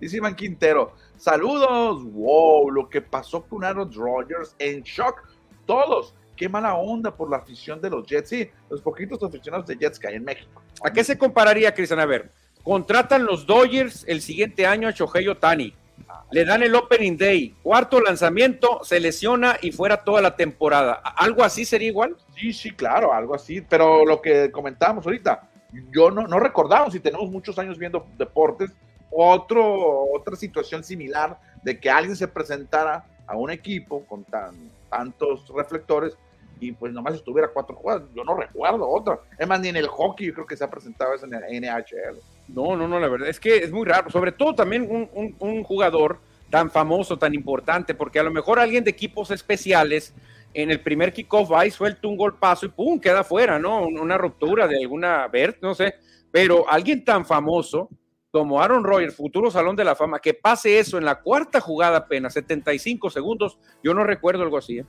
dice 0.00 0.16
Iván 0.16 0.34
Quintero, 0.34 0.94
saludos, 1.16 2.04
wow, 2.10 2.70
lo 2.70 2.88
que 2.88 3.02
pasó 3.02 3.42
con 3.42 3.64
Aaron 3.64 3.92
Rodgers 3.92 4.56
en 4.58 4.82
shock, 4.82 5.22
todos 5.66 6.14
qué 6.34 6.48
mala 6.48 6.76
onda 6.76 7.14
por 7.14 7.28
la 7.28 7.36
afición 7.36 7.82
de 7.82 7.90
los 7.90 8.06
Jets. 8.06 8.30
Sí, 8.30 8.50
los 8.70 8.80
poquitos 8.80 9.22
aficionados 9.22 9.66
de 9.66 9.76
Jets 9.76 9.98
que 9.98 10.08
hay 10.08 10.14
en 10.14 10.24
México. 10.24 10.62
¿A 10.82 10.90
qué 10.90 11.04
se 11.04 11.18
compararía, 11.18 11.74
Cristian? 11.74 12.00
A 12.00 12.06
ver, 12.06 12.32
contratan 12.62 13.26
los 13.26 13.44
Dodgers 13.44 14.06
el 14.08 14.22
siguiente 14.22 14.64
año 14.64 14.88
a 14.88 14.92
Shohei 14.92 15.28
Otani. 15.28 15.74
Le 16.30 16.44
dan 16.44 16.62
el 16.62 16.74
Opening 16.74 17.16
Day, 17.16 17.54
cuarto 17.62 18.00
lanzamiento, 18.00 18.80
se 18.84 19.00
lesiona 19.00 19.56
y 19.60 19.72
fuera 19.72 20.04
toda 20.04 20.20
la 20.20 20.36
temporada. 20.36 20.94
¿Algo 20.94 21.42
así 21.42 21.64
sería 21.64 21.88
igual? 21.88 22.16
Sí, 22.36 22.52
sí, 22.52 22.70
claro, 22.70 23.12
algo 23.12 23.34
así. 23.34 23.60
Pero 23.62 24.04
lo 24.04 24.20
que 24.20 24.50
comentábamos 24.50 25.06
ahorita, 25.06 25.48
yo 25.90 26.10
no, 26.10 26.26
no 26.26 26.38
recordamos 26.38 26.92
si 26.92 27.00
tenemos 27.00 27.30
muchos 27.30 27.58
años 27.58 27.78
viendo 27.78 28.06
deportes, 28.16 28.70
otro, 29.10 30.04
otra 30.12 30.36
situación 30.36 30.84
similar 30.84 31.38
de 31.62 31.78
que 31.80 31.90
alguien 31.90 32.16
se 32.16 32.28
presentara 32.28 33.04
a 33.26 33.36
un 33.36 33.50
equipo 33.50 34.04
con 34.06 34.24
tan, 34.24 34.70
tantos 34.90 35.48
reflectores 35.54 36.16
y 36.60 36.72
pues 36.72 36.92
nomás 36.92 37.14
estuviera 37.14 37.48
cuatro 37.48 37.76
jugadas. 37.76 38.02
Yo 38.14 38.24
no 38.24 38.34
recuerdo 38.34 38.88
otra. 38.88 39.20
Es 39.38 39.46
más, 39.46 39.60
ni 39.60 39.68
en 39.68 39.76
el 39.76 39.86
hockey 39.86 40.26
yo 40.26 40.34
creo 40.34 40.46
que 40.46 40.56
se 40.56 40.64
ha 40.64 40.70
presentado 40.70 41.14
eso 41.14 41.26
en 41.26 41.34
el 41.34 41.62
NHL. 41.62 42.18
No, 42.48 42.76
no, 42.76 42.88
no, 42.88 42.98
la 42.98 43.08
verdad 43.08 43.28
es 43.28 43.38
que 43.38 43.58
es 43.58 43.70
muy 43.70 43.86
raro. 43.86 44.10
Sobre 44.10 44.32
todo 44.32 44.54
también 44.54 44.88
un, 45.38 45.64
jugador 45.64 46.20
tan 46.50 46.70
famoso, 46.70 47.18
tan 47.18 47.34
importante, 47.34 47.94
porque 47.94 48.18
a 48.18 48.22
lo 48.22 48.30
mejor 48.30 48.58
alguien 48.58 48.84
de 48.84 48.90
equipos 48.90 49.30
especiales 49.30 50.14
en 50.54 50.70
el 50.70 50.80
primer 50.80 51.12
kickoff 51.12 51.52
va 51.52 51.66
y 51.66 51.70
suelta 51.70 52.08
un 52.08 52.16
golpazo 52.16 52.66
y 52.66 52.70
pum, 52.70 52.98
queda 52.98 53.22
fuera, 53.22 53.58
¿no? 53.58 53.86
Una 53.86 54.16
ruptura 54.16 54.66
de 54.66 54.78
alguna 54.78 55.28
vert, 55.28 55.58
no 55.60 55.74
sé. 55.74 55.94
Pero 56.30 56.68
alguien 56.68 57.04
tan 57.04 57.26
famoso 57.26 57.90
como 58.30 58.60
Aaron 58.60 58.84
Rodgers, 58.84 59.14
futuro 59.14 59.50
Salón 59.50 59.76
de 59.76 59.84
la 59.84 59.94
Fama, 59.94 60.20
que 60.20 60.34
pase 60.34 60.78
eso 60.78 60.98
en 60.98 61.04
la 61.04 61.20
cuarta 61.20 61.60
jugada 61.60 61.98
apenas, 61.98 62.34
75 62.34 63.10
segundos, 63.10 63.58
yo 63.82 63.94
no 63.94 64.04
recuerdo 64.04 64.42
algo 64.42 64.58
así. 64.58 64.78
¿eh? 64.78 64.86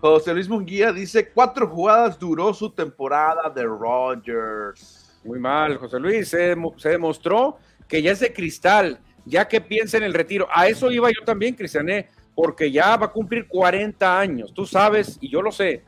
José 0.00 0.34
Luis 0.34 0.48
Munguía 0.48 0.92
dice, 0.92 1.32
cuatro 1.32 1.68
jugadas 1.68 2.18
duró 2.18 2.52
su 2.54 2.70
temporada 2.70 3.50
de 3.50 3.64
Rogers. 3.64 5.05
Muy 5.26 5.40
mal, 5.40 5.76
José 5.76 5.98
Luis. 5.98 6.28
Se, 6.28 6.54
demostró 6.88 7.58
que 7.88 8.00
ya 8.00 8.12
es 8.12 8.20
de 8.20 8.32
cristal, 8.32 9.00
ya 9.24 9.48
que 9.48 9.60
piensa 9.60 9.96
en 9.96 10.04
el 10.04 10.14
retiro. 10.14 10.46
A 10.52 10.68
eso 10.68 10.90
iba 10.90 11.08
yo 11.08 11.24
también, 11.24 11.54
Cristiané, 11.54 12.08
porque 12.34 12.70
ya 12.70 12.96
va 12.96 13.06
a 13.06 13.12
cumplir 13.12 13.48
40 13.48 14.18
años. 14.18 14.54
Tú 14.54 14.66
sabes, 14.66 15.18
y 15.20 15.28
yo 15.28 15.42
lo 15.42 15.50
sé, 15.50 15.82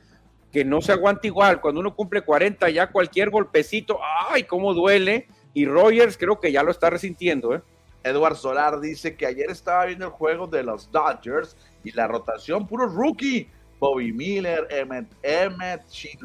que 0.53 0.65
no 0.65 0.81
se 0.81 0.93
aguanta 0.93 1.27
igual. 1.27 1.61
Cuando 1.61 1.81
uno 1.81 1.95
cumple 1.95 2.23
40, 2.23 2.69
ya 2.71 2.91
cualquier 2.91 3.31
golpecito, 3.31 4.01
¡ay, 4.29 4.43
cómo 4.43 4.75
duele! 4.75 5.29
Y 5.55 5.67
Rogers 5.67 6.19
creo 6.19 6.41
que 6.41 6.51
ya 6.51 6.63
lo 6.63 6.71
está 6.71 6.91
resintiendo, 6.91 7.55
¿eh? 7.55 7.63
Edward 8.03 8.37
Solar 8.37 8.81
dice 8.81 9.17
que 9.17 9.27
ayer 9.27 9.51
estaba 9.51 9.85
viendo 9.85 10.07
el 10.07 10.13
juego 10.13 10.47
de 10.47 10.63
los 10.63 10.91
Dodgers 10.91 11.57
y 11.85 11.91
la 11.93 12.07
rotación 12.07 12.67
puro 12.67 12.87
rookie 12.87 13.49
Bobby 13.79 14.13
Miller, 14.13 14.67
Emmett, 14.71 15.07
Emmett, 15.23 15.89
Sheen, 15.89 16.19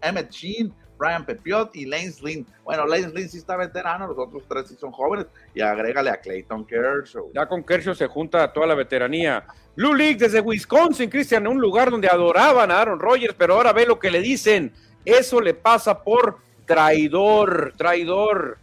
Emmett 0.00 0.30
Sheen, 0.30 0.72
Brian 0.98 1.24
Pepiot 1.24 1.74
y 1.76 1.86
Lane 1.86 2.12
Lynn. 2.22 2.46
Bueno, 2.64 2.86
Lane 2.86 3.08
Lynn 3.14 3.28
sí 3.28 3.38
está 3.38 3.56
veterano, 3.56 4.08
los 4.08 4.18
otros 4.18 4.42
tres 4.48 4.68
sí 4.68 4.76
son 4.78 4.92
jóvenes. 4.92 5.26
Y 5.54 5.60
agrégale 5.60 6.10
a 6.10 6.20
Clayton 6.20 6.66
Kershaw. 6.66 7.30
Ya 7.32 7.46
con 7.46 7.62
Kershaw 7.62 7.94
se 7.94 8.06
junta 8.06 8.52
toda 8.52 8.66
la 8.66 8.74
veteranía. 8.74 9.44
Blue 9.76 9.94
League 9.94 10.16
desde 10.16 10.40
Wisconsin, 10.40 11.08
Cristian, 11.08 11.46
un 11.46 11.60
lugar 11.60 11.90
donde 11.90 12.08
adoraban 12.08 12.70
a 12.70 12.80
Aaron 12.80 12.98
Rodgers, 12.98 13.34
pero 13.38 13.54
ahora 13.54 13.72
ve 13.72 13.86
lo 13.86 13.98
que 13.98 14.10
le 14.10 14.20
dicen. 14.20 14.72
Eso 15.04 15.40
le 15.40 15.54
pasa 15.54 16.02
por 16.02 16.38
traidor, 16.66 17.72
traidor. 17.76 18.58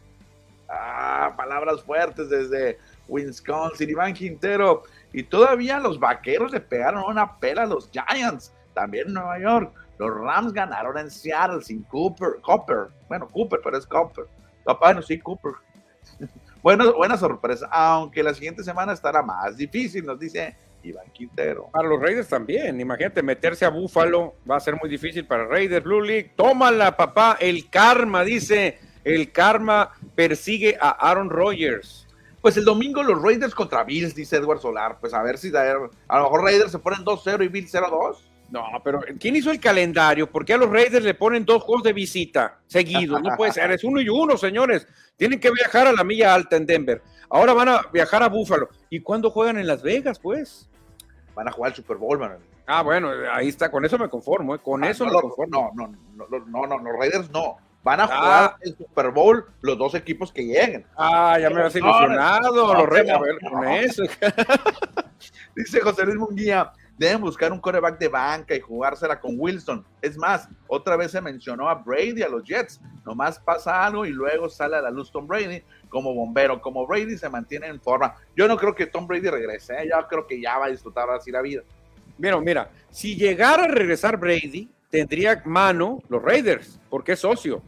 Ah, 0.68 1.34
palabras 1.38 1.82
fuertes 1.84 2.30
desde 2.30 2.78
Wisconsin. 3.08 3.90
Iván 3.90 4.14
Quintero. 4.14 4.84
Y 5.14 5.24
todavía 5.24 5.80
los 5.80 6.00
vaqueros 6.00 6.52
le 6.52 6.60
pegaron 6.60 7.04
una 7.06 7.38
pela 7.38 7.64
a 7.64 7.66
los 7.66 7.90
Giants, 7.90 8.52
también 8.74 9.08
en 9.08 9.14
Nueva 9.14 9.40
York. 9.40 9.74
Los 9.98 10.14
Rams 10.14 10.54
ganaron 10.54 10.98
en 10.98 11.10
Seattle 11.10 11.62
sin 11.62 11.84
Cooper, 11.84 12.42
Cooper. 12.42 12.88
Bueno, 13.08 13.28
Cooper, 13.28 13.60
pero 13.64 13.78
es 13.78 13.86
Cooper. 13.86 14.26
Bueno, 14.80 15.02
sí, 15.02 15.20
Cooper. 15.20 15.54
bueno, 16.64 16.94
buena 16.94 17.18
sorpresa, 17.18 17.68
aunque 17.72 18.24
la 18.24 18.34
siguiente 18.34 18.64
semana 18.64 18.94
estará 18.94 19.22
más 19.22 19.58
difícil, 19.58 20.06
nos 20.06 20.20
dice 20.20 20.56
Iván 20.84 21.10
Quintero. 21.12 21.70
Para 21.72 21.88
los 21.88 22.02
Raiders 22.02 22.28
también, 22.28 22.80
imagínate, 22.80 23.24
meterse 23.24 23.66
a 23.66 23.70
Búfalo 23.70 24.36
va 24.50 24.58
a 24.58 24.60
ser 24.60 24.76
muy 24.76 24.90
difícil 24.90 25.26
para 25.26 25.46
Raiders, 25.46 25.84
Blue 25.84 26.02
League. 26.02 26.34
Tómala, 26.36 26.96
papá, 26.96 27.38
el 27.40 27.70
karma, 27.70 28.24
dice, 28.24 28.80
el 29.04 29.32
karma 29.32 29.92
persigue 30.16 30.78
a 30.80 30.90
Aaron 30.90 31.30
Rodgers. 31.30 32.08
Pues 32.42 32.58
el 32.58 32.66
domingo 32.66 33.02
los 33.02 33.22
Raiders 33.22 33.56
contra 33.56 33.84
Bills, 33.84 34.14
dice 34.14 34.38
Edward 34.38 34.60
Solar. 34.60 35.00
Pues 35.00 35.14
a 35.14 35.24
ver 35.24 35.38
si 35.38 35.56
a, 35.56 35.74
lo 35.74 35.90
mejor 36.10 36.44
Raiders 36.44 36.72
se 36.72 36.80
ponen 36.80 37.04
2-0 37.04 37.44
y 37.44 37.48
Bills 37.48 37.74
0-2. 37.74 38.18
No, 38.50 38.64
pero 38.84 39.02
¿quién 39.20 39.36
hizo 39.36 39.52
el 39.52 39.60
calendario? 39.60 40.30
¿Por 40.30 40.46
qué 40.46 40.54
a 40.54 40.58
los 40.58 40.70
Raiders 40.70 41.04
le 41.04 41.14
ponen 41.14 41.46
dos 41.46 41.64
juegos 41.64 41.84
de 41.84 41.94
visita 41.94 42.60
seguidos? 42.68 43.22
No 43.22 43.36
puede 43.36 43.52
ser, 43.52 43.72
es 43.72 43.84
uno 43.84 44.00
y 44.00 44.08
uno, 44.08 44.38
señores. 44.38 44.88
Tienen 45.18 45.40
que 45.40 45.52
viajar 45.52 45.88
a 45.88 45.92
la 45.92 46.04
milla 46.04 46.34
alta 46.34 46.56
en 46.56 46.66
Denver. 46.66 47.02
Ahora 47.30 47.54
van 47.54 47.70
a 47.70 47.82
viajar 47.92 48.22
a 48.24 48.30
Buffalo. 48.30 48.70
¿Y 48.90 49.00
cuándo 49.00 49.32
juegan 49.32 49.58
en 49.58 49.68
Las 49.68 49.82
Vegas, 49.82 50.20
pues? 50.20 50.70
Van 51.34 51.48
a 51.48 51.52
jugar 51.52 51.72
el 51.72 51.76
Super 51.76 51.98
Bowl, 51.98 52.20
man. 52.20 52.38
Ah, 52.68 52.82
bueno, 52.82 53.12
ahí 53.32 53.50
está, 53.50 53.70
con 53.70 53.86
eso 53.86 53.98
me 53.98 54.10
conformo, 54.10 54.56
¿eh? 54.56 54.60
con 54.60 54.84
eso 54.84 55.06
me 55.06 55.12
conformo. 55.12 55.72
No, 55.76 55.88
no, 55.88 56.28
no, 56.30 56.46
no, 56.46 56.68
no, 56.68 56.78
los 56.78 57.00
Raiders 57.00 57.30
no. 57.32 57.58
Van 57.84 58.00
a 58.00 58.08
jugar 58.08 58.24
ah. 58.24 58.58
el 58.62 58.76
Super 58.76 59.12
Bowl 59.12 59.46
los 59.62 59.78
dos 59.78 59.94
equipos 59.94 60.32
que 60.32 60.44
lleguen. 60.44 60.88
Ah, 60.98 61.38
ya 61.40 61.52
me 61.52 61.62
has 61.62 61.76
ilusionado, 61.76 62.74
los 62.74 62.90
ver, 62.90 63.40
con 63.48 63.68
eso. 63.68 64.04
Dice 65.56 65.82
José 65.82 66.06
Luis 66.06 66.18
Munguía, 66.18 66.72
deben 66.98 67.22
buscar 67.22 67.52
un 67.52 67.60
coreback 67.60 68.00
de 68.00 68.08
banca 68.08 68.56
y 68.56 68.60
jugársela 68.60 69.20
con 69.20 69.36
Wilson. 69.38 69.86
Es 70.02 70.18
más, 70.18 70.48
otra 70.68 70.96
vez 70.96 71.12
se 71.12 71.22
mencionó 71.22 71.70
a 71.70 71.76
Brady, 71.76 72.22
a 72.24 72.30
los 72.30 72.44
Jets. 72.44 72.80
Nomás 73.06 73.40
pasa 73.40 73.86
algo 73.86 74.06
y 74.06 74.12
luego 74.12 74.50
sale 74.50 74.78
a 74.78 74.82
la 74.82 74.90
luz 74.90 75.12
Tom 75.12 75.28
Brady 75.28 75.62
como 75.90 76.14
bombero. 76.14 76.62
Como 76.62 76.88
Brady 76.88 77.18
se 77.18 77.30
mantiene 77.30 77.68
en 77.68 77.82
forma. 77.82 78.16
Yo 78.36 78.48
no 78.48 78.58
creo 78.58 78.74
que 78.74 78.88
Tom 78.88 79.08
Brady 79.08 79.30
regrese. 79.30 79.74
¿eh? 79.74 79.90
Yo 79.90 80.08
creo 80.08 80.26
que 80.26 80.40
ya 80.40 80.58
va 80.58 80.66
a 80.66 80.70
disfrutar 80.70 81.10
así 81.10 81.32
la 81.32 81.42
vida. 81.42 81.64
Mira, 82.18 82.40
mira, 82.40 82.72
si 82.90 83.16
llegara 83.16 83.66
a 83.66 83.68
regresar 83.68 84.18
Brady, 84.18 84.70
tendría 84.90 85.42
mano 85.46 86.00
los 86.08 86.22
Raiders, 86.22 86.80
porque 86.90 87.14
es 87.14 87.20
socio 87.20 87.62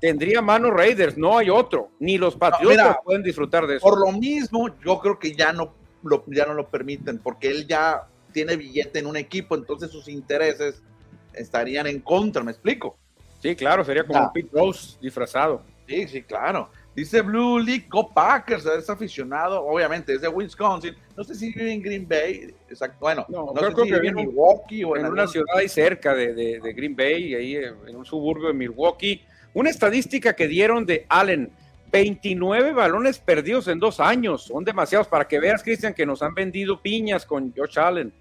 tendría 0.00 0.40
mano 0.40 0.70
Raiders, 0.70 1.16
no 1.16 1.38
hay 1.38 1.50
otro, 1.50 1.90
ni 1.98 2.18
los 2.18 2.36
Patriotas 2.36 2.98
pueden 3.04 3.22
disfrutar 3.22 3.66
de 3.66 3.76
eso. 3.76 3.82
Por 3.82 3.98
lo 3.98 4.12
mismo, 4.12 4.68
yo 4.84 4.98
creo 5.00 5.18
que 5.18 5.32
ya 5.32 5.52
no 5.52 5.74
lo, 6.02 6.24
ya 6.28 6.46
no 6.46 6.54
lo 6.54 6.68
permiten, 6.68 7.18
porque 7.18 7.48
él 7.48 7.66
ya 7.66 8.06
tiene 8.38 8.56
billete 8.56 9.00
en 9.00 9.06
un 9.08 9.16
equipo, 9.16 9.56
entonces 9.56 9.90
sus 9.90 10.06
intereses 10.06 10.80
estarían 11.34 11.88
en 11.88 11.98
contra, 11.98 12.44
¿me 12.44 12.52
explico? 12.52 12.96
Sí, 13.42 13.56
claro, 13.56 13.84
sería 13.84 14.04
como 14.04 14.20
un 14.20 14.32
Pete 14.32 14.50
Rose 14.52 14.96
disfrazado. 15.00 15.60
Sí, 15.88 16.06
sí, 16.06 16.22
claro. 16.22 16.70
Dice 16.94 17.20
Blue 17.20 17.58
League, 17.58 17.86
Go 17.90 18.14
Packers, 18.14 18.64
es 18.64 18.88
aficionado, 18.88 19.64
obviamente, 19.64 20.14
es 20.14 20.20
de 20.20 20.28
Wisconsin. 20.28 20.94
No 21.16 21.24
sé 21.24 21.34
si 21.34 21.52
vive 21.52 21.72
en 21.72 21.82
Green 21.82 22.06
Bay, 22.06 22.54
exacto. 22.70 22.98
Bueno, 23.00 23.26
no, 23.28 23.52
creo 23.54 23.74
que 23.74 23.82
vive 23.82 24.06
en 24.06 24.14
Milwaukee 24.14 24.84
o 24.84 24.96
en, 24.96 25.06
una 25.06 25.26
ciudad 25.26 25.56
ahí 25.56 25.68
cerca 25.68 26.14
de, 26.14 26.32
de, 26.32 26.60
de, 26.60 26.72
Green 26.74 26.94
Bay, 26.94 27.34
ahí 27.34 27.56
en 27.56 27.96
un 27.96 28.04
suburbio 28.04 28.46
de 28.46 28.54
Milwaukee. 28.54 29.20
Una 29.52 29.70
estadística 29.70 30.36
que 30.36 30.46
dieron 30.46 30.86
de 30.86 31.06
Allen, 31.08 31.50
29 31.90 32.72
balones 32.72 33.18
perdidos 33.18 33.66
en 33.66 33.80
dos 33.80 33.98
años. 33.98 34.44
Son 34.44 34.62
demasiados 34.62 35.08
para 35.08 35.26
que 35.26 35.40
veas, 35.40 35.64
Cristian, 35.64 35.92
que 35.92 36.06
nos 36.06 36.22
han 36.22 36.34
vendido 36.34 36.80
piñas 36.80 37.26
con 37.26 37.52
Josh 37.56 37.80
Allen. 37.80 38.12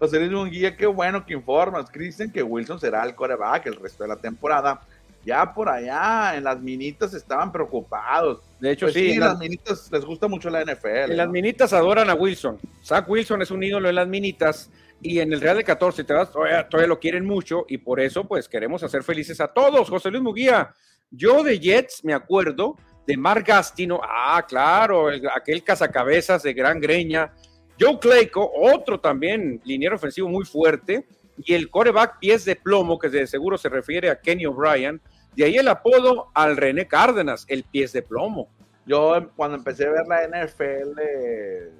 José 0.00 0.18
Luis 0.18 0.50
guía 0.50 0.74
qué 0.74 0.86
bueno 0.86 1.26
que 1.26 1.34
informas, 1.34 1.90
Cristian, 1.90 2.32
que 2.32 2.42
Wilson 2.42 2.80
será 2.80 3.04
el 3.04 3.14
coreback 3.14 3.66
el 3.66 3.76
resto 3.76 4.02
de 4.02 4.08
la 4.08 4.16
temporada. 4.16 4.80
Ya 5.26 5.52
por 5.52 5.68
allá 5.68 6.34
en 6.34 6.44
las 6.44 6.58
minitas 6.58 7.12
estaban 7.12 7.52
preocupados. 7.52 8.40
De 8.58 8.72
hecho, 8.72 8.86
pues 8.86 8.94
sí, 8.94 9.16
las, 9.16 9.38
minitas 9.38 9.92
les 9.92 10.02
gusta 10.02 10.26
mucho 10.26 10.48
la 10.48 10.64
NFL. 10.64 11.10
En 11.10 11.16
las 11.18 11.28
minitas 11.28 11.74
adoran 11.74 12.08
a 12.08 12.14
Wilson. 12.14 12.58
Zach 12.82 13.06
Wilson 13.06 13.42
es 13.42 13.50
un 13.50 13.62
ídolo 13.62 13.90
en 13.90 13.96
las 13.96 14.08
minitas 14.08 14.70
y 15.02 15.18
en 15.18 15.34
el 15.34 15.42
Real 15.42 15.58
de 15.58 15.64
14 15.64 16.04
te 16.04 16.14
das, 16.14 16.32
todavía, 16.32 16.86
lo 16.86 16.98
quieren 16.98 17.26
mucho 17.26 17.66
y 17.68 17.76
por 17.76 18.00
eso 18.00 18.24
pues 18.26 18.48
queremos 18.48 18.82
hacer 18.82 19.02
felices 19.02 19.38
a 19.42 19.48
todos. 19.48 19.90
José 19.90 20.10
Luis 20.10 20.22
Muguía, 20.22 20.74
yo 21.10 21.42
de 21.42 21.58
Jets 21.58 22.02
me 22.04 22.14
acuerdo 22.14 22.76
de 23.06 23.18
Mark 23.18 23.44
Gastino, 23.46 24.00
ah, 24.02 24.42
claro, 24.48 25.08
aquel 25.34 25.62
cazacabezas 25.62 26.42
de 26.42 26.54
gran 26.54 26.80
greña. 26.80 27.32
Joe 27.80 27.98
Clayco, 27.98 28.50
otro 28.54 29.00
también 29.00 29.60
liniero 29.64 29.96
ofensivo 29.96 30.28
muy 30.28 30.44
fuerte, 30.44 31.06
y 31.38 31.54
el 31.54 31.70
coreback 31.70 32.18
pies 32.18 32.44
de 32.44 32.56
plomo, 32.56 32.98
que 32.98 33.08
de 33.08 33.26
seguro 33.26 33.56
se 33.56 33.70
refiere 33.70 34.10
a 34.10 34.20
Kenny 34.20 34.44
O'Brien, 34.44 35.00
de 35.34 35.44
ahí 35.44 35.56
el 35.56 35.68
apodo 35.68 36.28
al 36.34 36.56
René 36.56 36.86
Cárdenas, 36.86 37.46
el 37.48 37.64
pies 37.64 37.92
de 37.92 38.02
plomo. 38.02 38.48
Yo 38.84 39.30
cuando 39.36 39.56
empecé 39.56 39.86
a 39.86 39.90
ver 39.90 40.06
la 40.06 40.26
NFL, 40.26 41.00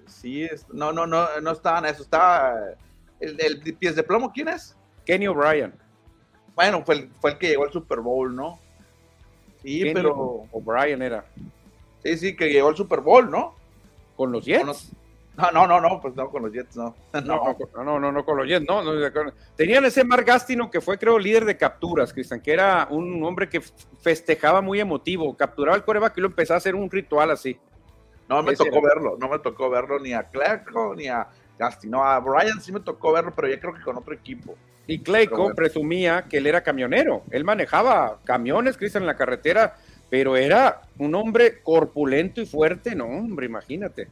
sí, 0.06 0.48
no, 0.72 0.92
no, 0.92 1.06
no, 1.06 1.26
no 1.42 1.50
estaba 1.50 1.80
en 1.80 1.86
eso, 1.86 2.02
estaba 2.02 2.54
el, 3.18 3.76
pies 3.78 3.96
de 3.96 4.02
plomo, 4.02 4.32
¿quién 4.32 4.48
es? 4.48 4.76
Kenny 5.04 5.26
O'Brien. 5.26 5.74
Bueno, 6.54 6.82
fue 6.84 6.94
el, 6.94 7.10
fue 7.20 7.32
el 7.32 7.38
que 7.38 7.48
llegó 7.48 7.64
al 7.64 7.72
Super 7.72 8.00
Bowl, 8.00 8.34
¿no? 8.34 8.58
Sí, 9.62 9.90
pero. 9.92 10.46
O'Brien 10.52 11.02
era. 11.02 11.24
Sí, 12.02 12.16
sí, 12.16 12.36
que 12.36 12.48
llegó 12.50 12.68
al 12.68 12.76
Super 12.76 13.00
Bowl, 13.00 13.30
¿no? 13.30 13.54
¿Con 14.16 14.32
los 14.32 14.44
Jets? 14.44 14.92
No, 15.36 15.50
no, 15.52 15.66
no, 15.66 15.80
no, 15.80 16.00
pues 16.00 16.14
no, 16.16 16.28
con 16.28 16.42
los 16.42 16.52
Jets 16.52 16.76
no. 16.76 16.94
No, 17.24 17.56
no, 17.84 17.98
no, 17.98 18.12
no, 18.12 18.24
con 18.24 18.36
los 18.36 18.46
Jets, 18.46 18.66
no. 18.66 18.82
Tenían 19.56 19.84
ese 19.84 20.04
Mark 20.04 20.24
Gastino 20.24 20.70
que 20.70 20.80
fue, 20.80 20.98
creo, 20.98 21.18
líder 21.18 21.44
de 21.44 21.56
capturas, 21.56 22.12
Cristian, 22.12 22.40
que 22.40 22.52
era 22.52 22.86
un 22.90 23.22
hombre 23.24 23.48
que 23.48 23.62
festejaba 24.02 24.60
muy 24.60 24.80
emotivo, 24.80 25.36
capturaba 25.36 25.76
el 25.76 25.84
coreback 25.84 26.18
y 26.18 26.20
lo 26.20 26.26
empezaba 26.28 26.56
a 26.56 26.58
hacer 26.58 26.74
un 26.74 26.90
ritual 26.90 27.30
así. 27.30 27.58
No 28.28 28.42
me 28.42 28.54
tocó 28.54 28.80
verlo, 28.80 29.16
no 29.18 29.28
me 29.28 29.38
tocó 29.40 29.70
verlo 29.70 29.98
ni 29.98 30.12
a 30.12 30.22
Clark 30.24 30.66
ni 30.96 31.08
a 31.08 31.28
no, 31.84 32.04
a 32.04 32.18
Brian 32.20 32.60
sí 32.60 32.72
me 32.72 32.80
tocó 32.80 33.12
verlo, 33.12 33.32
pero 33.34 33.48
ya 33.48 33.60
creo 33.60 33.74
que 33.74 33.82
con 33.82 33.96
otro 33.96 34.14
equipo. 34.14 34.56
Y 34.86 35.00
Clayco 35.00 35.54
presumía 35.54 36.24
que 36.28 36.38
él 36.38 36.46
era 36.46 36.62
camionero. 36.62 37.22
Él 37.30 37.44
manejaba 37.44 38.18
camiones, 38.24 38.76
Cristian, 38.76 39.02
en 39.02 39.06
la 39.06 39.16
carretera, 39.16 39.76
pero 40.08 40.36
era 40.36 40.82
un 40.98 41.14
hombre 41.14 41.60
corpulento 41.62 42.40
y 42.40 42.46
fuerte. 42.46 42.94
No, 42.94 43.04
hombre, 43.06 43.46
imagínate. 43.46 44.08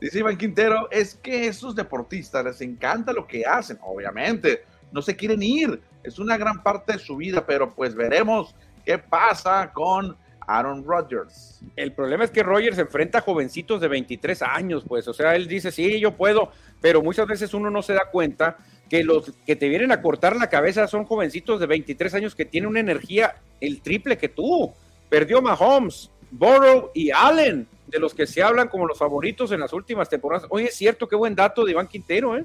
Dice 0.00 0.18
Iván 0.18 0.36
Quintero, 0.36 0.88
es 0.90 1.14
que 1.14 1.46
esos 1.46 1.74
deportistas 1.74 2.44
les 2.44 2.60
encanta 2.60 3.12
lo 3.12 3.26
que 3.26 3.44
hacen, 3.46 3.78
obviamente. 3.82 4.64
No 4.92 5.00
se 5.02 5.16
quieren 5.16 5.42
ir. 5.42 5.80
Es 6.02 6.18
una 6.18 6.36
gran 6.36 6.62
parte 6.62 6.94
de 6.94 6.98
su 6.98 7.16
vida, 7.16 7.46
pero 7.46 7.74
pues 7.74 7.94
veremos 7.94 8.54
qué 8.84 8.98
pasa 8.98 9.72
con 9.72 10.16
Aaron 10.46 10.84
Rodgers. 10.84 11.60
El 11.74 11.92
problema 11.92 12.24
es 12.24 12.30
que 12.30 12.42
Rodgers 12.42 12.78
enfrenta 12.78 13.18
a 13.18 13.22
jovencitos 13.22 13.80
de 13.80 13.88
23 13.88 14.42
años, 14.42 14.84
pues, 14.86 15.08
o 15.08 15.12
sea, 15.12 15.34
él 15.34 15.48
dice, 15.48 15.72
sí, 15.72 15.98
yo 15.98 16.12
puedo, 16.12 16.52
pero 16.80 17.02
muchas 17.02 17.26
veces 17.26 17.52
uno 17.52 17.70
no 17.70 17.82
se 17.82 17.94
da 17.94 18.10
cuenta 18.10 18.58
que 18.88 19.02
los 19.02 19.32
que 19.44 19.56
te 19.56 19.68
vienen 19.68 19.90
a 19.90 20.00
cortar 20.00 20.36
la 20.36 20.48
cabeza 20.48 20.86
son 20.86 21.04
jovencitos 21.04 21.58
de 21.58 21.66
23 21.66 22.14
años 22.14 22.34
que 22.34 22.44
tienen 22.44 22.70
una 22.70 22.80
energía 22.80 23.34
el 23.60 23.80
triple 23.82 24.16
que 24.16 24.28
tú. 24.28 24.72
Perdió 25.08 25.42
Mahomes, 25.42 26.10
Burrow 26.38 26.90
y 26.94 27.10
Allen, 27.10 27.66
de 27.86 27.98
los 27.98 28.14
que 28.14 28.26
se 28.26 28.42
hablan 28.42 28.68
como 28.68 28.86
los 28.86 28.98
favoritos 28.98 29.52
en 29.52 29.60
las 29.60 29.72
últimas 29.72 30.08
temporadas. 30.08 30.46
Oye, 30.50 30.66
es 30.66 30.74
cierto, 30.74 31.08
qué 31.08 31.16
buen 31.16 31.34
dato 31.34 31.64
de 31.64 31.72
Iván 31.72 31.88
Quintero, 31.88 32.36
¿eh? 32.36 32.44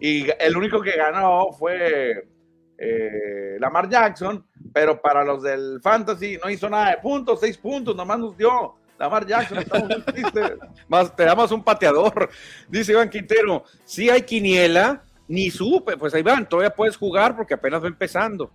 Y 0.00 0.26
el 0.38 0.56
único 0.56 0.80
que 0.80 0.92
ganó 0.92 1.52
fue 1.52 2.28
eh, 2.76 3.56
Lamar 3.58 3.88
Jackson, 3.88 4.44
pero 4.72 5.00
para 5.00 5.24
los 5.24 5.42
del 5.42 5.80
Fantasy 5.82 6.38
no 6.42 6.50
hizo 6.50 6.68
nada 6.68 6.90
de 6.90 6.98
puntos, 6.98 7.40
seis 7.40 7.58
puntos, 7.58 7.94
nomás 7.94 8.18
nos 8.18 8.36
dio. 8.36 8.74
Lamar 8.98 9.24
Jackson, 9.26 9.58
estamos 9.58 9.88
muy 9.88 10.02
tristes. 10.02 10.52
Más, 10.88 11.14
te 11.14 11.24
damos 11.24 11.52
un 11.52 11.62
pateador, 11.62 12.28
dice 12.68 12.92
Iván 12.92 13.08
Quintero. 13.08 13.64
Si 13.84 14.10
hay 14.10 14.22
quiniela, 14.22 15.04
ni 15.28 15.50
supe, 15.50 15.96
pues 15.96 16.14
ahí 16.14 16.22
van, 16.22 16.48
todavía 16.48 16.74
puedes 16.74 16.96
jugar 16.96 17.36
porque 17.36 17.54
apenas 17.54 17.82
va 17.82 17.88
empezando. 17.88 18.50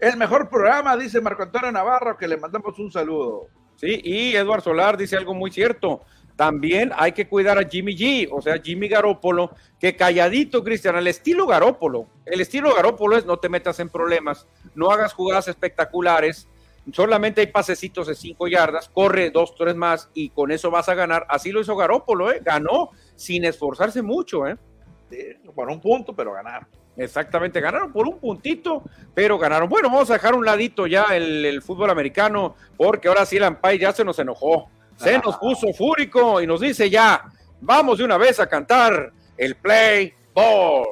El 0.00 0.16
mejor 0.16 0.48
programa, 0.48 0.96
dice 0.96 1.20
Marco 1.20 1.42
Antonio 1.42 1.70
Navarro, 1.70 2.16
que 2.16 2.26
le 2.26 2.38
mandamos 2.38 2.78
un 2.78 2.90
saludo. 2.90 3.48
Sí, 3.76 4.00
y 4.02 4.34
Eduardo 4.34 4.64
Solar 4.64 4.96
dice 4.96 5.16
algo 5.16 5.34
muy 5.34 5.50
cierto. 5.50 6.00
También 6.36 6.90
hay 6.96 7.12
que 7.12 7.28
cuidar 7.28 7.58
a 7.58 7.68
Jimmy 7.68 7.94
G, 7.94 8.28
o 8.32 8.40
sea, 8.40 8.58
Jimmy 8.62 8.88
Garoppolo, 8.88 9.54
que 9.78 9.96
calladito, 9.96 10.64
Cristian, 10.64 10.96
al 10.96 11.06
estilo 11.06 11.46
Garópolo. 11.46 12.06
El 12.24 12.40
estilo 12.40 12.74
Garópolo 12.74 13.18
es 13.18 13.26
no 13.26 13.36
te 13.38 13.50
metas 13.50 13.78
en 13.78 13.90
problemas, 13.90 14.46
no 14.74 14.90
hagas 14.90 15.12
jugadas 15.12 15.48
espectaculares, 15.48 16.48
solamente 16.92 17.42
hay 17.42 17.48
pasecitos 17.48 18.06
de 18.06 18.14
cinco 18.14 18.48
yardas, 18.48 18.88
corre 18.88 19.30
dos, 19.30 19.54
tres 19.54 19.76
más 19.76 20.08
y 20.14 20.30
con 20.30 20.50
eso 20.50 20.70
vas 20.70 20.88
a 20.88 20.94
ganar. 20.94 21.26
Así 21.28 21.52
lo 21.52 21.60
hizo 21.60 21.76
Garópolo, 21.76 22.32
¿eh? 22.32 22.40
ganó 22.42 22.90
sin 23.16 23.44
esforzarse 23.44 24.00
mucho. 24.00 24.46
¿eh? 24.46 24.56
por 25.54 25.68
un 25.68 25.80
punto, 25.80 26.14
pero 26.14 26.32
ganaron. 26.32 26.68
Exactamente, 27.00 27.60
ganaron 27.60 27.92
por 27.92 28.06
un 28.06 28.18
puntito, 28.18 28.82
pero 29.14 29.38
ganaron. 29.38 29.70
Bueno, 29.70 29.88
vamos 29.88 30.10
a 30.10 30.14
dejar 30.14 30.34
un 30.34 30.44
ladito 30.44 30.86
ya 30.86 31.04
el, 31.16 31.62
fútbol 31.62 31.88
americano, 31.88 32.56
porque 32.76 33.08
ahora 33.08 33.24
sí 33.24 33.38
el 33.38 33.44
Ampay 33.44 33.78
ya 33.78 33.92
se 33.92 34.04
nos 34.04 34.18
enojó 34.18 34.68
se 34.96 35.18
nos 35.18 35.38
puso 35.38 35.72
fúrico 35.72 36.42
y 36.42 36.46
nos 36.46 36.60
dice 36.60 36.90
ya, 36.90 37.24
vamos 37.62 37.98
de 37.98 38.04
una 38.04 38.18
vez 38.18 38.38
a 38.38 38.46
cantar 38.46 39.10
el 39.38 39.54
play 39.54 40.12
ball. 40.34 40.88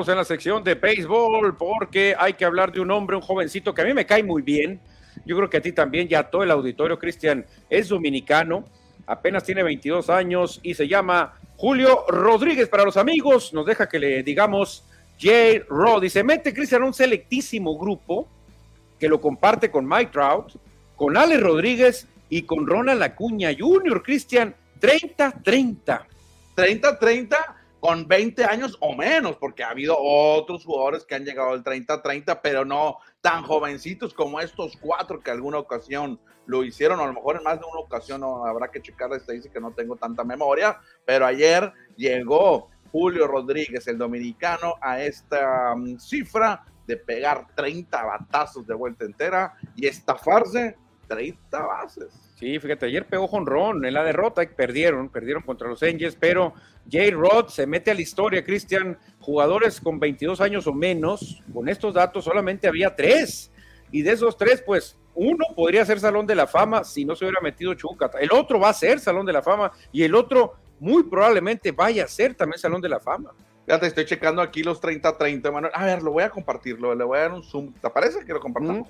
Vamos 0.00 0.08
en 0.08 0.16
la 0.16 0.24
sección 0.24 0.64
de 0.64 0.76
béisbol 0.76 1.58
porque 1.58 2.14
hay 2.18 2.32
que 2.32 2.46
hablar 2.46 2.72
de 2.72 2.80
un 2.80 2.90
hombre, 2.90 3.16
un 3.16 3.22
jovencito 3.22 3.74
que 3.74 3.82
a 3.82 3.84
mí 3.84 3.92
me 3.92 4.06
cae 4.06 4.22
muy 4.22 4.40
bien. 4.40 4.80
Yo 5.26 5.36
creo 5.36 5.50
que 5.50 5.58
a 5.58 5.60
ti 5.60 5.72
también, 5.72 6.08
ya 6.08 6.22
todo 6.22 6.42
el 6.42 6.50
auditorio, 6.50 6.98
Cristian, 6.98 7.44
es 7.68 7.90
dominicano 7.90 8.64
apenas 9.06 9.44
tiene 9.44 9.62
22 9.62 10.08
años 10.08 10.58
y 10.62 10.72
se 10.72 10.88
llama 10.88 11.34
Julio 11.58 12.06
Rodríguez 12.08 12.66
para 12.70 12.82
los 12.82 12.96
amigos. 12.96 13.52
Nos 13.52 13.66
deja 13.66 13.90
que 13.90 13.98
le 13.98 14.22
digamos 14.22 14.84
J. 15.20 15.66
Rod. 15.68 16.02
Y 16.04 16.08
se 16.08 16.24
mete 16.24 16.54
Cristian 16.54 16.82
un 16.82 16.94
selectísimo 16.94 17.76
grupo 17.78 18.26
que 18.98 19.06
lo 19.06 19.20
comparte 19.20 19.70
con 19.70 19.86
Mike 19.86 20.12
Trout, 20.12 20.54
con 20.96 21.18
Ale 21.18 21.36
Rodríguez 21.36 22.08
y 22.30 22.44
con 22.44 22.66
Ronald 22.66 23.02
Acuña 23.02 23.50
Jr. 23.54 24.02
Cristian, 24.02 24.54
30-30. 24.80 26.06
30-30 26.56 27.59
con 27.80 28.06
20 28.06 28.44
años 28.44 28.76
o 28.80 28.94
menos, 28.94 29.36
porque 29.36 29.64
ha 29.64 29.70
habido 29.70 29.96
otros 29.98 30.64
jugadores 30.64 31.04
que 31.04 31.14
han 31.14 31.24
llegado 31.24 31.50
al 31.50 31.64
30-30, 31.64 32.40
pero 32.42 32.64
no 32.64 32.98
tan 33.20 33.42
jovencitos 33.42 34.14
como 34.14 34.40
estos 34.40 34.76
cuatro 34.76 35.20
que 35.20 35.30
alguna 35.30 35.58
ocasión 35.58 36.20
lo 36.46 36.62
hicieron, 36.64 37.00
o 37.00 37.04
a 37.04 37.06
lo 37.06 37.14
mejor 37.14 37.36
en 37.36 37.42
más 37.42 37.58
de 37.58 37.66
una 37.70 37.80
ocasión 37.80 38.20
no, 38.20 38.44
habrá 38.44 38.70
que 38.70 38.82
checar 38.82 39.12
esta 39.12 39.32
dice 39.32 39.50
que 39.50 39.60
no 39.60 39.72
tengo 39.72 39.96
tanta 39.96 40.24
memoria, 40.24 40.78
pero 41.04 41.24
ayer 41.26 41.72
llegó 41.96 42.68
Julio 42.92 43.26
Rodríguez, 43.26 43.86
el 43.86 43.98
dominicano, 43.98 44.74
a 44.80 45.00
esta 45.00 45.74
mm, 45.76 45.98
cifra 45.98 46.64
de 46.86 46.96
pegar 46.96 47.46
30 47.54 48.02
batazos 48.02 48.66
de 48.66 48.74
vuelta 48.74 49.04
entera 49.04 49.54
y 49.76 49.86
estafarse 49.86 50.76
30 51.06 51.60
bases. 51.60 52.29
Sí, 52.40 52.58
fíjate, 52.58 52.86
ayer 52.86 53.04
pegó 53.04 53.28
jonrón 53.28 53.84
en 53.84 53.92
la 53.92 54.02
derrota 54.02 54.42
y 54.42 54.46
perdieron, 54.46 55.10
perdieron 55.10 55.42
contra 55.42 55.68
los 55.68 55.82
Angels, 55.82 56.16
pero 56.18 56.54
Jay 56.90 57.10
Rod 57.10 57.48
se 57.48 57.66
mete 57.66 57.90
a 57.90 57.94
la 57.94 58.00
historia, 58.00 58.42
Cristian, 58.42 58.98
jugadores 59.20 59.78
con 59.78 60.00
22 60.00 60.40
años 60.40 60.66
o 60.66 60.72
menos, 60.72 61.42
con 61.52 61.68
estos 61.68 61.92
datos 61.92 62.24
solamente 62.24 62.66
había 62.66 62.96
tres, 62.96 63.52
y 63.92 64.00
de 64.00 64.12
esos 64.12 64.38
tres, 64.38 64.62
pues 64.64 64.96
uno 65.14 65.44
podría 65.54 65.84
ser 65.84 66.00
Salón 66.00 66.26
de 66.26 66.34
la 66.34 66.46
Fama 66.46 66.82
si 66.82 67.04
no 67.04 67.14
se 67.14 67.26
hubiera 67.26 67.42
metido 67.42 67.74
Chuca, 67.74 68.10
el 68.18 68.32
otro 68.32 68.58
va 68.58 68.70
a 68.70 68.74
ser 68.74 69.00
Salón 69.00 69.26
de 69.26 69.34
la 69.34 69.42
Fama 69.42 69.70
y 69.92 70.02
el 70.02 70.14
otro 70.14 70.54
muy 70.78 71.02
probablemente 71.02 71.72
vaya 71.72 72.04
a 72.04 72.08
ser 72.08 72.34
también 72.34 72.58
Salón 72.58 72.80
de 72.80 72.88
la 72.88 73.00
Fama. 73.00 73.32
Fíjate, 73.66 73.86
estoy 73.86 74.06
checando 74.06 74.40
aquí 74.40 74.62
los 74.62 74.80
30-30, 74.80 75.52
Manuel. 75.52 75.72
A 75.74 75.84
ver, 75.84 76.02
lo 76.02 76.12
voy 76.12 76.22
a 76.22 76.30
compartirlo, 76.30 76.94
le 76.94 77.04
voy 77.04 77.18
a 77.18 77.20
dar 77.20 77.32
un 77.32 77.42
zoom. 77.42 77.74
¿Te 77.74 77.90
parece 77.90 78.24
que 78.24 78.32
lo 78.32 78.40
compartamos? 78.40 78.88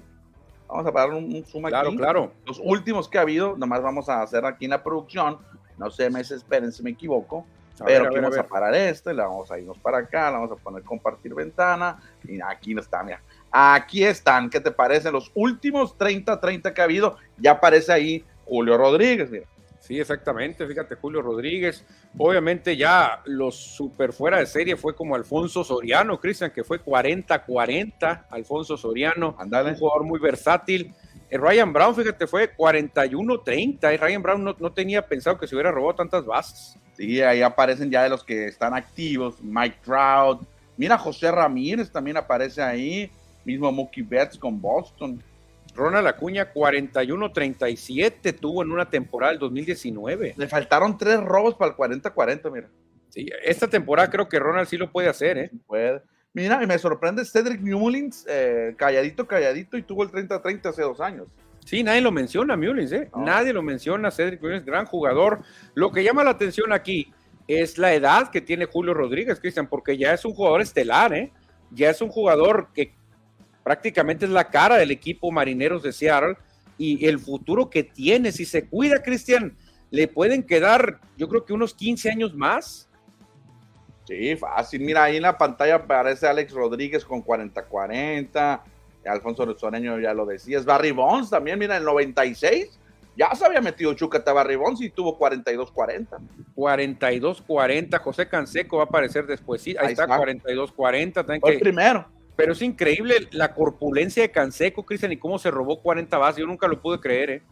Vamos 0.71 0.87
a 0.87 0.91
dar 0.91 1.11
un, 1.11 1.45
zoom 1.45 1.67
aquí. 1.67 1.73
Claro, 1.73 1.97
claro. 1.97 2.33
Los 2.47 2.61
últimos 2.63 3.09
que 3.09 3.19
ha 3.19 3.23
habido, 3.23 3.57
nomás 3.57 3.83
vamos 3.83 4.09
a 4.09 4.23
hacer 4.23 4.45
aquí 4.45 4.67
en 4.67 4.71
la 4.71 4.83
producción. 4.83 5.39
No 5.79 5.91
sé, 5.91 6.11
me 6.11 6.21
esperen 6.21 6.73
si 6.73 6.83
me 6.83 6.91
equivoco. 6.91 7.47
pero 7.85 8.07
aquí 8.07 8.17
vamos 8.21 8.39
a, 8.39 8.47
parar 8.47 8.75
este, 8.75 9.15
le 9.15 9.23
vamos 9.23 9.51
a 9.51 9.59
irnos 9.59 9.79
para 9.79 9.99
acá, 9.99 10.31
le 10.31 10.37
vamos 10.37 10.53
a 10.53 10.57
poner 10.57 10.83
compartir 10.83 11.35
ventana. 11.35 12.01
Y 12.25 12.39
aquí 12.41 12.75
no 12.75 12.81
está, 12.81 13.03
mira. 13.03 13.21
Aquí 13.51 14.05
están, 14.05 14.49
¿qué 14.49 14.61
te 14.61 14.71
parece? 14.71 15.11
Los 15.11 15.33
últimos 15.35 15.97
30-30 15.99 16.73
que 16.73 16.81
ha 16.81 16.85
habido, 16.85 17.17
ya 17.39 17.53
aparece 17.53 17.93
ahí 17.93 18.25
Julio 18.45 18.77
Rodríguez, 18.77 19.31
mira. 19.31 19.47
Sí, 19.81 19.99
exactamente. 19.99 20.67
Fíjate, 20.67 20.95
Julio 20.95 21.23
Rodríguez. 21.23 21.85
Obviamente 22.17 22.77
ya 22.77 23.23
los 23.25 23.57
super 23.57 24.13
fuera 24.13 24.39
de 24.39 24.47
serie 24.47 24.77
fue 24.77 24.95
como 24.95 25.15
Alfonso 25.15 25.65
Soriano, 25.65 26.21
Cristian, 26.21 26.51
que 26.51 26.63
fue 26.63 26.85
40-40. 26.85 28.27
Alfonso 28.31 28.77
Soriano, 28.77 29.37
un 29.39 29.75
jugador 29.75 30.05
muy 30.05 30.21
versátil. 30.21 30.95
Eh, 31.31 31.39
Ryan 31.39 31.73
Brown, 31.73 31.95
fíjate, 31.95 32.27
fue 32.27 32.55
41-30. 32.55 33.95
Y 33.95 33.97
Ryan 33.97 34.23
Brown 34.23 34.45
no, 34.45 34.55
no, 34.59 34.73
tenía 34.73 35.07
pensado 35.07 35.39
que 35.39 35.47
se 35.47 35.55
hubiera 35.55 35.73
robado 35.73 35.95
tantas 35.95 36.27
bases. 36.27 36.79
Sí, 36.93 37.23
ahí 37.23 37.41
aparecen 37.41 37.91
ya 37.91 38.03
de 38.03 38.11
los 38.11 38.23
que 38.23 38.47
están 38.47 38.75
activos. 38.75 39.41
Mike 39.43 39.79
Trout. 39.83 40.43
Mira, 40.77 40.99
José 40.99 41.31
Ramírez 41.31 41.91
también 41.91 42.19
aparece 42.19 42.63
ahí. 42.63 43.11
Mismo 43.45 43.73
Mookie 43.73 44.03
Betts 44.03 44.37
con 44.37 44.61
Boston. 44.61 45.23
Ronald 45.75 46.07
Acuña 46.07 46.53
41-37 46.53 48.39
tuvo 48.39 48.63
en 48.63 48.73
una 48.73 48.89
temporada 48.89 49.33
del 49.33 49.41
2019. 49.41 50.35
Le 50.37 50.49
faltaron 50.49 50.99
tres 50.99 51.21
robos 51.21 51.55
para 51.55 51.73
el 51.73 51.77
40-40, 51.77 52.53
mira. 52.53 52.69
Sí, 53.09 53.29
esta 53.45 53.69
temporada 53.69 54.09
creo 54.09 54.29
que 54.29 54.39
Ronald 54.39 54.69
sí 54.69 54.77
lo 54.77 54.91
puede 54.91 55.09
hacer, 55.09 55.39
¿eh? 55.39 55.51
puede. 55.67 56.03
Mira, 56.33 56.63
y 56.63 56.67
me 56.67 56.79
sorprende 56.79 57.25
Cedric 57.25 57.61
Mullins, 57.61 58.25
eh, 58.29 58.75
calladito, 58.77 59.27
calladito, 59.27 59.77
y 59.77 59.83
tuvo 59.83 60.05
el 60.05 60.11
30-30 60.11 60.67
hace 60.67 60.83
dos 60.83 61.01
años. 61.01 61.27
Sí, 61.65 61.83
nadie 61.83 62.01
lo 62.01 62.13
menciona, 62.13 62.57
Mullins, 62.57 62.93
¿eh? 62.93 63.11
Nadie 63.17 63.53
lo 63.53 63.63
menciona, 63.63 64.11
Cedric 64.11 64.41
Mullins, 64.41 64.65
gran 64.65 64.87
jugador. 64.87 65.41
Lo 65.75 65.91
que 65.91 66.05
llama 66.05 66.23
la 66.23 66.31
atención 66.31 66.73
aquí 66.73 67.13
es 67.49 67.79
la 67.79 67.93
edad 67.93 68.31
que 68.31 68.41
tiene 68.41 68.67
Julio 68.67 68.95
Rodríguez, 68.95 69.41
Cristian, 69.41 69.67
porque 69.67 69.99
ya 69.99 70.13
es 70.15 70.25
un 70.25 70.33
jugador 70.33 70.61
estelar, 70.61 71.13
¿eh? 71.13 71.33
Ya 71.73 71.91
es 71.91 72.01
un 72.01 72.11
jugador 72.11 72.69
que 72.73 72.95
prácticamente 73.63 74.25
es 74.25 74.31
la 74.31 74.49
cara 74.49 74.77
del 74.77 74.91
equipo 74.91 75.31
Marineros 75.31 75.83
de 75.83 75.93
Seattle 75.93 76.37
y 76.79 77.07
el 77.07 77.19
futuro 77.19 77.69
que 77.69 77.83
tiene, 77.83 78.33
si 78.33 78.45
se 78.45 78.67
cuida, 78.67 79.03
Cristian, 79.03 79.57
le 79.91 80.09
pueden 80.09 80.43
quedar, 80.43 81.01
yo 81.17 81.29
creo 81.29 81.45
que 81.45 81.53
unos 81.53 81.75
15 81.75 82.11
años 82.11 82.35
más. 82.35 82.89
Sí, 84.07 84.35
fácil. 84.37 84.81
Mira, 84.81 85.05
ahí 85.05 85.17
en 85.17 85.23
la 85.23 85.37
pantalla 85.37 85.77
aparece 85.77 86.27
Alex 86.27 86.53
Rodríguez 86.53 87.05
con 87.05 87.23
40-40. 87.23 88.63
Alfonso 89.07 89.59
Soreño 89.59 89.99
ya 89.99 90.15
lo 90.15 90.27
decías. 90.27 90.65
Barry 90.65 90.91
Bonds 90.91 91.31
también, 91.31 91.59
mira, 91.59 91.77
en 91.77 91.83
el 91.83 91.87
96 91.87 92.79
ya 93.17 93.35
se 93.35 93.45
había 93.45 93.61
metido 93.61 93.93
Chucata 93.93 94.33
Barry 94.33 94.57
Bonds 94.57 94.81
y 94.81 94.91
tuvo 94.91 95.19
42-40. 95.19 96.19
42-40. 96.57 98.01
José 98.01 98.29
Canseco 98.29 98.79
va 98.79 98.85
a 98.85 98.87
aparecer 98.87 99.27
después. 99.27 99.61
Sí, 99.61 99.77
ahí, 99.79 99.93
está, 99.93 100.07
42-40. 100.07 101.41
Fue 101.41 101.53
el 101.53 101.61
primero. 101.61 102.09
Pero 102.37 102.53
es 102.53 102.63
increíble 102.63 103.29
la 103.33 103.55
corpulencia 103.55 104.23
de 104.23 104.31
Canseco, 104.31 104.85
Cristian, 104.85 105.13
y 105.13 105.19
cómo 105.19 105.39
se 105.39 105.51
robó 105.51 105.81
40 105.83 106.17
bases. 106.19 106.41
Yo 106.41 106.47
nunca 106.47 106.69
lo 106.69 106.81
pude 106.81 107.01
creer, 107.01 107.31
¿eh? 107.31 107.43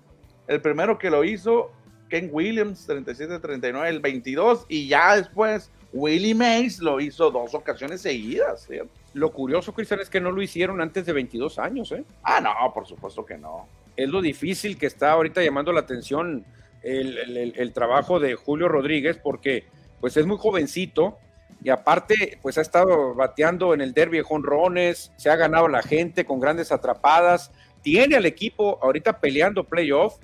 El 0.47 0.63
primero 0.63 0.99
que 0.99 1.11
lo 1.11 1.25
hizo, 1.25 1.71
Ken 2.09 2.31
Williams, 2.33 2.89
37-39, 2.89 3.87
el 3.87 4.01
22, 4.01 4.65
y 4.69 4.89
ya 4.89 5.15
después 5.15 5.71
Willie 5.93 6.35
Mays 6.35 6.81
lo 6.81 7.01
hizo 7.01 7.31
dos 7.31 7.55
ocasiones 7.55 8.01
seguidas. 8.01 8.69
Lo 9.13 9.33
curioso, 9.33 9.75
Cristian, 9.75 10.01
es 10.01 10.09
que 10.09 10.21
no 10.21 10.31
lo 10.31 10.41
hicieron 10.41 10.81
antes 10.81 11.05
de 11.05 11.13
22 11.13 11.59
años, 11.59 11.93
¿eh? 11.93 12.05
Ah, 12.23 12.41
no, 12.41 12.53
por 12.73 12.87
supuesto 12.87 13.27
que 13.27 13.37
no. 13.37 13.69
Es 13.97 14.09
lo 14.09 14.23
difícil 14.23 14.79
que 14.79 14.87
está 14.87 15.13
ahorita 15.13 15.43
llamando 15.43 15.73
la 15.73 15.81
atención 15.81 16.45
el, 16.83 17.19
el 17.57 17.73
trabajo 17.73 18.21
de 18.21 18.37
Julio 18.37 18.69
Rodríguez, 18.69 19.19
porque 19.19 19.67
pues 20.01 20.17
es 20.17 20.27
muy 20.27 20.39
jovencito, 20.39 21.19
y 21.63 21.71
aparte, 21.71 22.39
pues 22.41 22.57
ha 22.59 22.61
estado 22.61 23.15
bateando 23.15 23.75
en 23.75 23.81
el 23.81 23.93
derby 23.93 24.19
de 24.19 24.23
jonrones, 24.23 25.13
se 25.17 25.29
ha 25.29 25.37
ganado 25.37 25.69
la 25.69 25.83
gente 25.83 26.25
con 26.25 26.39
grandes 26.39 26.71
atrapadas, 26.71 27.51
tiene 27.83 28.17
al 28.17 28.27
equipo 28.27 28.79
ahorita 28.83 29.19
peleando 29.19 29.65
playoff. 29.65 30.17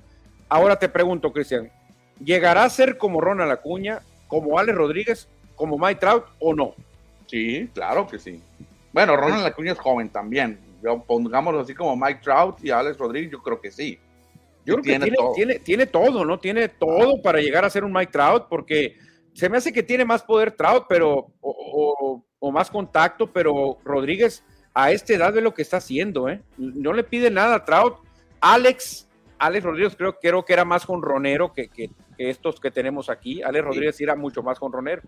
Ahora 0.48 0.78
te 0.78 0.88
pregunto, 0.88 1.32
Cristian, 1.32 1.70
¿llegará 2.22 2.64
a 2.64 2.70
ser 2.70 2.98
como 2.98 3.20
Ronald 3.20 3.50
Acuña, 3.50 4.00
como 4.28 4.58
Alex 4.58 4.78
Rodríguez, 4.78 5.28
como 5.56 5.76
Mike 5.76 6.00
Trout 6.00 6.24
o 6.38 6.54
no? 6.54 6.74
Sí, 7.26 7.68
claro 7.74 8.06
que 8.06 8.18
sí. 8.18 8.40
Bueno, 8.92 9.16
Ronald 9.16 9.44
Acuña 9.44 9.72
es 9.72 9.78
joven 9.78 10.10
también. 10.10 10.60
Pongámoslo 11.06 11.60
así 11.60 11.74
como 11.74 11.96
Mike 11.96 12.20
Trout 12.22 12.62
y 12.62 12.70
Alex 12.70 12.96
Rodríguez, 12.98 13.32
yo 13.32 13.42
creo 13.42 13.60
que 13.60 13.70
sí. 13.72 13.98
Yo 14.64 14.74
creo 14.74 14.84
que 14.84 14.98
tiene, 14.98 15.16
todo. 15.16 15.32
Tiene, 15.32 15.58
tiene 15.58 15.86
todo, 15.86 16.24
¿no? 16.24 16.38
Tiene 16.38 16.68
todo 16.68 17.20
para 17.22 17.40
llegar 17.40 17.64
a 17.64 17.70
ser 17.70 17.84
un 17.84 17.92
Mike 17.92 18.12
Trout, 18.12 18.46
porque 18.48 18.96
se 19.34 19.48
me 19.48 19.58
hace 19.58 19.72
que 19.72 19.82
tiene 19.82 20.04
más 20.04 20.22
poder 20.22 20.52
Trout, 20.52 20.86
pero, 20.88 21.32
o, 21.40 22.22
más 22.52 22.70
contacto, 22.70 23.32
pero 23.32 23.78
Rodríguez 23.84 24.44
a 24.74 24.92
esta 24.92 25.12
edad 25.14 25.32
ve 25.32 25.40
lo 25.40 25.54
que 25.54 25.62
está 25.62 25.78
haciendo, 25.78 26.28
¿eh? 26.28 26.42
No 26.56 26.92
le 26.92 27.04
pide 27.04 27.30
nada 27.30 27.56
a 27.56 27.64
Trout. 27.64 27.98
Alex, 28.40 29.08
Alex 29.38 29.64
Rodríguez 29.64 29.96
creo, 29.96 30.18
creo 30.20 30.44
que 30.44 30.52
era 30.52 30.64
más 30.64 30.84
jonronero 30.84 31.52
que, 31.52 31.68
que, 31.68 31.90
estos 32.18 32.60
que 32.60 32.70
tenemos 32.70 33.10
aquí. 33.10 33.42
Alex 33.42 33.64
Rodríguez 33.64 34.00
era 34.00 34.14
mucho 34.14 34.42
más 34.42 34.58
jonronero. 34.58 35.02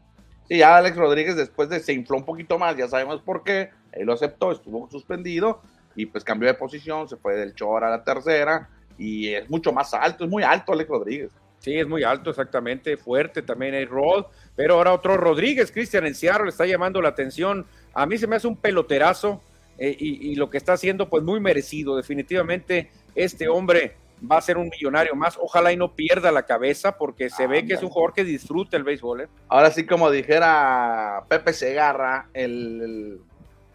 Sí, 0.49 0.63
Alex 0.63 0.97
Rodríguez 0.97 1.37
después 1.37 1.69
de 1.69 1.81
se 1.81 1.93
infló 1.93 2.17
un 2.17 2.25
poquito 2.25 2.59
más, 2.59 2.77
ya 2.77 2.89
sabemos 2.89 3.21
por 3.21 3.45
qué. 3.45 3.71
Él 3.93 4.07
lo 4.07 4.15
aceptó, 4.15 4.53
estuvo 4.53 4.89
suspendido 4.91 5.61
y 5.95 6.07
pues 6.07 6.25
cambió 6.25 6.49
de 6.49 6.55
posición, 6.55 7.09
se 7.09 7.17
fue 7.17 7.37
del 7.37 7.55
short 7.55 7.85
a 7.85 7.91
la 7.91 8.05
tercera 8.05 8.69
y 8.99 9.29
es 9.29 9.49
mucho 9.51 9.73
más 9.73 9.93
alto, 9.95 10.25
es 10.25 10.31
muy 10.31 10.43
alto 10.43 10.73
Alex 10.73 10.89
Rodríguez. 10.89 11.33
Sí, 11.67 11.77
es 11.77 11.89
muy 11.89 12.05
alto, 12.05 12.31
exactamente, 12.31 12.97
fuerte 12.97 13.43
también 13.43 13.75
hay 13.75 13.87
Rod, 13.87 14.27
pero 14.55 14.75
ahora 14.75 14.93
otro 14.93 15.17
Rodríguez, 15.17 15.73
Cristian 15.73 16.07
Enciarro 16.07 16.45
le 16.45 16.51
está 16.51 16.65
llamando 16.65 17.03
la 17.03 17.09
atención. 17.09 17.67
A 17.93 18.07
mí 18.07 18.19
se 18.19 18.29
me 18.29 18.37
hace 18.37 18.47
un 18.47 18.55
peloterazo 18.57 19.43
eh, 19.77 19.97
y, 19.99 20.37
lo 20.37 20.49
que 20.49 20.59
está 20.59 20.75
haciendo, 20.75 21.09
pues 21.09 21.25
muy 21.25 21.41
merecido. 21.41 21.97
Definitivamente, 21.97 22.93
este 23.17 23.49
hombre 23.49 23.97
va 24.31 24.39
a 24.39 24.43
ser 24.43 24.59
un 24.59 24.69
millonario 24.69 25.17
más. 25.17 25.37
Ojalá 25.41 25.73
y 25.73 25.77
no 25.77 25.93
pierda 25.93 26.31
la 26.31 26.45
cabeza 26.45 26.97
porque 26.97 27.31
se 27.31 27.49
ve 27.49 27.67
que 27.67 27.75
es 27.75 27.83
un 27.83 27.89
jugador 27.89 28.15
que 28.15 28.23
disfruta 28.23 28.77
el 28.77 28.85
béisbol. 28.85 29.23
¿eh? 29.23 29.29
Ahora 29.49 29.73
sí, 29.73 29.85
como 29.85 30.09
dijera 30.09 31.25
Pepe 31.29 31.53
Segarra, 31.53 32.29
el, 32.33 33.19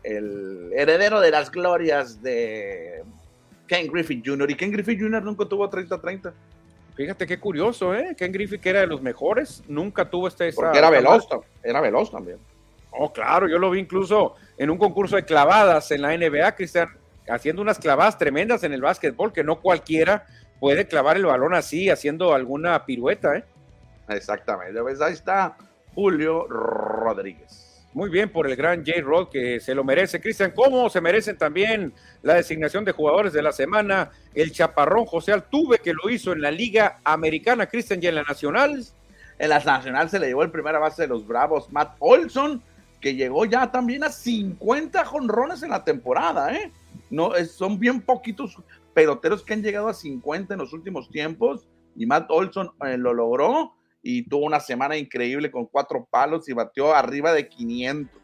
el 0.03 0.71
heredero 0.77 1.19
de 1.19 1.31
las 1.31 1.51
glorias 1.51 2.23
de 2.23 3.03
Ken 3.67 3.91
Griffith 3.91 4.25
Jr. 4.25 4.49
Y 4.49 4.55
Ken 4.55 4.71
Griffith 4.71 5.01
Jr. 5.01 5.21
nunca 5.21 5.43
tuvo 5.43 5.69
30-30. 5.69 6.31
Fíjate 6.95 7.25
qué 7.25 7.39
curioso, 7.39 7.95
¿eh? 7.95 8.15
Ken 8.17 8.31
Griffith, 8.31 8.61
que 8.61 8.69
era 8.69 8.81
de 8.81 8.87
los 8.87 9.01
mejores, 9.01 9.63
nunca 9.67 10.09
tuvo 10.09 10.27
este. 10.27 10.51
Porque 10.53 10.77
era 10.77 10.89
veloz, 10.89 11.27
era 11.63 11.79
veloz 11.79 12.11
también. 12.11 12.37
Oh, 12.91 13.11
claro, 13.11 13.47
yo 13.47 13.57
lo 13.57 13.71
vi 13.71 13.79
incluso 13.79 14.35
en 14.57 14.69
un 14.69 14.77
concurso 14.77 15.15
de 15.15 15.23
clavadas 15.23 15.89
en 15.91 16.01
la 16.01 16.15
NBA, 16.15 16.55
Cristian, 16.55 16.89
haciendo 17.29 17.61
unas 17.61 17.79
clavadas 17.79 18.17
tremendas 18.17 18.63
en 18.63 18.73
el 18.73 18.81
básquetbol, 18.81 19.31
que 19.31 19.43
no 19.43 19.61
cualquiera 19.61 20.25
puede 20.59 20.85
clavar 20.87 21.15
el 21.15 21.25
balón 21.25 21.53
así, 21.53 21.89
haciendo 21.89 22.33
alguna 22.33 22.85
pirueta, 22.85 23.37
¿eh? 23.37 23.45
Exactamente, 24.09 24.81
pues 24.81 24.99
ahí 25.01 25.13
está 25.13 25.55
Julio 25.95 26.45
Rodríguez. 26.47 27.70
Muy 27.93 28.09
bien 28.09 28.29
por 28.29 28.47
el 28.47 28.55
gran 28.55 28.85
J. 28.85 29.01
Rod 29.01 29.29
que 29.29 29.59
se 29.59 29.75
lo 29.75 29.83
merece. 29.83 30.21
Cristian, 30.21 30.51
¿cómo 30.55 30.89
se 30.89 31.01
merecen 31.01 31.37
también 31.37 31.93
la 32.21 32.35
designación 32.35 32.85
de 32.85 32.93
jugadores 32.93 33.33
de 33.33 33.41
la 33.41 33.51
semana? 33.51 34.11
El 34.33 34.53
chaparrón 34.53 35.05
José 35.05 35.33
Altuve 35.33 35.79
que 35.79 35.93
lo 35.93 36.09
hizo 36.09 36.31
en 36.31 36.41
la 36.41 36.51
Liga 36.51 36.99
Americana, 37.03 37.67
Cristian, 37.67 38.01
y 38.01 38.07
en 38.07 38.15
la 38.15 38.23
Nacional. 38.23 38.81
En 39.37 39.49
las 39.49 39.65
nacional 39.65 40.09
se 40.09 40.19
le 40.19 40.27
llevó 40.27 40.43
el 40.43 40.51
primera 40.51 40.79
base 40.79 41.01
de 41.01 41.07
los 41.07 41.27
Bravos, 41.27 41.71
Matt 41.71 41.95
Olson, 41.99 42.61
que 43.01 43.15
llegó 43.15 43.43
ya 43.45 43.71
también 43.71 44.03
a 44.03 44.09
50 44.09 45.03
jonrones 45.03 45.63
en 45.63 45.71
la 45.71 45.83
temporada, 45.83 46.53
¿eh? 46.53 46.71
No, 47.09 47.31
son 47.45 47.79
bien 47.79 48.01
poquitos 48.01 48.55
peloteros 48.93 49.43
que 49.43 49.53
han 49.53 49.63
llegado 49.63 49.89
a 49.89 49.93
50 49.93 50.53
en 50.53 50.59
los 50.59 50.73
últimos 50.73 51.09
tiempos 51.09 51.67
y 51.95 52.05
Matt 52.05 52.29
Olson 52.29 52.71
eh, 52.85 52.97
lo 52.97 53.13
logró 53.13 53.73
y 54.01 54.23
tuvo 54.23 54.45
una 54.45 54.59
semana 54.59 54.97
increíble 54.97 55.51
con 55.51 55.65
cuatro 55.65 56.07
palos 56.09 56.47
y 56.49 56.53
batió 56.53 56.93
arriba 56.93 57.33
de 57.33 57.47
500. 57.47 58.19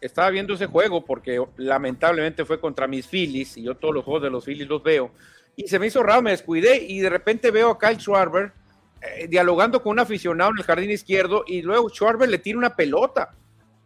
Estaba 0.00 0.30
viendo 0.30 0.54
ese 0.54 0.66
juego 0.66 1.04
porque 1.04 1.42
lamentablemente 1.56 2.44
fue 2.44 2.60
contra 2.60 2.86
mis 2.86 3.06
Phillies 3.06 3.56
y 3.56 3.64
yo 3.64 3.76
todos 3.76 3.94
los 3.94 4.04
juegos 4.04 4.22
de 4.22 4.30
los 4.30 4.44
Phillies 4.44 4.68
los 4.68 4.82
veo 4.82 5.12
y 5.58 5.66
se 5.66 5.80
me 5.80 5.88
hizo 5.88 6.04
raro, 6.04 6.22
me 6.22 6.30
descuidé 6.30 6.84
y 6.84 7.00
de 7.00 7.10
repente 7.10 7.50
veo 7.50 7.70
a 7.70 7.78
Kyle 7.80 7.98
Schwarber 7.98 8.52
eh, 9.02 9.26
dialogando 9.26 9.82
con 9.82 9.90
un 9.90 9.98
aficionado 9.98 10.52
en 10.52 10.58
el 10.58 10.62
jardín 10.62 10.92
izquierdo 10.92 11.42
y 11.48 11.62
luego 11.62 11.88
Schwarber 11.88 12.28
le 12.28 12.38
tira 12.38 12.58
una 12.58 12.76
pelota, 12.76 13.34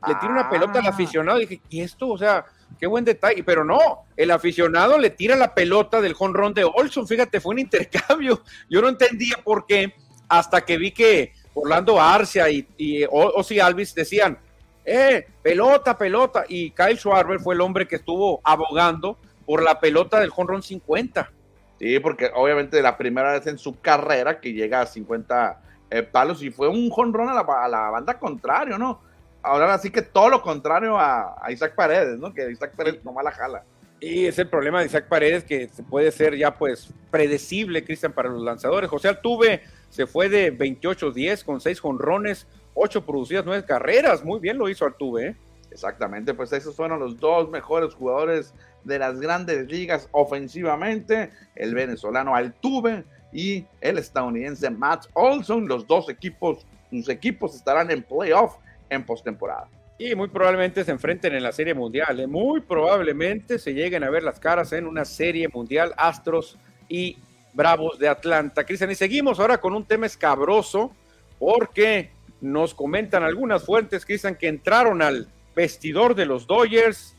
le 0.07 0.15
tira 0.17 0.33
una 0.33 0.51
pelota 0.51 0.81
al 0.81 0.87
ah. 0.87 0.91
aficionado 0.91 1.41
y 1.41 1.47
dije, 1.47 1.63
¿y 1.71 1.81
esto? 1.81 2.09
O 2.09 2.19
sea, 2.19 2.45
qué 2.79 2.87
buen 2.87 3.07
detalle, 3.07 3.43
pero 3.43 3.65
no, 3.65 3.79
el 4.19 4.31
aficionado 4.33 4.99
le 4.99 5.09
tira 5.09 5.35
la 5.35 5.55
pelota 5.55 6.03
del 6.03 6.13
jonrón 6.13 6.53
de 6.53 6.65
Olson, 6.65 7.09
fíjate, 7.09 7.41
fue 7.41 7.55
un 7.55 7.61
intercambio, 7.61 8.43
yo 8.69 8.83
no 8.83 8.91
entendía 8.91 9.37
por 9.43 9.65
qué, 9.65 9.95
hasta 10.33 10.63
que 10.63 10.79
vi 10.79 10.93
que 10.93 11.33
Orlando 11.53 12.01
Arcia 12.01 12.49
y, 12.49 12.67
y 12.79 13.05
Ozzy 13.11 13.61
Alvis 13.61 13.95
decían, 13.95 14.39
eh, 14.85 15.27
pelota, 15.43 15.99
pelota, 15.99 16.45
y 16.49 16.71
Kyle 16.71 16.97
Schwarber 16.97 17.39
fue 17.39 17.55
el 17.55 17.61
hombre 17.61 17.87
que 17.87 17.97
estuvo 17.97 18.41
abogando 18.43 19.19
por 19.45 19.63
la 19.63 19.79
pelota 19.79 20.19
del 20.21 20.31
jonrón 20.31 20.63
50. 20.63 21.31
Sí, 21.79 21.99
porque 22.01 22.31
obviamente 22.35 22.81
la 22.81 22.97
primera 22.97 23.33
vez 23.33 23.47
en 23.47 23.59
su 23.59 23.79
carrera 23.79 24.41
que 24.41 24.55
llega 24.55 24.81
a 24.81 24.87
50 24.87 25.61
eh, 25.91 26.03
palos 26.03 26.43
y 26.43 26.51
fue 26.51 26.69
un 26.69 26.89
jonrón 26.89 27.29
a 27.29 27.35
la, 27.35 27.41
a 27.41 27.69
la 27.69 27.91
banda 27.91 28.19
contrario, 28.19 28.79
¿no? 28.79 29.01
ahora 29.43 29.77
sí 29.79 29.91
que 29.91 30.03
todo 30.03 30.29
lo 30.31 30.41
contrario 30.41 30.99
a, 30.99 31.37
Isaac 31.51 31.75
Paredes, 31.75 32.19
¿no? 32.19 32.33
Que 32.33 32.51
Isaac 32.51 32.75
Paredes 32.77 33.05
no 33.05 33.15
la 33.21 33.33
jala. 33.33 33.65
Y 34.01 34.27
es 34.27 34.39
el 34.39 34.49
problema 34.49 34.81
de 34.81 34.87
Isaac 34.87 35.07
Paredes 35.09 35.45
que 35.45 35.69
puede 35.89 36.11
ser 36.11 36.37
ya 36.37 36.55
pues 36.55 36.93
predecible, 37.11 37.85
Cristian, 37.85 38.13
para 38.13 38.29
los 38.29 38.43
lanzadores. 38.43 38.91
José 38.91 39.09
Altuve 39.09 39.63
se 39.93 40.07
fue 40.07 40.31
de 40.31 40.57
28-10 40.57 41.45
con 41.45 41.61
6 41.61 41.79
jonrones, 41.79 42.47
8 42.73 43.05
producidas, 43.05 43.45
9 43.45 43.67
carreras. 43.67 44.25
Muy 44.25 44.41
bien 44.41 44.57
lo 44.57 44.71
hizo 44.71 44.87
Altuve, 44.87 45.27
¿eh? 45.27 45.37
Exactamente, 45.71 46.33
pues 46.33 46.51
esos 46.55 46.75
fueron 46.75 46.99
los 46.99 47.21
dos 47.21 47.51
mejores 47.51 47.93
jugadores 47.93 48.55
de 48.85 48.99
las 48.99 49.21
grandes 49.21 49.71
ligas 49.71 50.09
ofensivamente, 50.13 51.31
el 51.55 51.75
venezolano 51.75 52.35
Altuve 52.35 53.05
y 53.35 53.67
el 53.83 53.99
estadounidense 53.99 54.71
Matt 54.71 55.09
Olson. 55.13 55.69
Los 55.69 55.87
dos 55.87 56.09
equipos, 56.09 56.67
sus 56.91 57.11
equipos 57.11 57.55
estarán 57.55 57.91
en 57.91 58.03
playoff 58.03 58.57
en 58.89 59.05
postemporada. 59.05 59.69
Y 59.99 60.15
muy 60.15 60.29
probablemente 60.29 60.85
se 60.85 60.91
enfrenten 60.91 61.35
en 61.35 61.43
la 61.43 61.53
Serie 61.53 61.75
Mundial. 61.75 62.19
¿eh? 62.19 62.27
Muy 62.27 62.61
probablemente 62.61 63.59
se 63.59 63.75
lleguen 63.75 64.05
a 64.05 64.11
ver 64.11 64.23
las 64.23 64.41
caras 64.41 64.73
en 64.73 64.87
una 64.87 65.05
Serie 65.05 65.49
Mundial 65.49 65.93
Astros 65.99 66.59
y 66.89 67.19
Bravos 67.53 67.99
de 67.99 68.09
Atlanta. 68.09 68.65
Cristian, 68.65 68.91
y 68.91 68.95
seguimos 68.95 69.41
ahora 69.41 69.59
con 69.59 69.75
un 69.75 69.85
tema 69.85 70.07
escabroso 70.07 70.93
porque 71.39 72.11
nos 72.41 72.75
comentan 72.75 73.23
algunas 73.23 73.65
fuentes, 73.65 74.05
Cristian, 74.05 74.37
que 74.37 74.49
entraron 74.49 75.03
al 75.03 75.29
vestidor 75.55 76.15
de 76.15 76.27
los 76.27 76.47
Dodgers 76.47 77.17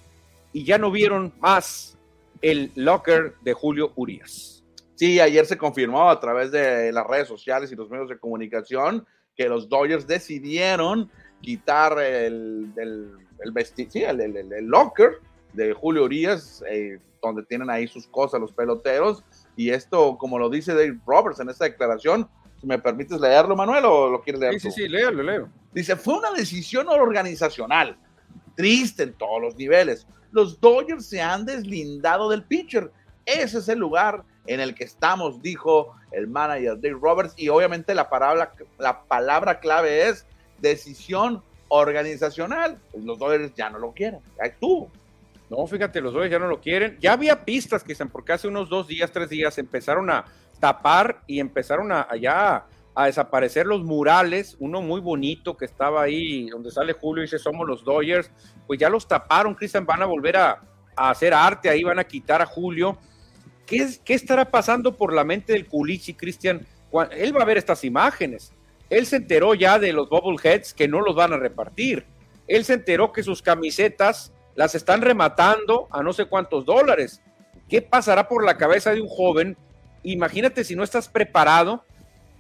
y 0.52 0.66
ya 0.66 0.78
no 0.78 0.92
vieron 0.92 1.34
más 1.40 1.98
el 2.42 2.72
locker 2.76 3.36
de 3.42 3.54
Julio 3.54 3.94
Urias. 3.96 4.64
Sí, 4.96 5.20
ayer 5.20 5.46
se 5.46 5.58
confirmó 5.58 6.10
a 6.10 6.20
través 6.20 6.52
de 6.52 6.92
las 6.92 7.08
redes 7.08 7.28
sociales 7.28 7.72
y 7.72 7.76
los 7.76 7.90
medios 7.90 8.10
de 8.10 8.18
comunicación 8.18 9.06
que 9.36 9.50
los 9.50 9.68
Dodgers 9.68 10.06
decidieron 10.06 11.10
quitar 11.42 12.00
el, 12.00 12.72
el, 12.78 13.12
el, 13.44 14.66
locker 14.66 15.20
de 15.54 15.74
Julio 15.74 16.04
Urias, 16.04 16.64
eh, 16.70 17.00
donde 17.22 17.44
tienen 17.44 17.70
ahí 17.70 17.88
sus 17.88 18.08
cosas 18.08 18.40
los 18.40 18.52
peloteros. 18.52 19.24
Y 19.56 19.70
esto, 19.70 20.18
como 20.18 20.40
lo 20.40 20.50
dice 20.50 20.74
Dave 20.74 21.00
Roberts 21.06 21.40
en 21.40 21.50
esta 21.50 21.66
declaración, 21.66 22.28
si 22.60 22.68
me 22.68 22.80
permites 22.80 23.20
leerlo, 23.20 23.56
Manuel, 23.56 23.86
o 23.86 24.10
lo 24.10 24.22
quieres 24.22 24.40
leer? 24.40 24.54
Sí, 24.60 24.72
sí, 24.72 24.84
sí, 24.84 24.88
léalo, 24.88 25.22
leo. 25.22 25.50
Dice, 25.74 25.96
fue 25.96 26.18
una 26.18 26.32
decisión 26.32 26.88
organizacional, 26.88 27.98
triste 28.56 29.04
en 29.04 29.14
todos 29.14 29.42
los 29.42 29.56
niveles. 29.56 30.08
Los 30.32 30.60
Dodgers 30.60 31.06
se 31.06 31.22
han 31.22 31.46
deslindado 31.46 32.30
del 32.30 32.44
pitcher. 32.44 32.92
Ese 33.26 33.60
es 33.60 33.70
el 33.70 33.80
lugar 33.80 34.24
en 34.48 34.60
el 34.60 34.76
que 34.76 34.84
estamos, 34.84 35.42
dijo 35.42 35.96
el 36.12 36.28
manager 36.28 36.76
Dave 36.76 36.98
Roberts. 37.00 37.34
Y 37.38 37.50
obviamente 37.50 37.94
la 37.94 38.10
palabra, 38.10 38.54
la 38.80 39.04
palabra 39.04 39.60
clave 39.60 40.10
es 40.10 40.26
decisión 40.60 41.44
organizacional. 41.68 42.80
Pues 42.92 43.04
los 43.04 43.20
Dodgers 43.20 43.54
ya 43.56 43.70
no 43.70 43.80
lo 43.80 43.92
quieren, 43.92 44.22
ya 44.38 44.46
estuvo. 44.46 44.92
No, 45.56 45.68
fíjate, 45.68 46.02
los 46.02 46.14
Dodgers 46.14 46.32
ya 46.32 46.40
no 46.40 46.48
lo 46.48 46.60
quieren. 46.60 46.98
Ya 47.00 47.14
había 47.14 47.46
pistas, 47.46 47.84
que 47.84 47.96
porque 48.08 48.34
hace 48.34 48.48
unos 48.48 48.70
dos 48.70 48.88
días, 48.88 49.12
tres 49.12 49.30
días 49.30 49.56
empezaron 49.60 50.10
a 50.10 50.26
tapar 50.60 51.22
y 51.28 51.40
empezaron 51.40 51.92
a 51.92 52.08
allá 52.10 52.66
a 52.96 53.06
desaparecer 53.06 53.68
los 53.68 53.84
murales, 53.84 54.56
uno 54.60 54.82
muy 54.82 55.00
bonito 55.00 55.56
que 55.56 55.66
estaba 55.66 56.02
ahí, 56.02 56.50
donde 56.50 56.72
sale 56.72 56.94
Julio 56.94 57.24
y 57.24 57.26
dice 57.26 57.38
somos 57.38 57.68
los 57.68 57.84
Dodgers, 57.84 58.32
pues 58.66 58.80
ya 58.80 58.90
los 58.90 59.08
taparon, 59.08 59.54
Cristian, 59.54 59.86
van 59.86 60.02
a 60.02 60.06
volver 60.06 60.38
a, 60.38 60.62
hacer 60.96 61.34
arte, 61.34 61.70
ahí 61.70 61.84
van 61.84 62.00
a 62.00 62.04
quitar 62.04 62.42
a 62.42 62.46
Julio. 62.48 62.98
¿Qué, 63.68 63.88
¿Qué 64.04 64.14
estará 64.16 64.50
pasando 64.50 64.96
por 64.96 65.14
la 65.14 65.24
mente 65.24 65.54
del 65.54 65.68
Culichi, 65.68 66.16
Cristian? 66.16 66.66
Él 67.12 67.36
va 67.36 67.42
a 67.42 67.46
ver 67.46 67.58
estas 67.58 67.84
imágenes. 67.84 68.54
Él 68.90 69.06
se 69.06 69.18
enteró 69.18 69.54
ya 69.54 69.78
de 69.78 69.94
los 69.94 70.10
Bubbleheads 70.10 70.74
que 70.74 70.88
no 70.88 71.02
los 71.02 71.16
van 71.16 71.34
a 71.34 71.38
repartir. 71.38 72.06
Él 72.48 72.66
se 72.66 72.74
enteró 72.74 73.12
que 73.12 73.24
sus 73.24 73.42
camisetas 73.42 74.34
las 74.56 74.76
están 74.76 75.02
rematando 75.02 75.88
a 75.92 76.04
no 76.04 76.14
sé 76.14 76.26
cuántos 76.26 76.66
dólares. 76.66 77.22
¿Qué 77.70 77.82
pasará 77.82 78.28
por 78.28 78.44
la 78.44 78.58
cabeza 78.58 78.92
de 78.92 79.02
un 79.02 79.08
joven? 79.08 79.58
Imagínate 80.04 80.64
si 80.64 80.76
no 80.76 80.84
estás 80.84 81.08
preparado, 81.08 81.84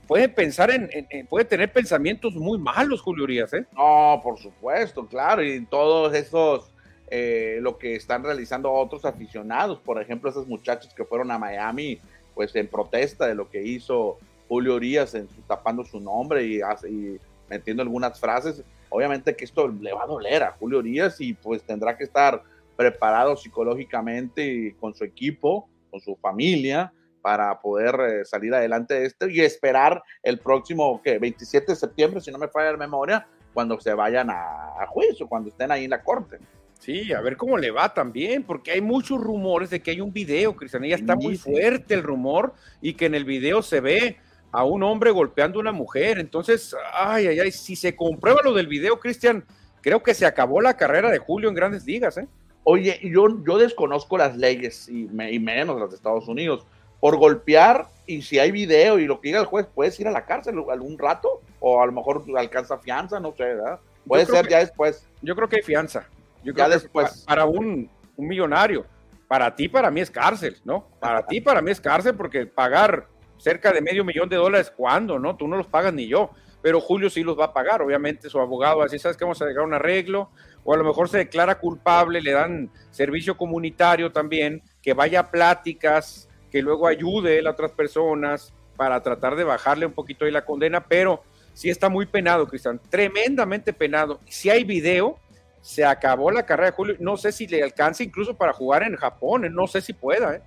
puede 0.07 0.29
pensar 0.29 0.69
en, 0.71 0.89
puede 1.27 1.45
tener 1.45 1.71
pensamientos 1.71 2.35
muy 2.35 2.57
malos, 2.57 3.01
Julio 3.01 3.23
Urias, 3.23 3.53
¿eh? 3.53 3.65
No, 3.73 4.19
por 4.21 4.37
supuesto, 4.37 5.07
claro, 5.07 5.43
y 5.43 5.65
todos 5.65 6.13
esos, 6.13 6.71
eh, 7.09 7.57
lo 7.61 7.77
que 7.77 7.95
están 7.95 8.23
realizando 8.23 8.71
otros 8.71 9.05
aficionados, 9.05 9.79
por 9.79 10.01
ejemplo, 10.01 10.29
esos 10.29 10.47
muchachos 10.47 10.93
que 10.93 11.05
fueron 11.05 11.31
a 11.31 11.39
Miami, 11.39 11.99
pues 12.35 12.55
en 12.55 12.67
protesta 12.67 13.27
de 13.27 13.35
lo 13.35 13.49
que 13.49 13.63
hizo 13.63 14.17
Julio 14.47 14.75
Urias 14.75 15.15
en 15.15 15.27
tapando 15.47 15.83
su 15.83 15.99
nombre 15.99 16.45
y, 16.45 16.59
y, 16.59 17.19
metiendo 17.49 17.83
algunas 17.83 18.19
frases. 18.19 18.63
Obviamente 18.93 19.35
que 19.35 19.43
esto 19.43 19.67
le 19.67 19.91
va 19.91 20.03
a 20.03 20.07
doler 20.07 20.43
a 20.43 20.51
Julio 20.51 20.77
Urias 20.77 21.19
y 21.19 21.33
pues 21.33 21.63
tendrá 21.63 21.97
que 21.97 22.03
estar 22.03 22.43
preparado 22.75 23.35
psicológicamente 23.35 24.75
con 24.79 24.93
su 24.93 25.03
equipo, 25.03 25.67
con 25.89 25.99
su 25.99 26.15
familia, 26.15 26.93
para 27.23 27.59
poder 27.59 27.95
eh, 27.99 28.25
salir 28.25 28.53
adelante 28.53 28.93
de 28.93 29.05
esto 29.05 29.27
y 29.27 29.41
esperar 29.41 30.03
el 30.21 30.37
próximo, 30.37 31.01
¿qué? 31.03 31.17
27 31.17 31.71
de 31.71 31.75
septiembre, 31.75 32.21
si 32.21 32.31
no 32.31 32.37
me 32.37 32.49
falla 32.49 32.73
la 32.73 32.77
memoria, 32.77 33.25
cuando 33.51 33.79
se 33.79 33.93
vayan 33.95 34.29
a, 34.29 34.85
juicio, 34.89 35.27
cuando 35.27 35.49
estén 35.49 35.71
ahí 35.71 35.85
en 35.85 35.89
la 35.89 36.03
corte. 36.03 36.37
Sí, 36.79 37.13
a 37.13 37.21
ver 37.21 37.37
cómo 37.37 37.57
le 37.57 37.71
va 37.71 37.93
también, 37.93 38.43
porque 38.43 38.71
hay 38.71 38.81
muchos 38.81 39.19
rumores 39.19 39.71
de 39.71 39.81
que 39.81 39.91
hay 39.91 40.01
un 40.01 40.11
video, 40.11 40.55
Cristian, 40.55 40.83
ya 40.83 40.95
está 40.95 41.15
muy 41.15 41.37
fuerte 41.37 41.95
el 41.95 42.03
rumor 42.03 42.53
y 42.81 42.93
que 42.93 43.05
en 43.05 43.15
el 43.15 43.23
video 43.23 43.63
se 43.63 43.79
ve 43.79 44.17
a 44.53 44.63
un 44.63 44.83
hombre 44.83 45.11
golpeando 45.11 45.59
a 45.59 45.61
una 45.61 45.71
mujer. 45.71 46.19
Entonces, 46.19 46.75
ay, 46.93 47.27
ay, 47.27 47.39
ay, 47.39 47.51
si 47.51 47.75
se 47.75 47.95
comprueba 47.95 48.39
lo 48.43 48.53
del 48.53 48.67
video, 48.67 48.99
Cristian, 48.99 49.43
creo 49.81 50.01
que 50.03 50.13
se 50.13 50.27
acabó 50.27 50.61
la 50.61 50.77
carrera 50.77 51.09
de 51.09 51.17
Julio 51.17 51.49
en 51.49 51.55
grandes 51.55 51.85
ligas, 51.85 52.17
¿eh? 52.17 52.27
Oye, 52.63 52.99
yo, 53.03 53.43
yo 53.45 53.57
desconozco 53.57 54.17
las 54.17 54.37
leyes 54.37 54.87
y, 54.87 55.09
menos 55.09 55.81
las 55.81 55.89
de 55.89 55.95
Estados 55.97 56.27
Unidos. 56.27 56.65
Por 57.01 57.17
golpear, 57.17 57.87
y 58.05 58.21
si 58.21 58.39
hay 58.39 58.51
video 58.51 58.99
y 58.99 59.05
lo 59.05 59.19
que 59.19 59.29
diga 59.29 59.41
el 59.41 59.47
juez, 59.47 59.67
¿puedes 59.73 59.99
ir 59.99 60.07
a 60.07 60.11
la 60.11 60.25
cárcel 60.25 60.55
algún 60.71 60.97
rato? 60.97 61.41
O 61.59 61.81
a 61.81 61.85
lo 61.85 61.91
mejor 61.91 62.23
alcanza 62.37 62.77
fianza, 62.77 63.19
no 63.19 63.33
sé, 63.35 63.43
¿verdad? 63.43 63.79
Puede 64.07 64.25
ser 64.25 64.47
ya 64.47 64.59
después. 64.59 65.05
Yo 65.21 65.35
creo 65.35 65.49
que 65.49 65.57
hay 65.57 65.61
fianza. 65.63 66.07
Yo 66.43 66.53
ya 66.53 66.69
después. 66.69 67.25
para 67.27 67.43
un, 67.45 67.89
un 68.15 68.27
millonario. 68.27 68.85
Para 69.27 69.53
ti, 69.53 69.67
para 69.67 69.89
mí 69.89 69.99
es 69.99 70.11
cárcel, 70.11 70.57
¿no? 70.63 70.87
Para 70.99 71.25
ti, 71.27 71.41
para 71.41 71.61
mí 71.61 71.71
es 71.71 71.81
cárcel 71.81 72.15
porque 72.15 72.45
pagar 72.45 73.07
cerca 73.43 73.73
de 73.73 73.81
medio 73.81 74.05
millón 74.05 74.29
de 74.29 74.37
dólares, 74.37 74.71
¿cuándo? 74.75 75.19
No, 75.19 75.35
tú 75.35 75.49
no 75.49 75.57
los 75.57 75.67
pagas 75.67 75.93
ni 75.93 76.07
yo, 76.07 76.29
pero 76.61 76.79
Julio 76.79 77.09
sí 77.09 77.23
los 77.23 77.37
va 77.37 77.45
a 77.45 77.53
pagar, 77.53 77.81
obviamente 77.81 78.29
su 78.29 78.39
abogado 78.39 78.81
así, 78.81 78.97
¿sabes 78.97 79.17
que 79.17 79.25
vamos 79.25 79.41
a 79.41 79.45
llegar 79.45 79.63
a 79.63 79.67
un 79.67 79.73
arreglo? 79.73 80.29
O 80.63 80.73
a 80.73 80.77
lo 80.77 80.85
mejor 80.85 81.09
se 81.09 81.17
declara 81.17 81.59
culpable, 81.59 82.21
le 82.21 82.31
dan 82.31 82.71
servicio 82.89 83.35
comunitario 83.35 84.13
también, 84.13 84.61
que 84.81 84.93
vaya 84.93 85.19
a 85.19 85.29
pláticas, 85.29 86.29
que 86.49 86.61
luego 86.61 86.87
ayude 86.87 87.45
a 87.45 87.51
otras 87.51 87.71
personas 87.71 88.53
para 88.77 89.03
tratar 89.03 89.35
de 89.35 89.43
bajarle 89.43 89.87
un 89.87 89.93
poquito 89.93 90.23
ahí 90.23 90.31
la 90.31 90.45
condena, 90.45 90.85
pero 90.87 91.21
sí 91.51 91.69
está 91.69 91.89
muy 91.89 92.05
penado, 92.05 92.47
Cristian, 92.47 92.79
tremendamente 92.89 93.73
penado. 93.73 94.21
Si 94.29 94.49
hay 94.49 94.63
video, 94.63 95.19
se 95.59 95.83
acabó 95.83 96.31
la 96.31 96.45
carrera 96.45 96.69
de 96.69 96.75
Julio, 96.77 96.95
no 96.99 97.17
sé 97.17 97.33
si 97.33 97.45
le 97.45 97.61
alcanza 97.61 98.03
incluso 98.03 98.37
para 98.37 98.53
jugar 98.53 98.83
en 98.83 98.95
Japón, 98.95 99.53
no 99.53 99.67
sé 99.67 99.81
si 99.81 99.91
pueda, 99.91 100.35
¿eh? 100.35 100.41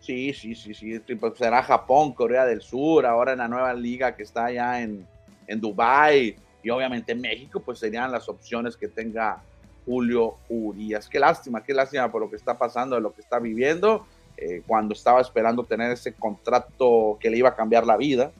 Sí, 0.00 0.32
sí, 0.32 0.54
sí, 0.54 0.74
sí. 0.74 0.98
Pues 0.98 1.34
será 1.36 1.62
Japón, 1.62 2.12
Corea 2.12 2.46
del 2.46 2.62
Sur, 2.62 3.06
ahora 3.06 3.32
en 3.32 3.38
la 3.38 3.48
nueva 3.48 3.72
liga 3.74 4.16
que 4.16 4.22
está 4.22 4.46
allá 4.46 4.80
en, 4.82 5.06
en 5.46 5.60
Dubái 5.60 6.36
y 6.62 6.70
obviamente 6.70 7.12
en 7.12 7.20
México, 7.20 7.60
pues 7.60 7.78
serían 7.78 8.10
las 8.10 8.28
opciones 8.28 8.76
que 8.76 8.88
tenga 8.88 9.42
Julio 9.84 10.36
Urias. 10.48 11.08
Qué 11.08 11.18
lástima, 11.18 11.62
qué 11.62 11.74
lástima 11.74 12.10
por 12.10 12.22
lo 12.22 12.30
que 12.30 12.36
está 12.36 12.58
pasando, 12.58 12.96
de 12.96 13.02
lo 13.02 13.12
que 13.12 13.20
está 13.20 13.38
viviendo, 13.38 14.06
eh, 14.36 14.62
cuando 14.66 14.94
estaba 14.94 15.20
esperando 15.20 15.64
tener 15.64 15.90
ese 15.92 16.14
contrato 16.14 17.18
que 17.20 17.30
le 17.30 17.38
iba 17.38 17.50
a 17.50 17.56
cambiar 17.56 17.86
la 17.86 17.96
vida 17.96 18.32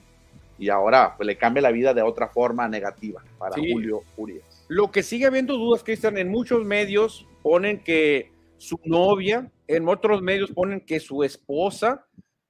y 0.57 0.69
ahora 0.69 1.15
pues, 1.17 1.27
le 1.27 1.37
cambia 1.37 1.61
la 1.61 1.71
vida 1.71 1.93
de 1.93 2.01
otra 2.01 2.27
forma 2.27 2.67
negativa 2.67 3.23
para 3.37 3.55
Julio 3.55 4.03
Urias. 4.17 4.65
Lo 4.67 4.91
que 4.91 5.03
sigue 5.03 5.25
habiendo 5.25 5.57
dudas, 5.57 5.83
Cristian, 5.83 6.17
en 6.17 6.29
muchos 6.29 6.63
medios 6.63 7.27
ponen 7.41 7.79
que 7.79 8.30
su 8.61 8.79
novia, 8.85 9.51
en 9.67 9.89
otros 9.89 10.21
medios 10.21 10.51
ponen 10.51 10.81
que 10.81 10.99
su 10.99 11.23
esposa, 11.23 12.05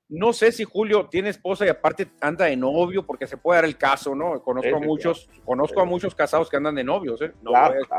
no 0.09 0.33
sé 0.33 0.51
si 0.51 0.65
Julio 0.65 1.07
tiene 1.09 1.29
esposa 1.29 1.65
y 1.65 1.69
aparte 1.69 2.09
anda 2.19 2.45
de 2.45 2.57
novio, 2.57 3.05
porque 3.05 3.27
se 3.27 3.37
puede 3.37 3.59
dar 3.59 3.65
el 3.65 3.77
caso, 3.77 4.13
¿no? 4.13 4.43
Conozco 4.43 4.75
a 4.75 4.79
muchos, 4.79 5.29
conozco 5.45 5.79
a 5.79 5.85
muchos 5.85 6.13
casados 6.13 6.49
que 6.49 6.57
andan 6.57 6.75
de 6.75 6.83
novios, 6.83 7.21
¿eh? 7.21 7.31
No, 7.41 7.53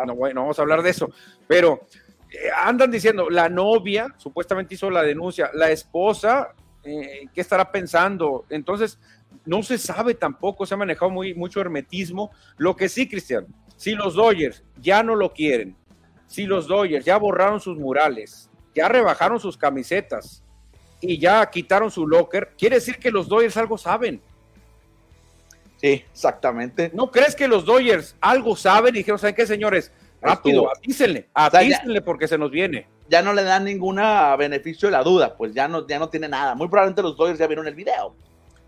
no, 0.04 0.14
vamos 0.14 0.58
a 0.58 0.62
hablar 0.62 0.82
de 0.82 0.90
eso, 0.90 1.10
pero 1.48 1.86
eh, 2.30 2.50
andan 2.54 2.90
diciendo, 2.90 3.30
la 3.30 3.48
novia 3.48 4.08
supuestamente 4.18 4.74
hizo 4.74 4.90
la 4.90 5.02
denuncia, 5.02 5.50
la 5.54 5.70
esposa, 5.70 6.54
eh, 6.84 7.28
¿qué 7.32 7.40
estará 7.40 7.72
pensando? 7.72 8.44
Entonces, 8.50 8.98
no 9.46 9.62
se 9.62 9.78
sabe 9.78 10.12
tampoco, 10.12 10.66
se 10.66 10.74
ha 10.74 10.76
manejado 10.76 11.10
muy, 11.10 11.32
mucho 11.32 11.62
hermetismo. 11.62 12.30
Lo 12.58 12.76
que 12.76 12.90
sí, 12.90 13.08
Cristian, 13.08 13.46
si 13.76 13.94
los 13.94 14.14
Dodgers 14.14 14.62
ya 14.82 15.02
no 15.02 15.14
lo 15.16 15.32
quieren, 15.32 15.76
si 16.32 16.46
los 16.46 16.66
Dodgers 16.66 17.04
ya 17.04 17.18
borraron 17.18 17.60
sus 17.60 17.76
murales, 17.76 18.48
ya 18.74 18.88
rebajaron 18.88 19.38
sus 19.38 19.58
camisetas, 19.58 20.42
y 20.98 21.18
ya 21.18 21.44
quitaron 21.50 21.90
su 21.90 22.06
locker, 22.06 22.54
quiere 22.56 22.76
decir 22.76 22.96
que 22.98 23.10
los 23.10 23.28
Dodgers 23.28 23.58
algo 23.58 23.76
saben. 23.76 24.22
Sí, 25.76 26.04
exactamente. 26.10 26.90
¿No 26.94 27.10
crees 27.10 27.36
que 27.36 27.46
los 27.46 27.66
Dodgers 27.66 28.16
algo 28.18 28.56
saben 28.56 28.94
y 28.94 28.98
dijeron, 28.98 29.18
¿saben 29.18 29.34
qué, 29.34 29.46
señores? 29.46 29.92
Rápido, 30.22 30.70
atícenle, 30.74 31.28
atícenle 31.34 32.00
porque 32.00 32.26
se 32.26 32.38
nos 32.38 32.50
viene. 32.50 32.86
Ya 33.10 33.20
no 33.20 33.34
le 33.34 33.42
dan 33.42 33.64
ningún 33.64 34.00
beneficio 34.38 34.88
de 34.88 34.92
la 34.92 35.02
duda, 35.02 35.36
pues 35.36 35.52
ya 35.52 35.68
no, 35.68 35.86
ya 35.86 35.98
no 35.98 36.08
tiene 36.08 36.28
nada. 36.28 36.54
Muy 36.54 36.68
probablemente 36.68 37.02
los 37.02 37.14
Dodgers 37.14 37.38
ya 37.38 37.46
vieron 37.46 37.66
el 37.66 37.74
video 37.74 38.14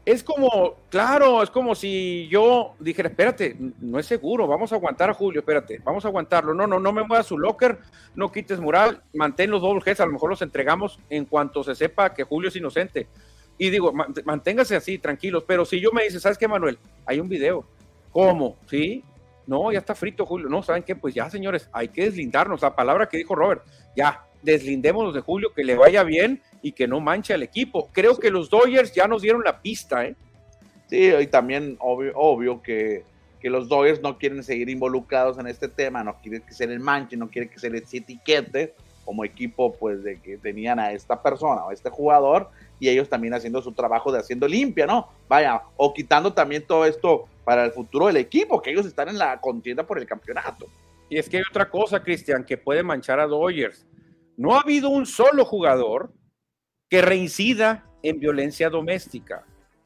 es 0.05 0.23
como, 0.23 0.77
claro, 0.91 1.43
es 1.43 1.51
como 1.51 1.75
si 1.75 2.29
yo 2.29 2.75
dijera, 2.79 3.09
espérate, 3.09 3.57
no 3.81 3.99
es 3.99 4.07
seguro, 4.07 4.47
vamos 4.47 4.73
a 4.73 4.77
aguantar 4.77 5.09
a 5.09 5.15
Julio, 5.15 5.41
espérate, 5.41 5.81
vamos 5.83 6.05
a 6.05 6.09
aguantarlo. 6.09 6.53
No, 6.53 6.67
no, 6.67 6.79
no 6.79 6.93
me 6.93 7.03
muevas 7.05 7.27
su 7.27 7.39
locker, 7.39 7.79
no 8.15 8.31
quites 8.31 8.61
mural, 8.61 9.03
mantén 9.15 9.51
los 9.51 9.63
double 9.63 9.83
heads, 9.85 10.01
a 10.01 10.07
lo 10.07 10.13
mejor 10.13 10.31
los 10.31 10.43
entregamos 10.43 10.99
en 11.09 11.25
cuanto 11.25 11.65
se 11.65 11.75
sepa 11.75 12.13
que 12.13 12.25
Julio 12.25 12.49
es 12.49 12.57
inocente. 12.57 13.07
Y 13.57 13.71
digo, 13.71 13.93
manténgase 14.25 14.77
así, 14.77 14.99
tranquilos, 14.99 15.45
pero 15.47 15.65
si 15.65 15.81
yo 15.81 15.91
me 15.93 16.05
dice, 16.05 16.21
¿sabes 16.21 16.37
qué, 16.37 16.49
Manuel? 16.49 16.79
Hay 17.07 17.21
un 17.21 17.29
video. 17.29 17.65
¿Cómo? 18.11 18.57
¿Sí? 18.67 19.03
No, 19.47 19.73
ya 19.73 19.79
está 19.79 19.95
frito 19.95 20.27
Julio. 20.27 20.49
No, 20.49 20.63
¿saben 20.63 20.83
qué? 20.83 20.97
Pues 20.97 21.15
ya, 21.15 21.31
señores, 21.31 21.69
hay 21.73 21.89
que 21.89 22.05
deslindarnos. 22.05 22.63
La 22.63 22.75
palabra 22.75 23.09
que 23.09 23.17
dijo 23.17 23.35
Robert, 23.35 23.63
ya, 23.97 24.25
deslindémonos 24.43 25.15
de 25.15 25.21
Julio, 25.21 25.53
que 25.55 25.65
le 25.65 25.77
vaya 25.77 26.03
bien 26.03 26.43
y 26.65 26.73
que 26.73 26.89
no 26.89 26.99
manche 26.99 27.35
al 27.35 27.43
equipo. 27.43 27.91
Creo 27.93 28.19
que 28.19 28.31
los 28.31 28.49
Dodgers 28.49 28.91
ya 28.95 29.07
nos 29.07 29.21
dieron 29.21 29.45
la 29.45 29.61
pista, 29.61 30.07
¿eh? 30.07 30.17
Sí, 30.89 31.13
y 31.13 31.27
también 31.27 31.77
obvio, 31.79 32.13
obvio 32.17 32.63
que, 32.63 33.05
que, 33.39 33.51
los 33.51 33.69
Dodgers 33.69 34.01
no 34.01 34.17
quieren 34.17 34.43
seguir 34.43 34.71
involucrados 34.71 35.39
en 35.39 35.47
este 35.47 35.69
tema, 35.69 36.03
no 36.03 36.17
quieren 36.23 36.41
que 36.41 36.55
se 36.55 36.67
les 36.67 36.81
manche, 36.81 37.19
no 37.19 37.29
quieren 37.29 37.51
que 37.51 37.59
se 37.59 37.69
les 37.69 37.93
etiquete 37.93 38.75
como 39.05 39.27
equipo, 39.27 39.75
pues, 39.75 40.03
de 40.03 40.19
que 40.21 40.39
tenían 40.39 40.79
a 40.79 40.93
esta 40.93 41.23
persona 41.23 41.67
o 41.67 41.69
a 41.69 41.75
este 41.75 41.91
jugador 41.91 42.49
y 42.81 42.89
ellos 42.89 43.11
también 43.11 43.35
haciendo 43.35 43.61
su 43.61 43.73
trabajo 43.73 44.11
de 44.11 44.21
haciendo 44.21 44.49
limpia, 44.49 44.87
¿no? 44.87 45.11
Vaya, 45.29 45.61
o 45.77 45.93
quitando 45.93 46.33
también 46.33 46.67
todo 46.67 46.87
esto 46.87 47.29
para 47.45 47.67
el 47.67 47.73
futuro 47.73 48.07
del 48.07 48.17
equipo, 48.17 48.63
que 48.63 48.71
ellos 48.71 48.87
están 48.87 49.11
en 49.11 49.19
la 49.19 49.39
contienda 49.39 49.87
por 49.87 49.99
el 49.99 50.07
campeonato. 50.07 50.67
Y 51.11 51.19
es 51.19 51.29
que 51.29 51.37
hay 51.37 51.43
otra 51.51 51.69
cosa, 51.69 52.03
Cristian, 52.03 52.43
que 52.43 52.57
puede 52.57 52.83
manchar 52.83 53.21
a 53.21 53.27
Dodgers. 53.27 53.85
No 54.39 54.55
ha 54.55 54.61
habido 54.61 54.89
un 54.89 55.05
solo 55.05 55.45
jugador 55.45 56.11
que 56.95 57.03
reincida 57.03 57.85
en 58.05 58.21
violencia 58.21 58.71
doméstica. 58.71 59.45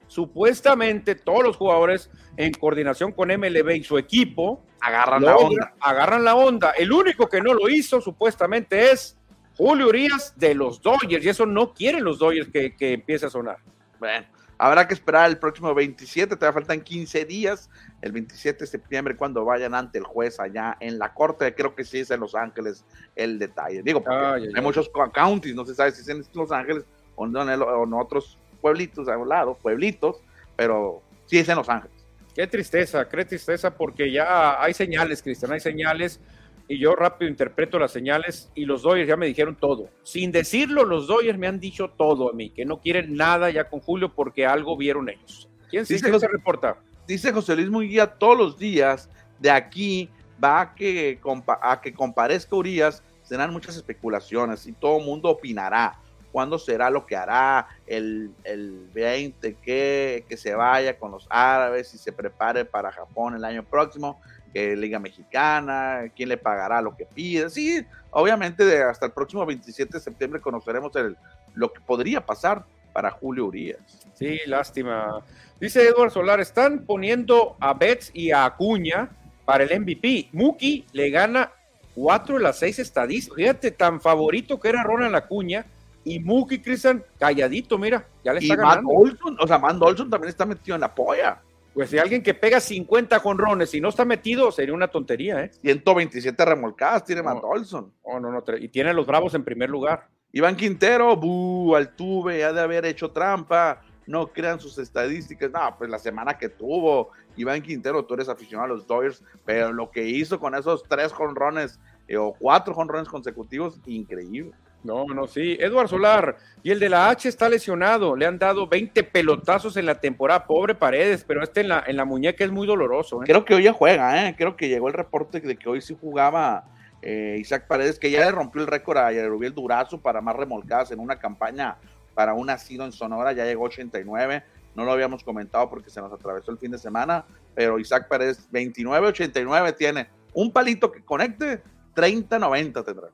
Supuestamente 0.08 1.14
todos 1.14 1.42
los 1.42 1.56
jugadores 1.56 2.10
en 2.36 2.52
coordinación 2.52 3.12
con 3.12 3.30
MLB 3.30 3.76
y 3.76 3.82
su 3.82 3.96
equipo 3.96 4.62
agarran 4.78 5.24
la 5.24 5.34
onda. 5.34 5.74
Agarran 5.80 6.22
la 6.22 6.34
onda. 6.34 6.72
El 6.72 6.92
único 6.92 7.26
que 7.26 7.40
no 7.40 7.54
lo 7.54 7.70
hizo 7.70 8.02
supuestamente 8.02 8.90
es 8.90 9.16
Julio 9.56 9.88
Urias 9.88 10.34
de 10.36 10.54
los 10.54 10.82
Dodgers 10.82 11.24
y 11.24 11.30
eso 11.30 11.46
no 11.46 11.72
quieren 11.72 12.04
los 12.04 12.18
Dodgers 12.18 12.50
que, 12.50 12.76
que 12.76 12.92
empiece 12.92 13.24
a 13.24 13.30
sonar. 13.30 13.56
Bueno, 13.98 14.26
habrá 14.58 14.86
que 14.86 14.92
esperar 14.92 15.30
el 15.30 15.38
próximo 15.38 15.72
27, 15.74 16.36
todavía 16.36 16.60
faltan 16.60 16.82
15 16.82 17.24
días, 17.24 17.70
el 18.02 18.12
27 18.12 18.60
de 18.60 18.66
septiembre 18.66 19.16
cuando 19.16 19.46
vayan 19.46 19.74
ante 19.74 19.96
el 19.96 20.04
juez 20.04 20.38
allá 20.40 20.76
en 20.80 20.98
la 20.98 21.14
corte, 21.14 21.54
creo 21.54 21.74
que 21.74 21.84
sí 21.84 22.00
es 22.00 22.10
en 22.10 22.20
Los 22.20 22.34
Ángeles 22.34 22.84
el 23.16 23.38
detalle. 23.38 23.82
Digo, 23.82 24.04
porque 24.04 24.50
hay 24.54 24.62
muchos 24.62 24.90
counties, 25.14 25.54
no 25.54 25.64
se 25.64 25.74
sabe 25.74 25.92
si 25.92 26.02
es 26.02 26.08
en 26.10 26.22
Los 26.34 26.52
Ángeles 26.52 26.84
o 27.18 27.84
en, 27.84 27.92
otros 27.92 28.38
pueblitos 28.60 29.08
a 29.08 29.16
un 29.16 29.28
lado, 29.28 29.54
pueblitos, 29.60 30.16
pero 30.56 31.02
sí 31.26 31.38
es 31.38 31.48
en 31.48 31.56
Los 31.56 31.68
Ángeles. 31.68 31.96
Qué 32.34 32.46
tristeza, 32.46 33.08
qué 33.08 33.24
tristeza, 33.24 33.74
porque 33.74 34.10
ya 34.12 34.62
hay 34.62 34.72
señales, 34.72 35.22
Cristian, 35.22 35.52
hay 35.52 35.60
señales, 35.60 36.20
y 36.68 36.78
yo 36.78 36.94
rápido 36.94 37.28
interpreto 37.28 37.78
las 37.78 37.90
señales, 37.90 38.50
y 38.54 38.64
los 38.64 38.82
Dodgers 38.82 39.08
ya 39.08 39.16
me 39.16 39.26
dijeron 39.26 39.56
todo. 39.56 39.88
Sin 40.04 40.30
decirlo, 40.30 40.84
los 40.84 41.08
Dodgers 41.08 41.38
me 41.38 41.48
han 41.48 41.58
dicho 41.58 41.88
todo 41.88 42.30
a 42.30 42.32
mí, 42.32 42.50
que 42.50 42.64
no 42.64 42.80
quieren 42.80 43.16
nada 43.16 43.50
ya 43.50 43.68
con 43.68 43.80
Julio 43.80 44.14
porque 44.14 44.46
algo 44.46 44.76
vieron 44.76 45.08
ellos. 45.08 45.48
¿Quién 45.68 45.84
sí, 45.84 45.98
se 45.98 46.28
reporta? 46.28 46.78
Dice 47.06 47.32
José 47.32 47.56
Luis 47.56 47.70
Munguía 47.70 48.06
todos 48.06 48.38
los 48.38 48.58
días, 48.58 49.10
de 49.38 49.50
aquí 49.50 50.08
va 50.42 50.60
a 50.60 50.74
que, 50.74 51.18
a 51.62 51.80
que 51.80 51.92
comparezca 51.92 52.54
Urias, 52.54 53.02
serán 53.22 53.52
muchas 53.52 53.76
especulaciones 53.76 54.66
y 54.66 54.72
todo 54.72 54.98
el 54.98 55.04
mundo 55.04 55.28
opinará 55.28 55.98
cuándo 56.38 56.56
será 56.56 56.88
lo 56.88 57.04
que 57.04 57.16
hará 57.16 57.66
el, 57.84 58.30
el 58.44 58.88
20, 58.94 59.54
que, 59.54 60.24
que 60.28 60.36
se 60.36 60.54
vaya 60.54 60.96
con 60.96 61.10
los 61.10 61.26
árabes 61.28 61.92
y 61.94 61.98
se 61.98 62.12
prepare 62.12 62.64
para 62.64 62.92
Japón 62.92 63.34
el 63.34 63.44
año 63.44 63.64
próximo, 63.64 64.20
que 64.52 64.76
Liga 64.76 65.00
Mexicana, 65.00 66.02
quién 66.14 66.28
le 66.28 66.36
pagará 66.36 66.80
lo 66.80 66.96
que 66.96 67.06
pide. 67.06 67.50
Sí, 67.50 67.84
obviamente 68.12 68.84
hasta 68.84 69.06
el 69.06 69.10
próximo 69.10 69.44
27 69.44 69.94
de 69.94 70.00
septiembre 70.00 70.40
conoceremos 70.40 70.94
el, 70.94 71.16
lo 71.54 71.72
que 71.72 71.80
podría 71.80 72.24
pasar 72.24 72.64
para 72.92 73.10
Julio 73.10 73.46
Urias. 73.46 73.80
Sí, 74.14 74.38
lástima. 74.46 75.20
Dice 75.60 75.88
Edward 75.88 76.12
Solar, 76.12 76.38
están 76.38 76.84
poniendo 76.86 77.56
a 77.58 77.74
Betts 77.74 78.12
y 78.14 78.30
a 78.30 78.44
Acuña 78.44 79.10
para 79.44 79.64
el 79.64 79.80
MVP. 79.80 80.28
Muki 80.30 80.86
le 80.92 81.10
gana 81.10 81.50
cuatro 81.96 82.36
de 82.36 82.44
las 82.44 82.60
seis 82.60 82.78
estadísticas. 82.78 83.34
Fíjate, 83.36 83.72
tan 83.72 84.00
favorito 84.00 84.60
que 84.60 84.68
era 84.68 84.84
Ronald 84.84 85.16
Acuña 85.16 85.66
y 86.04 86.18
Mookie 86.20 86.62
Cristian, 86.62 87.04
calladito, 87.18 87.78
mira, 87.78 88.06
ya 88.24 88.32
le 88.32 88.40
está 88.40 88.56
ganando. 88.56 88.88
o 88.90 89.46
sea, 89.46 89.58
Matt 89.58 89.80
Olson 89.80 90.08
también 90.08 90.30
está 90.30 90.46
metido 90.46 90.74
en 90.74 90.80
la 90.80 90.94
polla. 90.94 91.42
Pues 91.74 91.90
si 91.90 91.98
alguien 91.98 92.22
que 92.22 92.34
pega 92.34 92.60
50 92.60 93.20
jonrones 93.20 93.72
y 93.74 93.80
no 93.80 93.90
está 93.90 94.04
metido, 94.04 94.50
sería 94.50 94.74
una 94.74 94.88
tontería, 94.88 95.44
¿eh? 95.44 95.50
127 95.62 96.44
remolcadas 96.44 97.04
tiene 97.04 97.22
Matt 97.22 97.42
Olson. 97.42 97.92
Oh, 98.02 98.18
no, 98.18 98.32
no, 98.32 98.42
y 98.58 98.68
tiene 98.68 98.90
a 98.90 98.92
los 98.92 99.06
Bravos 99.06 99.34
en 99.34 99.44
primer 99.44 99.70
lugar. 99.70 100.08
Iván 100.32 100.56
Quintero, 100.56 101.16
bu, 101.16 101.76
Altuve, 101.76 102.44
ha 102.44 102.52
de 102.52 102.60
haber 102.60 102.84
hecho 102.84 103.10
trampa, 103.10 103.82
no 104.06 104.26
crean 104.26 104.58
sus 104.58 104.78
estadísticas. 104.78 105.50
No, 105.50 105.76
pues 105.78 105.88
la 105.88 105.98
semana 105.98 106.36
que 106.36 106.48
tuvo 106.48 107.10
Iván 107.36 107.62
Quintero, 107.62 108.04
tú 108.04 108.14
eres 108.14 108.28
aficionado 108.28 108.72
a 108.72 108.76
los 108.76 108.86
Dodgers, 108.86 109.22
pero 109.44 109.72
lo 109.72 109.90
que 109.90 110.04
hizo 110.04 110.40
con 110.40 110.54
esos 110.54 110.82
tres 110.82 111.12
jonrones 111.12 111.78
eh, 112.08 112.16
o 112.16 112.34
cuatro 112.36 112.74
jonrones 112.74 113.08
consecutivos, 113.08 113.80
increíble. 113.86 114.52
No, 114.84 115.06
no, 115.06 115.26
sí. 115.26 115.56
Eduardo 115.60 115.88
Solar, 115.88 116.36
y 116.62 116.70
el 116.70 116.78
de 116.78 116.88
la 116.88 117.10
H 117.10 117.28
está 117.28 117.48
lesionado. 117.48 118.14
Le 118.16 118.26
han 118.26 118.38
dado 118.38 118.66
20 118.66 119.02
pelotazos 119.04 119.76
en 119.76 119.86
la 119.86 120.00
temporada. 120.00 120.46
Pobre 120.46 120.74
Paredes, 120.74 121.24
pero 121.26 121.42
este 121.42 121.60
en 121.62 121.68
la, 121.68 121.84
en 121.86 121.96
la 121.96 122.04
muñeca 122.04 122.44
es 122.44 122.50
muy 122.50 122.66
doloroso. 122.66 123.22
¿eh? 123.22 123.26
Creo 123.26 123.44
que 123.44 123.54
hoy 123.54 123.64
ya 123.64 123.72
juega, 123.72 124.28
¿eh? 124.28 124.34
Creo 124.36 124.56
que 124.56 124.68
llegó 124.68 124.88
el 124.88 124.94
reporte 124.94 125.40
de 125.40 125.56
que 125.56 125.68
hoy 125.68 125.80
sí 125.80 125.96
jugaba 126.00 126.64
eh, 127.02 127.36
Isaac 127.40 127.66
Paredes, 127.66 127.98
que 127.98 128.10
ya 128.10 128.20
le 128.20 128.30
rompió 128.30 128.60
el 128.60 128.68
récord 128.68 128.98
a 128.98 129.12
Yerubiel 129.12 129.54
Durazo 129.54 130.00
para 130.00 130.20
más 130.20 130.36
remolcadas 130.36 130.90
en 130.92 131.00
una 131.00 131.18
campaña 131.18 131.76
para 132.14 132.34
un 132.34 132.46
nacido 132.46 132.84
en 132.84 132.92
Sonora. 132.92 133.32
Ya 133.32 133.44
llegó 133.44 133.64
89. 133.64 134.44
No 134.74 134.84
lo 134.84 134.92
habíamos 134.92 135.24
comentado 135.24 135.68
porque 135.68 135.90
se 135.90 136.00
nos 136.00 136.12
atravesó 136.12 136.52
el 136.52 136.58
fin 136.58 136.70
de 136.70 136.78
semana, 136.78 137.24
pero 137.54 137.80
Isaac 137.80 138.06
Paredes 138.08 138.48
29-89 138.52 139.76
tiene 139.76 140.08
un 140.34 140.52
palito 140.52 140.92
que 140.92 141.04
conecte 141.04 141.62
30-90 141.94 142.84
tendrá. 142.84 143.08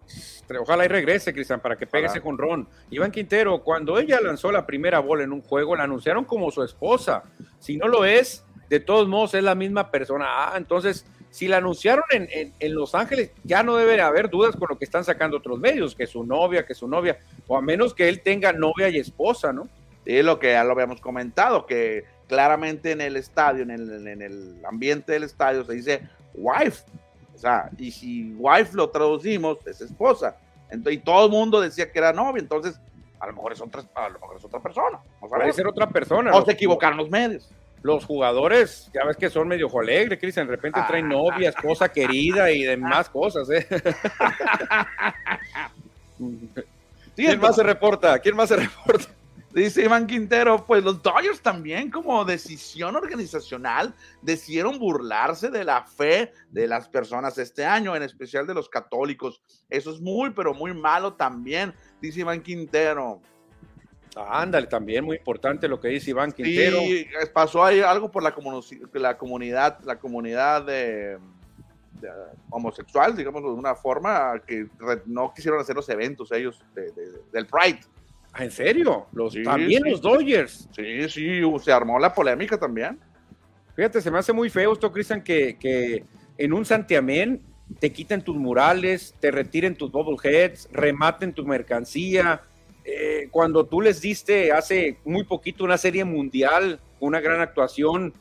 Ojalá 0.61 0.85
y 0.85 0.89
regrese, 0.89 1.33
Cristian, 1.33 1.61
para 1.61 1.77
que 1.77 1.87
pegue 1.87 2.07
ese 2.07 2.21
con 2.21 2.37
Ron. 2.37 2.69
Iván 2.91 3.11
Quintero, 3.11 3.63
cuando 3.63 3.99
ella 3.99 4.21
lanzó 4.21 4.53
la 4.53 4.67
primera 4.67 4.99
bola 4.99 5.25
en 5.25 5.33
un 5.33 5.43
juego, 5.43 5.75
la 5.75 5.85
anunciaron 5.85 6.25
como 6.25 6.51
su 6.51 6.63
esposa. 6.63 7.25
Si 7.59 7.77
no 7.77 7.89
lo 7.89 8.05
es, 8.05 8.45
de 8.69 8.81
todos 8.81 9.09
modos 9.09 9.35
es 9.35 9.43
la 9.43 9.55
misma 9.55 9.91
persona. 9.91 10.27
Ah, 10.29 10.55
entonces, 10.57 11.07
si 11.31 11.49
la 11.49 11.57
anunciaron 11.57 12.05
en, 12.13 12.53
en, 12.59 12.75
Los 12.75 12.95
Ángeles, 12.95 13.33
ya 13.43 13.63
no 13.63 13.77
debe 13.77 14.01
haber 14.01 14.31
dudas 14.31 14.55
con 14.55 14.69
lo 14.71 14.79
que 14.79 14.85
están 14.85 15.05
sacando 15.05 15.39
otros 15.39 15.59
medios, 15.59 15.95
que 15.95 16.07
su 16.07 16.25
novia, 16.25 16.65
que 16.65 16.75
su 16.75 16.87
novia, 16.87 17.19
o 17.47 17.57
a 17.57 17.61
menos 17.61 17.93
que 17.93 18.09
él 18.09 18.21
tenga 18.21 18.53
novia 18.53 18.89
y 18.89 18.99
esposa, 18.99 19.53
¿no? 19.53 19.69
Es 20.05 20.25
lo 20.25 20.39
que 20.39 20.53
ya 20.53 20.63
lo 20.63 20.73
habíamos 20.73 21.01
comentado, 21.01 21.67
que 21.67 22.05
claramente 22.29 22.93
en 22.93 23.01
el 23.01 23.17
estadio, 23.17 23.63
en 23.63 23.71
el, 23.71 24.07
en 24.07 24.23
el 24.23 24.65
ambiente 24.65 25.13
del 25.13 25.25
estadio, 25.25 25.65
se 25.65 25.73
dice 25.73 26.09
wife. 26.35 26.85
O 27.35 27.39
sea, 27.39 27.71
y 27.79 27.91
si 27.91 28.33
wife 28.35 28.71
lo 28.75 28.91
traducimos, 28.91 29.59
es 29.67 29.81
esposa. 29.81 30.37
Entonces, 30.71 31.01
y 31.01 31.05
todo 31.05 31.27
el 31.27 31.31
mundo 31.31 31.61
decía 31.61 31.91
que 31.91 31.99
era 31.99 32.13
novia, 32.13 32.41
entonces 32.41 32.81
a 33.21 33.27
lo 33.27 33.33
mejor 33.33 33.53
es 33.53 33.61
otra, 33.61 33.83
a 33.95 34.09
lo 34.09 34.19
mejor 34.19 34.37
es 34.37 34.45
otra 34.45 34.61
persona. 34.61 34.99
Puede 35.21 35.53
ser 35.53 35.67
otra 35.67 35.89
persona. 35.89 36.35
O 36.35 36.45
se 36.45 36.53
equivocaron 36.53 36.99
los 36.99 37.11
medios. 37.11 37.51
Los 37.83 38.05
jugadores, 38.07 38.91
ya 38.95 39.05
ves 39.05 39.17
que 39.17 39.29
son 39.29 39.47
medio 39.47 39.69
alegres, 39.79 40.19
Cristian, 40.19 40.47
de 40.47 40.57
repente 40.57 40.81
traen 40.87 41.07
ah. 41.07 41.09
novia, 41.11 41.51
esposa 41.51 41.91
querida 41.91 42.51
y 42.51 42.63
demás 42.63 43.11
cosas, 43.11 43.49
¿eh? 43.51 43.67
¿Quién 47.15 47.41
más 47.41 47.57
se 47.57 47.63
reporta? 47.63 48.19
¿Quién 48.21 48.37
más 48.37 48.49
se 48.49 48.57
reporta? 48.57 49.05
Dice 49.55 49.85
Iván 49.85 50.09
Quintero, 50.09 50.67
pues 50.67 50.83
los 50.83 51.01
Dodgers 51.01 51.41
también 51.41 51.89
como 51.89 52.25
decisión 52.25 52.97
organizacional 52.97 53.95
decidieron 54.21 54.81
burlarse 54.81 55.49
de 55.49 55.63
la 55.63 55.85
fe 55.85 56.33
de 56.51 56.67
las 56.67 56.89
personas 56.89 57.39
este 57.39 57.65
año, 57.65 57.95
en 57.95 58.03
especial 58.03 58.49
de 58.49 58.55
los 58.55 58.69
católicos. 58.69 59.41
Eso 59.71 59.93
es 59.93 60.01
muy, 60.01 60.31
pero 60.31 60.55
muy 60.55 60.75
malo 60.75 61.15
también, 61.15 61.73
dice 62.01 62.21
Iván 62.21 62.43
Quintero. 62.43 63.21
ándale, 64.17 64.67
también 64.67 65.05
muy 65.05 65.19
importante 65.19 65.69
lo 65.69 65.79
que 65.79 65.87
dice 65.87 66.11
Iván 66.11 66.33
Quintero. 66.33 66.81
Sí, 66.81 67.07
pasó 67.33 67.65
ahí 67.65 67.79
algo 67.79 68.11
por 68.11 68.25
la, 68.25 68.35
la 68.95 69.17
comunidad, 69.17 69.79
la 69.85 70.01
comunidad 70.01 70.65
de, 70.65 71.17
homosexual, 72.51 73.15
digamos 73.17 73.41
de 73.41 73.51
una 73.51 73.77
forma, 73.77 74.43
que 74.45 74.67
no 75.07 75.33
quisieron 75.33 75.61
hacer 75.61 75.77
los 75.77 75.89
eventos 75.89 76.33
ellos 76.33 76.61
del 77.33 77.47
Pride. 77.47 77.81
¿En 78.39 78.51
serio? 78.51 79.07
Los, 79.13 79.35
también 79.45 79.83
los 79.85 80.01
Dodgers. 80.01 80.69
Sí, 80.75 81.09
sí, 81.09 81.41
se 81.63 81.73
armó 81.73 81.99
la 81.99 82.13
polémica 82.13 82.59
también. 82.59 82.99
Fíjate, 83.77 84.01
se 84.01 84.11
me 84.11 84.19
hace 84.19 84.33
muy 84.33 84.51
feo 84.51 84.73
esto, 84.73 84.93
Cristian, 84.93 85.23
que, 85.23 85.57
que 85.59 86.05
en 86.39 86.53
un 86.53 86.65
santiamén 86.65 87.43
te 87.81 87.93
quiten 87.93 88.23
tus 88.23 88.37
murales, 88.37 89.15
te 89.21 89.31
retiren 89.31 89.77
tus 89.77 89.91
heads, 90.25 90.69
rematen 90.73 91.33
tu 91.33 91.45
mercancía. 91.45 92.43
Eh, 92.85 93.29
cuando 93.31 93.65
tú 93.67 93.81
les 93.81 94.01
diste 94.01 94.53
hace 94.53 94.99
muy 95.05 95.25
poquito 95.25 95.65
una 95.65 95.79
serie 95.79 96.05
mundial, 96.05 96.81
una 97.01 97.21
gran 97.21 97.41
actuación, 97.41 98.13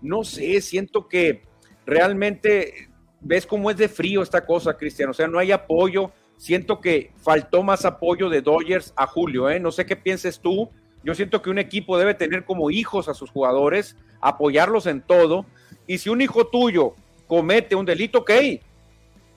no 0.00 0.24
sé, 0.24 0.60
siento 0.60 1.08
que 1.08 1.42
realmente 1.84 2.88
ves 3.20 3.46
cómo 3.46 3.70
es 3.70 3.76
de 3.76 3.88
frío 3.88 4.22
esta 4.22 4.44
cosa, 4.44 4.76
Cristian. 4.76 5.10
O 5.10 5.14
sea, 5.14 5.26
no 5.26 5.38
hay 5.38 5.52
apoyo 5.52 6.12
siento 6.42 6.80
que 6.80 7.12
faltó 7.18 7.62
más 7.62 7.84
apoyo 7.84 8.28
de 8.28 8.42
Dodgers 8.42 8.92
a 8.96 9.06
Julio, 9.06 9.48
¿eh? 9.48 9.60
No 9.60 9.70
sé 9.70 9.86
qué 9.86 9.94
pienses 9.94 10.40
tú. 10.40 10.68
Yo 11.04 11.14
siento 11.14 11.40
que 11.40 11.50
un 11.50 11.58
equipo 11.60 11.96
debe 11.96 12.14
tener 12.14 12.44
como 12.44 12.72
hijos 12.72 13.08
a 13.08 13.14
sus 13.14 13.30
jugadores, 13.30 13.94
apoyarlos 14.20 14.86
en 14.86 15.02
todo. 15.02 15.46
Y 15.86 15.98
si 15.98 16.08
un 16.08 16.20
hijo 16.20 16.48
tuyo 16.48 16.94
comete 17.28 17.76
un 17.76 17.86
delito, 17.86 18.18
ok, 18.18 18.32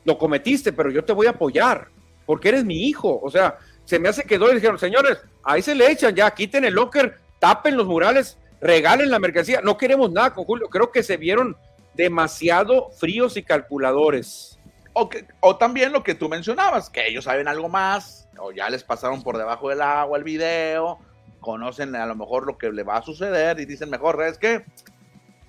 lo 0.04 0.18
cometiste, 0.18 0.74
pero 0.74 0.90
yo 0.90 1.06
te 1.06 1.14
voy 1.14 1.28
a 1.28 1.32
apoyar, 1.32 1.90
porque 2.26 2.50
eres 2.50 2.66
mi 2.66 2.88
hijo. 2.88 3.20
O 3.22 3.30
sea, 3.30 3.60
se 3.84 4.00
me 4.00 4.10
hace 4.10 4.24
que 4.24 4.40
Dodgers 4.40 4.56
dijeron, 4.56 4.80
señores, 4.80 5.20
ahí 5.44 5.62
se 5.62 5.76
le 5.76 5.92
echan 5.92 6.16
ya, 6.16 6.32
quiten 6.32 6.66
el 6.66 6.74
locker, 6.74 7.20
tapen 7.38 7.78
los 7.78 7.86
murales, 7.86 8.40
regalen 8.62 9.12
la 9.12 9.20
mercancía. 9.20 9.62
No 9.62 9.78
queremos 9.78 10.12
nada 10.12 10.34
con 10.34 10.46
Julio. 10.46 10.70
Creo 10.70 10.92
que 10.92 11.04
se 11.04 11.18
vieron 11.18 11.56
demasiado 11.94 12.90
fríos 12.90 13.38
y 13.38 13.44
calculadores. 13.44 14.55
O, 14.98 15.58
también 15.58 15.92
lo 15.92 16.04
que 16.04 16.16
tú 16.16 16.30
mencionabas, 16.30 16.90
que 16.90 17.06
ellos 17.06 17.26
saben 17.26 17.50
algo 17.50 17.68
más, 17.68 18.30
o 18.40 18.54
ya 18.54 18.70
les 18.70 18.82
pasaron 18.82 19.24
por 19.24 19.38
debajo 19.38 19.68
del 19.68 19.82
agua 19.82 20.18
el 20.18 20.24
video, 20.24 21.00
conocen 21.42 21.94
a 21.98 22.06
lo 22.06 22.16
mejor 22.16 22.46
lo 22.46 22.58
que 22.58 22.72
le 22.72 22.84
va 22.84 22.98
a 22.98 23.02
suceder 23.02 23.60
y 23.60 23.66
dicen, 23.66 23.90
mejor 23.90 24.24
es 24.24 24.38
que, 24.38 24.64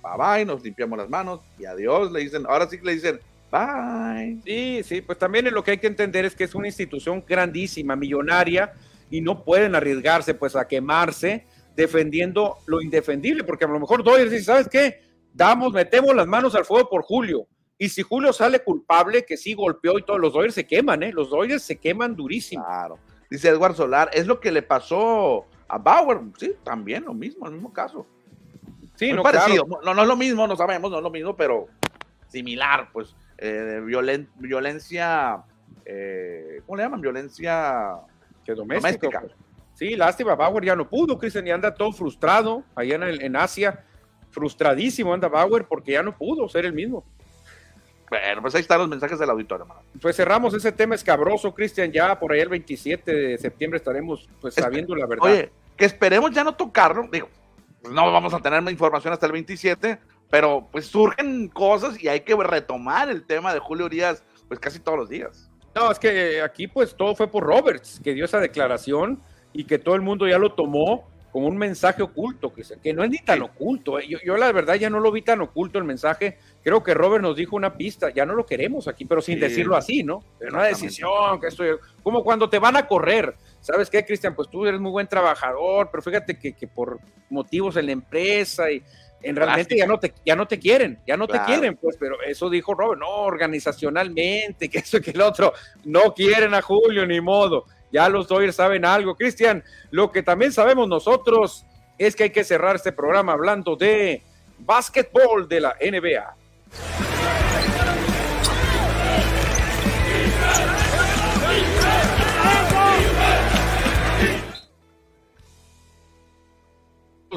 bye 0.03 0.17
bye, 0.17 0.45
nos 0.45 0.61
limpiamos 0.61 0.97
las 0.97 1.07
manos 1.07 1.39
y 1.57 1.63
adiós, 1.63 2.11
le 2.11 2.19
dicen, 2.19 2.45
ahora 2.45 2.67
sí 2.67 2.77
que 2.77 2.87
le 2.87 2.95
dicen, 2.95 3.21
bye. 3.49 4.37
Sí, 4.43 4.81
sí, 4.83 5.01
pues 5.01 5.17
también 5.17 5.49
lo 5.53 5.63
que 5.63 5.71
hay 5.71 5.77
que 5.77 5.87
entender 5.87 6.25
es 6.25 6.35
que 6.35 6.43
es 6.43 6.53
una 6.53 6.67
institución 6.67 7.23
grandísima, 7.25 7.95
millonaria, 7.95 8.73
y 9.09 9.21
no 9.21 9.45
pueden 9.45 9.75
arriesgarse 9.75 10.33
pues 10.33 10.57
a 10.57 10.67
quemarse 10.67 11.45
defendiendo 11.73 12.57
lo 12.65 12.81
indefendible, 12.81 13.45
porque 13.45 13.63
a 13.63 13.69
lo 13.69 13.79
mejor 13.79 14.03
Doyle 14.03 14.29
dice, 14.29 14.43
¿sabes 14.43 14.67
qué? 14.67 15.03
Damos, 15.33 15.71
metemos 15.71 16.13
las 16.13 16.27
manos 16.27 16.53
al 16.53 16.65
fuego 16.65 16.89
por 16.89 17.03
Julio 17.03 17.47
y 17.77 17.89
si 17.89 18.01
Julio 18.01 18.33
sale 18.33 18.63
culpable, 18.63 19.23
que 19.25 19.37
sí 19.37 19.53
golpeó 19.53 19.99
y 19.99 20.03
todos 20.03 20.19
los 20.19 20.33
Dodgers 20.33 20.55
se 20.55 20.65
queman, 20.65 21.03
¿eh? 21.03 21.11
Los 21.13 21.29
Dodgers 21.29 21.63
se 21.63 21.77
queman 21.77 22.15
durísimo. 22.15 22.65
Claro. 22.65 22.97
Dice 23.29 23.49
Edward 23.49 23.75
Solar, 23.75 24.09
es 24.13 24.25
lo 24.25 24.39
que 24.39 24.51
le 24.51 24.61
pasó 24.61 25.45
a 25.67 25.77
Bauer. 25.77 26.21
Sí, 26.37 26.55
también 26.63 27.05
lo 27.05 27.13
mismo, 27.13 27.45
el 27.45 27.53
mismo 27.53 27.71
caso. 27.71 28.07
Sí, 28.95 29.13
no, 29.13 29.21
parecido. 29.21 29.65
No, 29.83 29.93
no 29.93 30.01
es 30.01 30.07
lo 30.07 30.15
mismo, 30.15 30.47
no 30.47 30.55
sabemos, 30.55 30.89
no 30.89 30.97
es 30.97 31.03
lo 31.03 31.11
mismo, 31.11 31.35
pero 31.35 31.67
similar, 32.27 32.89
pues. 32.91 33.15
Eh, 33.37 33.79
violencia, 33.83 35.43
eh, 35.85 36.61
¿cómo 36.65 36.77
le 36.77 36.83
llaman? 36.83 37.01
Violencia 37.01 37.99
doméstica. 38.47 39.23
Sí, 39.75 39.95
lástima, 39.95 40.33
Bauer 40.33 40.65
ya 40.65 40.75
no 40.75 40.89
pudo, 40.89 41.19
Cristian, 41.19 41.45
y 41.45 41.51
anda 41.51 41.75
todo 41.75 41.91
frustrado 41.91 42.63
allá 42.73 42.95
en, 42.95 43.03
en 43.03 43.35
Asia. 43.35 43.83
Frustradísimo 44.31 45.13
anda 45.13 45.27
Bauer 45.27 45.65
porque 45.67 45.91
ya 45.91 46.01
no 46.01 46.17
pudo 46.17 46.49
ser 46.49 46.65
el 46.65 46.73
mismo. 46.73 47.05
Bueno, 48.09 48.41
pues 48.41 48.55
ahí 48.55 48.61
están 48.61 48.79
los 48.79 48.87
mensajes 48.87 49.19
del 49.19 49.29
auditorio, 49.29 49.63
hermano. 49.63 49.81
Pues 50.01 50.15
cerramos 50.15 50.53
ese 50.53 50.71
tema 50.71 50.95
escabroso, 50.95 51.53
Cristian. 51.53 51.91
Ya 51.91 52.17
por 52.17 52.31
ahí 52.31 52.39
el 52.39 52.49
27 52.49 53.11
de 53.11 53.37
septiembre 53.37 53.77
estaremos 53.77 54.29
pues 54.39 54.53
sabiendo 54.53 54.95
la 54.95 55.05
verdad. 55.05 55.25
Oye, 55.25 55.51
que 55.75 55.85
esperemos 55.85 56.31
ya 56.31 56.43
no 56.43 56.55
tocarlo. 56.55 57.07
Digo, 57.11 57.27
pues, 57.81 57.93
no 57.93 58.11
vamos 58.11 58.33
a 58.33 58.39
tener 58.39 58.61
más 58.61 58.71
información 58.71 59.13
hasta 59.13 59.25
el 59.25 59.33
27, 59.33 59.99
pero 60.29 60.67
pues 60.71 60.85
surgen 60.87 61.49
cosas 61.49 62.01
y 62.01 62.07
hay 62.07 62.21
que 62.21 62.35
retomar 62.35 63.09
el 63.09 63.25
tema 63.25 63.53
de 63.53 63.59
Julio 63.59 63.85
Urias 63.85 64.23
pues 64.47 64.59
casi 64.59 64.79
todos 64.79 64.97
los 64.97 65.09
días. 65.09 65.49
No, 65.75 65.91
es 65.91 65.99
que 65.99 66.41
aquí 66.41 66.67
pues 66.67 66.95
todo 66.95 67.13
fue 67.13 67.27
por 67.27 67.43
Roberts, 67.43 67.99
que 68.03 68.13
dio 68.13 68.25
esa 68.25 68.39
declaración 68.39 69.21
y 69.53 69.65
que 69.65 69.77
todo 69.77 69.95
el 69.95 70.01
mundo 70.01 70.27
ya 70.27 70.39
lo 70.39 70.53
tomó 70.53 71.07
como 71.31 71.47
un 71.47 71.57
mensaje 71.57 72.01
oculto, 72.01 72.53
que 72.53 72.93
no 72.93 73.03
es 73.03 73.09
ni 73.09 73.19
tan 73.19 73.41
oculto. 73.41 73.99
¿eh? 73.99 74.07
Yo, 74.07 74.17
yo, 74.25 74.37
la 74.37 74.51
verdad 74.51 74.75
ya 74.75 74.89
no 74.89 74.99
lo 74.99 75.11
vi 75.11 75.21
tan 75.21 75.41
oculto 75.41 75.77
el 75.77 75.83
mensaje. 75.83 76.37
Creo 76.63 76.83
que 76.83 76.93
Robert 76.93 77.21
nos 77.21 77.35
dijo 77.35 77.55
una 77.55 77.75
pista, 77.75 78.09
ya 78.09 78.25
no 78.25 78.33
lo 78.33 78.45
queremos 78.45 78.87
aquí, 78.87 79.05
pero 79.05 79.21
sin 79.21 79.39
decirlo 79.39 79.75
así, 79.75 80.03
¿no? 80.03 80.23
una 80.39 80.63
decisión, 80.63 81.39
que 81.39 81.47
esto, 81.47 81.63
como 82.03 82.23
cuando 82.23 82.49
te 82.49 82.59
van 82.59 82.75
a 82.75 82.87
correr. 82.87 83.35
¿Sabes 83.59 83.89
qué, 83.89 84.05
Cristian? 84.05 84.35
Pues 84.35 84.49
tú 84.49 84.65
eres 84.65 84.79
muy 84.79 84.91
buen 84.91 85.07
trabajador, 85.07 85.89
pero 85.91 86.01
fíjate 86.01 86.37
que, 86.39 86.53
que 86.53 86.67
por 86.67 86.99
motivos 87.29 87.75
en 87.77 87.87
la 87.87 87.91
empresa 87.91 88.71
y 88.71 88.81
en 89.21 89.35
realmente 89.35 89.75
ya 89.75 89.87
no 89.87 89.99
te 89.99 90.13
ya 90.25 90.35
no 90.35 90.47
te 90.47 90.59
quieren, 90.59 90.99
ya 91.05 91.17
no 91.17 91.27
te 91.27 91.39
quieren, 91.45 91.75
pues, 91.75 91.97
pero 91.99 92.21
eso 92.21 92.49
dijo 92.49 92.73
Robert, 92.73 92.99
no, 92.99 93.09
organizacionalmente, 93.09 94.69
que 94.69 94.79
eso 94.79 95.01
que 95.01 95.11
el 95.11 95.21
otro, 95.21 95.53
no 95.85 96.13
quieren 96.13 96.53
a 96.53 96.61
Julio 96.61 97.05
ni 97.05 97.19
modo. 97.21 97.65
Ya 97.91 98.09
los 98.09 98.27
Dodgers 98.27 98.55
saben 98.55 98.85
algo. 98.85 99.15
Cristian, 99.15 99.63
lo 99.91 100.11
que 100.11 100.23
también 100.23 100.51
sabemos 100.51 100.87
nosotros 100.87 101.65
es 101.97 102.15
que 102.15 102.23
hay 102.23 102.29
que 102.29 102.43
cerrar 102.43 102.75
este 102.75 102.91
programa 102.91 103.33
hablando 103.33 103.75
de 103.75 104.21
básquetbol 104.59 105.47
de 105.47 105.61
la 105.61 105.75
NBA. 105.79 106.35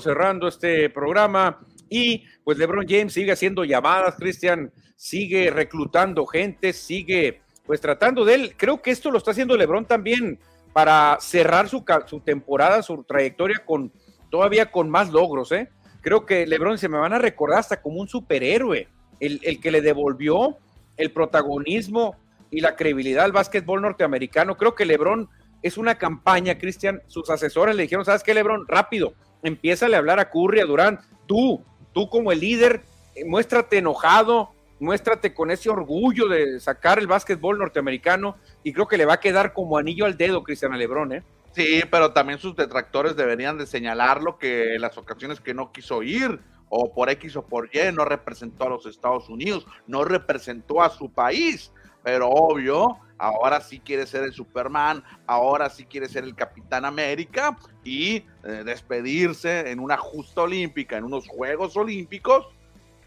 cerrando 0.01 0.49
este 0.49 0.89
programa 0.89 1.61
y 1.91 2.25
pues 2.43 2.57
LeBron 2.57 2.87
James 2.89 3.13
sigue 3.13 3.33
haciendo 3.33 3.65
llamadas, 3.65 4.17
Cristian 4.17 4.73
sigue 4.97 5.51
reclutando 5.51 6.25
gente, 6.27 6.73
sigue 6.73 7.43
pues 7.67 7.81
tratando 7.81 8.25
de 8.25 8.35
él, 8.35 8.55
creo 8.57 8.83
que 8.83 8.91
esto 8.91 9.11
lo 9.11 9.19
está 9.19 9.31
haciendo 9.31 9.57
Lebron 9.57 9.85
también 9.85 10.39
para 10.73 11.19
cerrar 11.21 11.69
su, 11.69 11.85
su 12.07 12.21
temporada, 12.21 12.83
su 12.83 13.03
trayectoria 13.05 13.65
con 13.65 13.93
todavía 14.31 14.71
con 14.71 14.89
más 14.89 15.11
logros, 15.11 15.53
¿eh? 15.53 15.69
Creo 16.01 16.25
que 16.25 16.47
Lebron 16.47 16.79
se 16.79 16.89
me 16.89 16.99
van 16.99 17.13
a 17.13 17.19
recordar 17.19 17.59
hasta 17.59 17.83
como 17.83 18.01
un 18.01 18.09
superhéroe, 18.09 18.89
el, 19.19 19.41
el 19.43 19.61
que 19.61 19.71
le 19.71 19.83
devolvió 19.83 20.57
el 20.97 21.11
protagonismo 21.13 22.17
y 22.51 22.61
la 22.61 22.77
credibilidad 22.77 23.25
al 23.25 23.33
básquetbol 23.33 23.83
norteamericano. 23.83 24.57
Creo 24.57 24.75
que 24.75 24.85
Lebron 24.85 25.29
es 25.63 25.77
una 25.77 25.97
campaña, 25.97 26.59
Cristian, 26.59 27.03
sus 27.07 27.29
asesores 27.29 27.77
le 27.77 27.83
dijeron, 27.83 28.05
¿sabes 28.05 28.23
qué, 28.23 28.33
Lebron? 28.35 28.67
Rápido, 28.67 29.13
empieza 29.43 29.87
a 29.87 29.97
hablar 29.97 30.21
a 30.21 30.31
Curry, 30.31 30.61
a 30.61 30.65
Durán, 30.65 31.01
tú, 31.27 31.63
tú 31.93 32.09
como 32.09 32.33
el 32.33 32.41
líder, 32.41 32.83
eh, 33.15 33.25
muéstrate 33.25 33.79
enojado, 33.79 34.51
muéstrate 34.81 35.33
con 35.33 35.51
ese 35.51 35.71
orgullo 35.71 36.27
de 36.27 36.59
sacar 36.59 36.99
el 36.99 37.07
básquetbol 37.07 37.59
norteamericano 37.59 38.37
y 38.65 38.73
creo 38.73 38.89
que 38.89 38.97
le 38.97 39.05
va 39.05 39.15
a 39.15 39.21
quedar 39.21 39.53
como 39.53 39.79
anillo 39.79 40.07
al 40.07 40.17
dedo 40.17 40.43
Cristian 40.43 40.77
Lebrón, 40.77 41.13
¿eh? 41.13 41.23
Sí, 41.53 41.83
pero 41.91 42.13
también 42.13 42.39
sus 42.39 42.57
detractores 42.57 43.17
deberían 43.17 43.59
de 43.59 43.67
señalarlo 43.67 44.39
que 44.39 44.79
las 44.79 44.97
ocasiones 44.97 45.41
que 45.41 45.53
no 45.53 45.73
quiso 45.73 46.03
ir 46.03 46.41
o 46.69 46.93
por 46.95 47.11
X 47.11 47.37
o 47.37 47.43
por 47.43 47.69
Y 47.75 47.93
no 47.93 48.05
representó 48.05 48.67
a 48.67 48.71
los 48.71 48.87
Estados 48.87 49.29
Unidos, 49.29 49.67
no 49.87 50.05
representó 50.05 50.83
a 50.83 50.91
su 50.91 51.11
país, 51.11 51.73
pero 52.05 52.29
obvio, 52.29 52.99
ahora 53.19 53.61
sí 53.61 53.81
quiere 53.81 54.07
ser 54.07 54.23
el 54.23 54.33
Superman, 54.33 55.03
ahora 55.27 55.69
sí 55.69 55.85
quiere 55.85 56.09
ser 56.09 56.23
el 56.23 56.37
Capitán 56.37 56.85
América 56.85 57.59
y 57.85 58.25
eh, 58.45 58.63
despedirse 58.65 59.71
en 59.71 59.81
una 59.81 59.97
justa 59.97 60.43
olímpica, 60.43 60.97
en 60.97 61.05
unos 61.05 61.27
Juegos 61.27 61.77
Olímpicos 61.77 62.47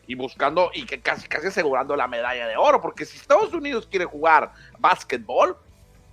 y 0.08 0.16
buscando 0.16 0.72
y 0.74 0.86
que 0.86 1.00
casi 1.00 1.28
casi 1.28 1.48
asegurando 1.48 1.96
la 1.96 2.08
medalla 2.08 2.48
de 2.48 2.58
oro, 2.58 2.82
porque 2.82 3.06
si 3.06 3.18
Estados 3.18 3.54
Unidos 3.54 3.88
quiere 3.90 4.06
jugar 4.06 4.52
básquetbol, 4.80 5.58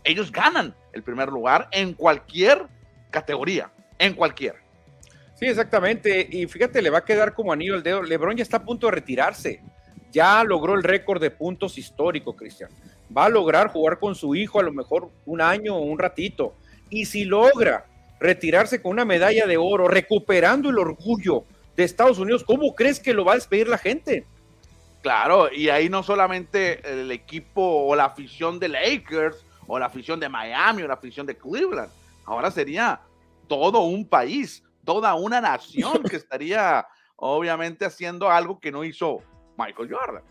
ellos 0.05 0.31
ganan 0.31 0.75
el 0.93 1.03
primer 1.03 1.29
lugar 1.29 1.69
en 1.73 1.95
cualquier 1.95 2.67
categoría, 3.11 3.71
en 3.99 4.15
cualquier. 4.15 4.57
Sí, 5.41 5.47
exactamente. 5.47 6.29
Y 6.31 6.47
fíjate, 6.47 6.83
le 6.83 6.91
va 6.91 6.99
a 6.99 7.05
quedar 7.05 7.35
como 7.35 7.53
anillo 7.53 7.75
el 7.75 7.83
dedo. 7.83 8.03
LeBron 8.03 8.37
ya 8.37 8.43
está 8.43 8.59
a 8.59 8.63
punto 8.63 8.87
de 8.87 8.93
retirarse. 8.93 9.63
Ya 10.13 10.45
logró 10.45 10.75
el 10.75 10.83
récord 10.83 11.21
de 11.21 11.31
puntos 11.31 11.79
histórico, 11.79 12.37
Cristian. 12.37 12.71
Va 13.17 13.25
a 13.25 13.29
lograr 13.31 13.69
jugar 13.69 13.99
con 13.99 14.15
su 14.15 14.35
hijo 14.35 14.61
a 14.61 14.63
lo 14.63 14.73
mejor 14.73 15.11
un 15.25 15.41
año 15.41 15.77
o 15.77 15.81
un 15.81 15.99
ratito. 15.99 16.55
Y 16.91 17.07
si 17.07 17.25
logra 17.25 17.87
retirarse 18.19 18.83
con 18.83 18.93
una 18.93 19.07
medalla 19.07 19.47
de 19.47 19.57
oro, 19.57 19.89
recuperando 19.89 20.69
el 20.69 20.79
orgullo 20.79 21.45
de 21.77 21.85
Estados 21.85 22.19
Unidos, 22.19 22.45
¿cómo 22.45 22.75
crees 22.75 23.01
que 23.01 23.15
lo 23.15 23.25
va 23.25 23.33
a 23.33 23.35
despedir 23.37 23.69
la 23.69 23.79
gente? 23.79 24.27
Claro, 25.03 25.51
y 25.51 25.69
ahí 25.71 25.89
no 25.89 26.03
solamente 26.03 26.81
el 27.01 27.11
equipo 27.11 27.63
o 27.63 27.97
la 27.97 28.05
afición 28.05 28.59
de 28.59 28.69
Lakers 28.69 29.45
o 29.67 29.79
la 29.79 29.87
afición 29.87 30.21
de 30.21 30.29
Miami 30.29 30.83
o 30.83 30.89
la 30.89 30.95
afición 30.95 31.27
de 31.27 31.37
Cleveland, 31.37 31.91
ahora 32.27 32.51
sería 32.51 33.01
todo 33.49 33.81
un 33.81 34.07
país, 34.07 34.63
toda 34.85 35.15
una 35.15 35.41
nación 35.41 36.03
que 36.03 36.17
estaría 36.17 36.87
obviamente 37.17 37.85
haciendo 37.85 38.31
algo 38.31 38.61
que 38.61 38.71
no 38.73 38.85
hizo 38.85 39.21
Michael 39.57 39.91
Jordan. 39.93 40.23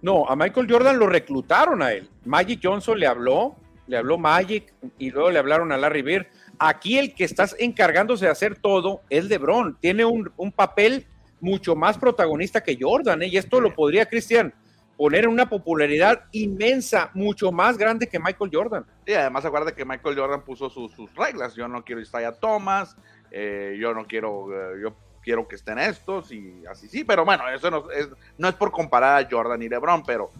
No, 0.00 0.26
a 0.28 0.36
Michael 0.36 0.70
Jordan 0.70 0.98
lo 0.98 1.06
reclutaron 1.06 1.82
a 1.82 1.92
él. 1.92 2.08
Magic 2.24 2.60
Johnson 2.62 2.98
le 2.98 3.06
habló, 3.06 3.56
le 3.86 3.96
habló 3.96 4.18
Magic 4.18 4.74
y 4.98 5.10
luego 5.10 5.30
le 5.30 5.38
hablaron 5.38 5.72
a 5.72 5.78
Larry 5.78 6.02
Bird 6.02 6.26
Aquí 6.58 6.98
el 6.98 7.14
que 7.14 7.24
está 7.24 7.46
encargándose 7.58 8.26
de 8.26 8.30
hacer 8.30 8.56
todo 8.56 9.02
es 9.10 9.24
LeBron. 9.24 9.76
Tiene 9.80 10.04
un, 10.04 10.52
papel 10.54 11.06
mucho 11.40 11.74
más 11.74 11.98
protagonista 11.98 12.62
que 12.62 12.78
Jordan, 12.80 13.22
¿eh? 13.22 13.26
y 13.26 13.36
esto 13.36 13.60
lo 13.60 13.74
podría, 13.74 14.06
Cristian, 14.06 14.54
poner 14.96 15.24
en 15.24 15.30
una 15.30 15.48
popularidad 15.48 16.24
inmensa, 16.32 17.10
mucho 17.14 17.50
más 17.50 17.76
grande 17.76 18.06
que 18.06 18.18
Michael 18.18 18.50
Jordan. 18.52 18.86
Y 19.06 19.12
además 19.12 19.44
acuérdate 19.44 19.74
que 19.74 19.84
Michael 19.84 20.16
Jordan 20.16 20.42
puso 20.42 20.70
sus, 20.70 20.92
reglas. 21.14 21.54
Yo 21.54 21.68
no 21.68 21.84
quiero 21.84 22.00
Isaiah 22.00 22.32
Thomas, 22.32 22.96
eh, 23.30 23.76
yo 23.78 23.92
no 23.92 24.06
quiero, 24.06 24.48
eh, 24.52 24.80
yo 24.80 24.94
quiero 25.22 25.48
que 25.48 25.56
estén 25.56 25.78
estos 25.78 26.30
y 26.30 26.64
así 26.70 26.88
sí, 26.88 27.02
pero 27.02 27.24
bueno, 27.24 27.48
eso 27.48 27.70
no 27.70 27.90
es, 27.90 28.08
no 28.38 28.48
es 28.48 28.54
por 28.54 28.70
comparar 28.70 29.24
a 29.24 29.28
Jordan 29.28 29.62
y 29.62 29.68
LeBron, 29.68 30.02
pero 30.04 30.30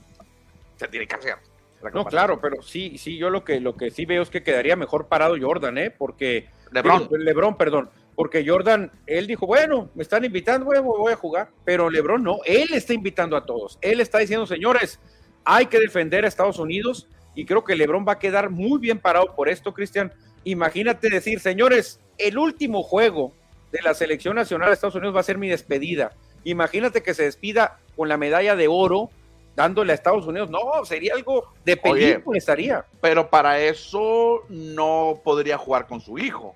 se 0.76 0.86
tiene 0.88 1.06
que 1.06 1.16
hacer. 1.16 1.53
No, 1.92 2.04
claro, 2.04 2.40
pero 2.40 2.62
sí, 2.62 2.96
sí, 2.98 3.16
yo 3.16 3.30
lo 3.30 3.44
que, 3.44 3.60
lo 3.60 3.76
que 3.76 3.90
sí 3.90 4.06
veo 4.06 4.22
es 4.22 4.30
que 4.30 4.42
quedaría 4.42 4.76
mejor 4.76 5.08
parado 5.08 5.36
Jordan, 5.40 5.78
¿eh? 5.78 5.90
Porque. 5.90 6.48
Lebron. 6.70 7.08
Lebron, 7.10 7.56
perdón. 7.56 7.90
Porque 8.14 8.44
Jordan, 8.46 8.92
él 9.06 9.26
dijo, 9.26 9.46
bueno, 9.46 9.90
me 9.94 10.02
están 10.02 10.24
invitando, 10.24 10.66
voy, 10.66 10.78
voy 10.80 11.12
a 11.12 11.16
jugar. 11.16 11.48
Pero 11.64 11.90
Lebron 11.90 12.22
no, 12.22 12.38
él 12.44 12.68
está 12.72 12.94
invitando 12.94 13.36
a 13.36 13.44
todos. 13.44 13.78
Él 13.80 14.00
está 14.00 14.18
diciendo, 14.18 14.46
señores, 14.46 15.00
hay 15.44 15.66
que 15.66 15.80
defender 15.80 16.24
a 16.24 16.28
Estados 16.28 16.58
Unidos. 16.58 17.08
Y 17.34 17.44
creo 17.44 17.64
que 17.64 17.74
Lebron 17.74 18.04
va 18.06 18.12
a 18.12 18.18
quedar 18.18 18.50
muy 18.50 18.78
bien 18.78 18.98
parado 18.98 19.34
por 19.34 19.48
esto, 19.48 19.74
Cristian. 19.74 20.12
Imagínate 20.44 21.10
decir, 21.10 21.40
señores, 21.40 22.00
el 22.18 22.38
último 22.38 22.82
juego 22.82 23.32
de 23.72 23.82
la 23.82 23.94
selección 23.94 24.36
nacional 24.36 24.68
de 24.68 24.74
Estados 24.74 24.94
Unidos 24.94 25.16
va 25.16 25.20
a 25.20 25.24
ser 25.24 25.38
mi 25.38 25.48
despedida. 25.48 26.12
Imagínate 26.44 27.02
que 27.02 27.14
se 27.14 27.24
despida 27.24 27.80
con 27.96 28.08
la 28.08 28.16
medalla 28.16 28.54
de 28.54 28.68
oro 28.68 29.10
dándole 29.54 29.92
a 29.92 29.94
Estados 29.94 30.26
Unidos. 30.26 30.50
No, 30.50 30.84
sería 30.84 31.14
algo 31.14 31.52
de 31.64 31.76
película, 31.76 32.38
estaría. 32.38 32.84
Pero 33.00 33.28
para 33.28 33.60
eso 33.60 34.42
no 34.48 35.20
podría 35.22 35.58
jugar 35.58 35.86
con 35.86 36.00
su 36.00 36.18
hijo. 36.18 36.54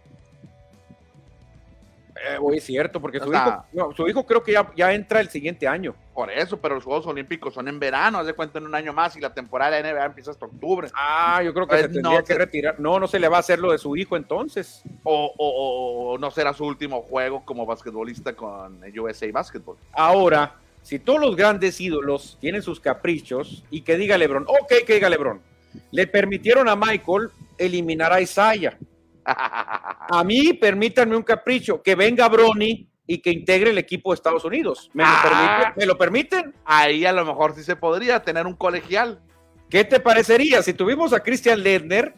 Eh, 2.19 2.57
es 2.57 2.65
cierto, 2.65 3.01
porque 3.01 3.21
su, 3.21 3.33
hijo, 3.33 3.95
su 3.95 4.09
hijo 4.09 4.27
creo 4.27 4.43
que 4.43 4.53
ya, 4.53 4.69
ya, 4.75 4.93
entra 4.93 5.21
el 5.21 5.29
siguiente 5.29 5.69
año. 5.69 5.95
Por 6.13 6.33
eso, 6.33 6.57
pero 6.57 6.75
los 6.75 6.83
Juegos 6.83 7.07
Olímpicos 7.07 7.55
son 7.55 7.69
en 7.69 7.79
verano, 7.79 8.19
haz 8.19 8.27
de 8.27 8.33
cuenta 8.33 8.59
en 8.59 8.67
un 8.67 8.75
año 8.75 8.93
más 8.93 9.15
y 9.17 9.21
la 9.21 9.33
temporada 9.33 9.77
de 9.77 9.93
NBA 9.93 10.05
empieza 10.05 10.33
hasta 10.33 10.47
octubre. 10.47 10.89
Ah, 10.95 11.41
yo 11.45 11.55
creo 11.55 11.69
que 11.69 11.79
se 11.79 11.89
tendría 11.89 12.23
que 12.25 12.35
retirar. 12.35 12.81
No, 12.81 12.99
no 12.99 13.07
se 13.07 13.21
le 13.21 13.29
va 13.29 13.37
a 13.37 13.41
hacer 13.41 13.61
lo 13.61 13.71
de 13.71 13.79
su 13.79 13.97
hijo 13.97 14.17
entonces. 14.17 14.83
O, 15.05 15.33
o 15.39 16.19
no 16.19 16.31
será 16.33 16.53
su 16.53 16.65
último 16.65 17.03
juego 17.03 17.45
como 17.45 17.65
basquetbolista 17.65 18.33
con 18.33 18.83
USA 18.99 19.27
Basketball. 19.33 19.77
Ahora, 19.93 20.57
si 20.89 20.99
todos 20.99 21.21
los 21.21 21.37
grandes 21.37 21.83
ídolos 21.83 22.39
tienen 22.41 22.63
sus 22.63 22.81
caprichos 22.81 23.63
y 23.71 23.83
que 23.83 23.99
diga 23.99 24.17
Lebron, 24.17 24.47
ok, 24.49 24.87
que 24.87 24.95
diga 24.95 25.11
Lebron, 25.11 25.43
le 25.91 26.07
permitieron 26.07 26.67
a 26.67 26.77
Michael 26.77 27.29
eliminar 27.59 28.11
a 28.11 28.23
Isaiah. 28.23 28.79
A 29.27 30.25
mí, 30.25 30.55
permítanme 30.55 31.15
un 31.15 31.23
capricho, 31.23 31.83
que 31.83 31.95
venga 31.95 32.27
Bronny 32.31 32.89
y 33.07 33.19
que 33.19 33.31
integre 33.31 33.69
el 33.69 33.77
equipo 33.77 34.13
de 34.13 34.15
Estados 34.15 34.47
Unidos. 34.47 34.91
¿Me, 34.95 35.03
lo, 35.03 35.11
ah. 35.11 35.75
¿Me 35.77 35.85
lo 35.85 35.99
permiten? 35.99 36.55
Ahí 36.65 37.05
a 37.05 37.13
lo 37.13 37.27
mejor 37.27 37.55
sí 37.55 37.63
se 37.63 37.77
podría 37.77 38.23
tener 38.23 38.47
un 38.47 38.55
colegial. 38.55 39.21
¿Qué 39.69 39.85
te 39.85 40.01
parecería? 40.01 40.63
Si 40.63 40.73
tuvimos 40.73 41.13
a 41.13 41.21
Christian 41.21 41.63
Ledner, 41.63 42.15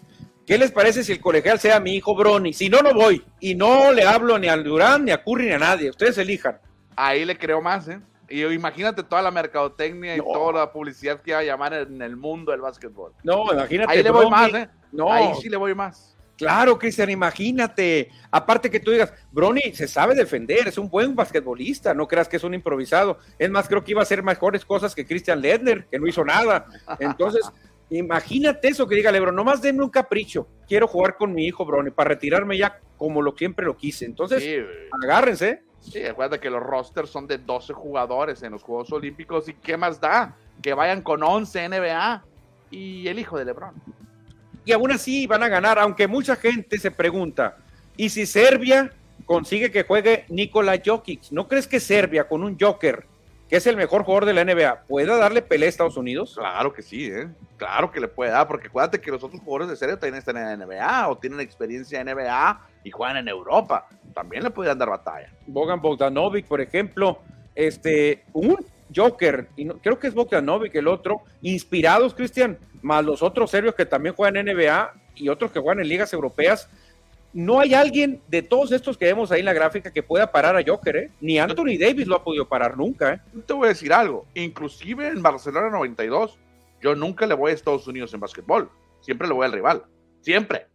¿qué 0.46 0.56
les 0.56 0.70
parece 0.70 1.02
si 1.02 1.10
el 1.10 1.20
colegial 1.20 1.58
sea 1.58 1.80
mi 1.80 1.96
hijo 1.96 2.14
Bronny? 2.14 2.52
Si 2.52 2.68
no, 2.68 2.82
no 2.82 2.94
voy. 2.94 3.24
Y 3.40 3.56
no 3.56 3.90
le 3.90 4.04
hablo 4.04 4.38
ni 4.38 4.46
al 4.46 4.62
Durán, 4.62 5.06
ni 5.06 5.10
a 5.10 5.24
Curry, 5.24 5.46
ni 5.46 5.54
a 5.54 5.58
nadie. 5.58 5.90
Ustedes 5.90 6.16
elijan. 6.18 6.60
Ahí 6.94 7.24
le 7.24 7.36
creo 7.36 7.60
más, 7.60 7.88
¿eh? 7.88 7.98
Y 8.30 8.44
imagínate 8.44 9.02
toda 9.02 9.22
la 9.22 9.30
mercadotecnia 9.32 10.16
y 10.16 10.20
toda 10.20 10.60
la 10.60 10.72
publicidad 10.72 11.20
que 11.20 11.32
va 11.32 11.40
a 11.40 11.42
llamar 11.42 11.74
en 11.74 12.00
el 12.00 12.16
mundo 12.16 12.52
del 12.52 12.60
básquetbol. 12.60 13.12
No, 13.24 13.52
imagínate. 13.52 13.92
Ahí 13.92 14.02
le 14.02 14.10
voy 14.10 14.30
más, 14.30 14.54
¿eh? 14.54 14.68
No. 14.92 15.12
Ahí 15.12 15.32
sí 15.42 15.48
le 15.48 15.56
voy 15.56 15.74
más. 15.74 16.16
Claro, 16.40 16.78
Cristian, 16.78 17.10
imagínate. 17.10 18.08
Aparte 18.30 18.70
que 18.70 18.80
tú 18.80 18.92
digas, 18.92 19.12
Brony 19.30 19.74
se 19.74 19.86
sabe 19.86 20.14
defender, 20.14 20.68
es 20.68 20.78
un 20.78 20.88
buen 20.88 21.14
basquetbolista, 21.14 21.92
no 21.92 22.08
creas 22.08 22.28
que 22.28 22.38
es 22.38 22.44
un 22.44 22.54
improvisado. 22.54 23.18
Es 23.38 23.50
más, 23.50 23.68
creo 23.68 23.84
que 23.84 23.90
iba 23.90 24.00
a 24.00 24.04
hacer 24.04 24.22
mejores 24.22 24.64
cosas 24.64 24.94
que 24.94 25.04
Christian 25.04 25.42
Ledner, 25.42 25.86
que 25.90 25.98
no 25.98 26.06
hizo 26.06 26.24
nada. 26.24 26.66
Entonces, 26.98 27.42
imagínate 27.90 28.68
eso 28.68 28.86
que 28.86 28.94
diga 28.94 29.12
Lebron, 29.12 29.34
nomás 29.34 29.60
denme 29.60 29.82
un 29.82 29.90
capricho. 29.90 30.48
Quiero 30.66 30.86
jugar 30.86 31.16
con 31.16 31.34
mi 31.34 31.44
hijo, 31.46 31.66
Brony, 31.66 31.90
para 31.90 32.08
retirarme 32.08 32.56
ya 32.56 32.80
como 32.96 33.20
lo 33.20 33.36
siempre 33.36 33.66
lo 33.66 33.76
quise. 33.76 34.06
Entonces, 34.06 34.42
agárrense. 35.02 35.64
Sí, 35.80 36.04
acuérdate 36.04 36.40
que 36.40 36.50
los 36.50 36.62
rosters 36.62 37.10
son 37.10 37.26
de 37.26 37.38
12 37.38 37.72
jugadores 37.72 38.42
en 38.42 38.52
los 38.52 38.62
Juegos 38.62 38.92
Olímpicos 38.92 39.48
y 39.48 39.54
¿qué 39.54 39.76
más 39.76 40.00
da? 40.00 40.36
Que 40.62 40.74
vayan 40.74 41.02
con 41.02 41.22
11 41.22 41.68
NBA 41.68 42.24
y 42.70 43.08
el 43.08 43.18
hijo 43.18 43.38
de 43.38 43.46
LeBron. 43.46 43.74
Y 44.64 44.72
aún 44.72 44.92
así 44.92 45.26
van 45.26 45.42
a 45.42 45.48
ganar, 45.48 45.78
aunque 45.78 46.06
mucha 46.06 46.36
gente 46.36 46.78
se 46.78 46.90
pregunta, 46.90 47.56
¿y 47.96 48.10
si 48.10 48.26
Serbia 48.26 48.92
consigue 49.24 49.70
que 49.70 49.84
juegue 49.84 50.26
Nikola 50.28 50.80
Jokic? 50.84 51.30
¿No 51.30 51.48
crees 51.48 51.66
que 51.66 51.80
Serbia 51.80 52.28
con 52.28 52.44
un 52.44 52.58
Joker, 52.60 53.06
que 53.50 53.56
es 53.56 53.66
el 53.66 53.76
mejor 53.76 54.04
jugador 54.04 54.26
de 54.26 54.32
la 54.32 54.44
NBA, 54.44 54.84
pueda 54.86 55.16
darle 55.16 55.42
pelea 55.42 55.66
a 55.66 55.70
Estados 55.70 55.96
Unidos? 55.96 56.36
Claro 56.38 56.72
que 56.72 56.82
sí, 56.82 57.06
¿eh? 57.06 57.28
claro 57.56 57.90
que 57.90 58.00
le 58.00 58.08
puede 58.08 58.30
dar, 58.30 58.48
porque 58.48 58.68
acuérdate 58.68 59.00
que 59.00 59.10
los 59.10 59.22
otros 59.22 59.42
jugadores 59.42 59.68
de 59.68 59.76
Serbia 59.76 59.98
también 59.98 60.14
están 60.14 60.36
en 60.38 60.44
la 60.44 60.64
NBA 60.64 61.08
o 61.08 61.18
tienen 61.18 61.40
experiencia 61.40 62.00
en 62.00 62.06
NBA 62.06 62.60
y 62.84 62.90
juegan 62.90 63.18
en 63.18 63.28
Europa. 63.28 63.86
También 64.14 64.44
le 64.44 64.50
podrían 64.50 64.78
dar 64.78 64.88
batalla. 64.88 65.30
Bogan 65.46 65.80
Bogdanovic, 65.80 66.46
por 66.46 66.60
ejemplo, 66.60 67.18
este, 67.54 68.24
un 68.32 68.56
Joker, 68.94 69.48
y 69.56 69.68
creo 69.68 69.98
que 69.98 70.06
es 70.06 70.14
Bogdanovic 70.14 70.74
el 70.76 70.88
otro, 70.88 71.22
inspirados, 71.42 72.14
Cristian, 72.14 72.56
más 72.80 73.04
los 73.04 73.20
otros 73.20 73.50
serbios 73.50 73.74
que 73.74 73.84
también 73.84 74.14
juegan 74.14 74.36
en 74.36 74.56
NBA 74.56 74.94
y 75.16 75.28
otros 75.28 75.50
que 75.50 75.60
juegan 75.60 75.80
en 75.80 75.88
ligas 75.88 76.12
europeas. 76.12 76.70
No 77.32 77.60
hay 77.60 77.74
alguien 77.74 78.20
de 78.28 78.42
todos 78.42 78.72
estos 78.72 78.98
que 78.98 79.04
vemos 79.04 79.30
ahí 79.30 79.40
en 79.40 79.46
la 79.46 79.52
gráfica 79.52 79.92
que 79.92 80.02
pueda 80.02 80.32
parar 80.32 80.56
a 80.56 80.64
Joker, 80.66 80.96
¿eh? 80.96 81.10
Ni 81.20 81.38
Anthony 81.38 81.78
Davis 81.78 82.06
lo 82.06 82.16
ha 82.16 82.24
podido 82.24 82.48
parar 82.48 82.76
nunca, 82.76 83.14
¿eh? 83.14 83.20
Te 83.46 83.52
voy 83.52 83.66
a 83.66 83.68
decir 83.68 83.92
algo, 83.92 84.26
inclusive 84.34 85.06
en 85.08 85.22
Barcelona 85.22 85.70
92, 85.70 86.38
yo 86.80 86.94
nunca 86.94 87.26
le 87.26 87.34
voy 87.34 87.52
a 87.52 87.54
Estados 87.54 87.86
Unidos 87.86 88.12
en 88.14 88.20
básquetbol, 88.20 88.70
siempre 89.00 89.28
le 89.28 89.34
voy 89.34 89.46
al 89.46 89.52
rival, 89.52 89.84
siempre. 90.20 90.66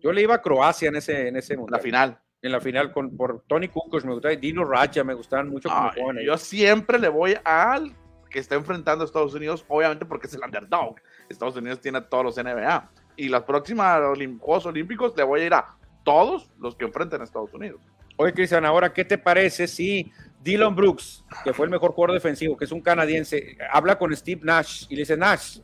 Yo 0.00 0.12
le 0.12 0.22
iba 0.22 0.34
a 0.34 0.42
Croacia 0.42 0.88
en 0.88 0.96
ese, 0.96 1.28
en 1.28 1.36
ese 1.36 1.56
La 1.68 1.78
final. 1.78 2.18
En 2.42 2.52
la 2.52 2.60
final 2.60 2.92
con, 2.92 3.16
por 3.16 3.42
Tony 3.46 3.68
Kukoc 3.68 4.04
me 4.04 4.12
gustaba 4.12 4.32
y 4.32 4.36
Dino 4.36 4.64
Racha 4.64 5.02
me 5.02 5.14
gustaban 5.14 5.48
mucho 5.48 5.68
como 5.68 6.20
Yo 6.20 6.36
siempre 6.36 6.98
le 6.98 7.08
voy 7.08 7.36
al 7.44 7.94
que 8.30 8.38
está 8.38 8.54
enfrentando 8.54 9.02
a 9.02 9.06
Estados 9.06 9.34
Unidos, 9.34 9.64
obviamente 9.68 10.04
porque 10.04 10.26
es 10.26 10.34
el 10.34 10.42
underdog. 10.44 10.96
Estados 11.28 11.56
Unidos 11.56 11.80
tiene 11.80 11.98
a 11.98 12.08
todos 12.08 12.24
los 12.24 12.36
NBA. 12.36 12.90
Y 13.16 13.28
las 13.28 13.42
próximas 13.42 14.00
Juegos 14.38 14.66
Olímpicos 14.66 15.14
le 15.16 15.22
voy 15.22 15.40
a 15.40 15.46
ir 15.46 15.54
a 15.54 15.76
todos 16.04 16.50
los 16.58 16.76
que 16.76 16.84
enfrenten 16.84 17.20
a 17.20 17.24
Estados 17.24 17.52
Unidos. 17.54 17.80
Oye, 18.16 18.32
Cristian, 18.32 18.64
ahora, 18.64 18.92
¿qué 18.92 19.04
te 19.04 19.18
parece 19.18 19.66
si 19.66 20.10
Dylan 20.42 20.74
Brooks, 20.74 21.24
que 21.44 21.52
fue 21.52 21.66
el 21.66 21.70
mejor 21.70 21.92
jugador 21.92 22.14
defensivo, 22.14 22.56
que 22.56 22.64
es 22.64 22.72
un 22.72 22.80
canadiense, 22.80 23.58
habla 23.70 23.98
con 23.98 24.14
Steve 24.16 24.40
Nash 24.44 24.86
y 24.88 24.94
le 24.94 25.00
dice, 25.00 25.16
Nash, 25.16 25.58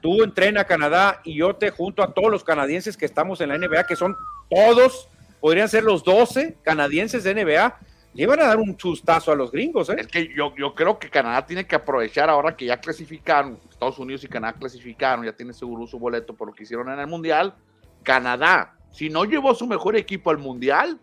tú 0.00 0.22
entrena 0.22 0.62
a 0.62 0.64
Canadá 0.64 1.20
y 1.24 1.36
yo 1.36 1.56
te 1.56 1.70
junto 1.70 2.02
a 2.02 2.14
todos 2.14 2.30
los 2.30 2.44
canadienses 2.44 2.96
que 2.96 3.04
estamos 3.04 3.40
en 3.40 3.48
la 3.48 3.58
NBA, 3.58 3.84
que 3.84 3.96
son 3.96 4.16
todos, 4.48 5.08
podrían 5.40 5.68
ser 5.68 5.82
los 5.82 6.04
12 6.04 6.58
canadienses 6.62 7.24
de 7.24 7.34
NBA, 7.34 7.78
le 8.18 8.24
iban 8.24 8.40
a 8.40 8.46
dar 8.48 8.58
un 8.58 8.76
sustazo 8.76 9.30
a 9.30 9.36
los 9.36 9.52
gringos. 9.52 9.88
¿eh? 9.90 9.96
Es 9.96 10.08
que 10.08 10.34
yo, 10.34 10.52
yo 10.56 10.74
creo 10.74 10.98
que 10.98 11.08
Canadá 11.08 11.46
tiene 11.46 11.64
que 11.64 11.76
aprovechar 11.76 12.28
ahora 12.28 12.56
que 12.56 12.66
ya 12.66 12.80
clasificaron, 12.80 13.60
Estados 13.70 13.96
Unidos 14.00 14.24
y 14.24 14.26
Canadá 14.26 14.58
clasificaron, 14.58 15.24
ya 15.24 15.32
tiene 15.32 15.52
seguro 15.52 15.86
su 15.86 16.00
boleto 16.00 16.34
por 16.34 16.48
lo 16.48 16.52
que 16.52 16.64
hicieron 16.64 16.90
en 16.90 16.98
el 16.98 17.06
Mundial. 17.06 17.54
Canadá, 18.02 18.74
si 18.90 19.08
no 19.08 19.24
llevó 19.24 19.54
su 19.54 19.68
mejor 19.68 19.94
equipo 19.94 20.30
al 20.30 20.38
Mundial, 20.38 20.98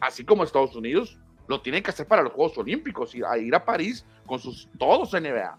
así 0.00 0.24
como 0.24 0.42
Estados 0.42 0.74
Unidos, 0.74 1.16
lo 1.46 1.60
tiene 1.60 1.80
que 1.80 1.90
hacer 1.90 2.08
para 2.08 2.22
los 2.22 2.32
Juegos 2.32 2.58
Olímpicos, 2.58 3.14
ir 3.14 3.24
a, 3.24 3.38
ir 3.38 3.54
a 3.54 3.64
París 3.64 4.04
con 4.26 4.40
sus 4.40 4.68
todos 4.80 5.12
NBA. 5.12 5.56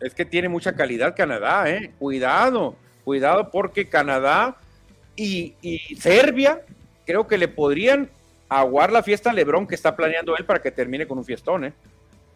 Es 0.00 0.14
que 0.14 0.24
tiene 0.24 0.48
mucha 0.48 0.74
calidad 0.74 1.14
Canadá, 1.14 1.68
¿eh? 1.68 1.92
Cuidado, 1.98 2.74
cuidado 3.04 3.50
porque 3.50 3.86
Canadá 3.86 4.56
y, 5.14 5.56
y 5.60 5.94
Serbia 5.96 6.62
creo 7.04 7.26
que 7.26 7.36
le 7.36 7.48
podrían 7.48 8.08
aguar 8.48 8.92
la 8.92 9.02
fiesta 9.02 9.30
a 9.30 9.32
Lebron 9.32 9.66
que 9.66 9.74
está 9.74 9.94
planeando 9.96 10.36
él 10.36 10.44
para 10.44 10.60
que 10.60 10.70
termine 10.70 11.06
con 11.06 11.18
un 11.18 11.24
fiestón, 11.24 11.64
¿eh? 11.64 11.72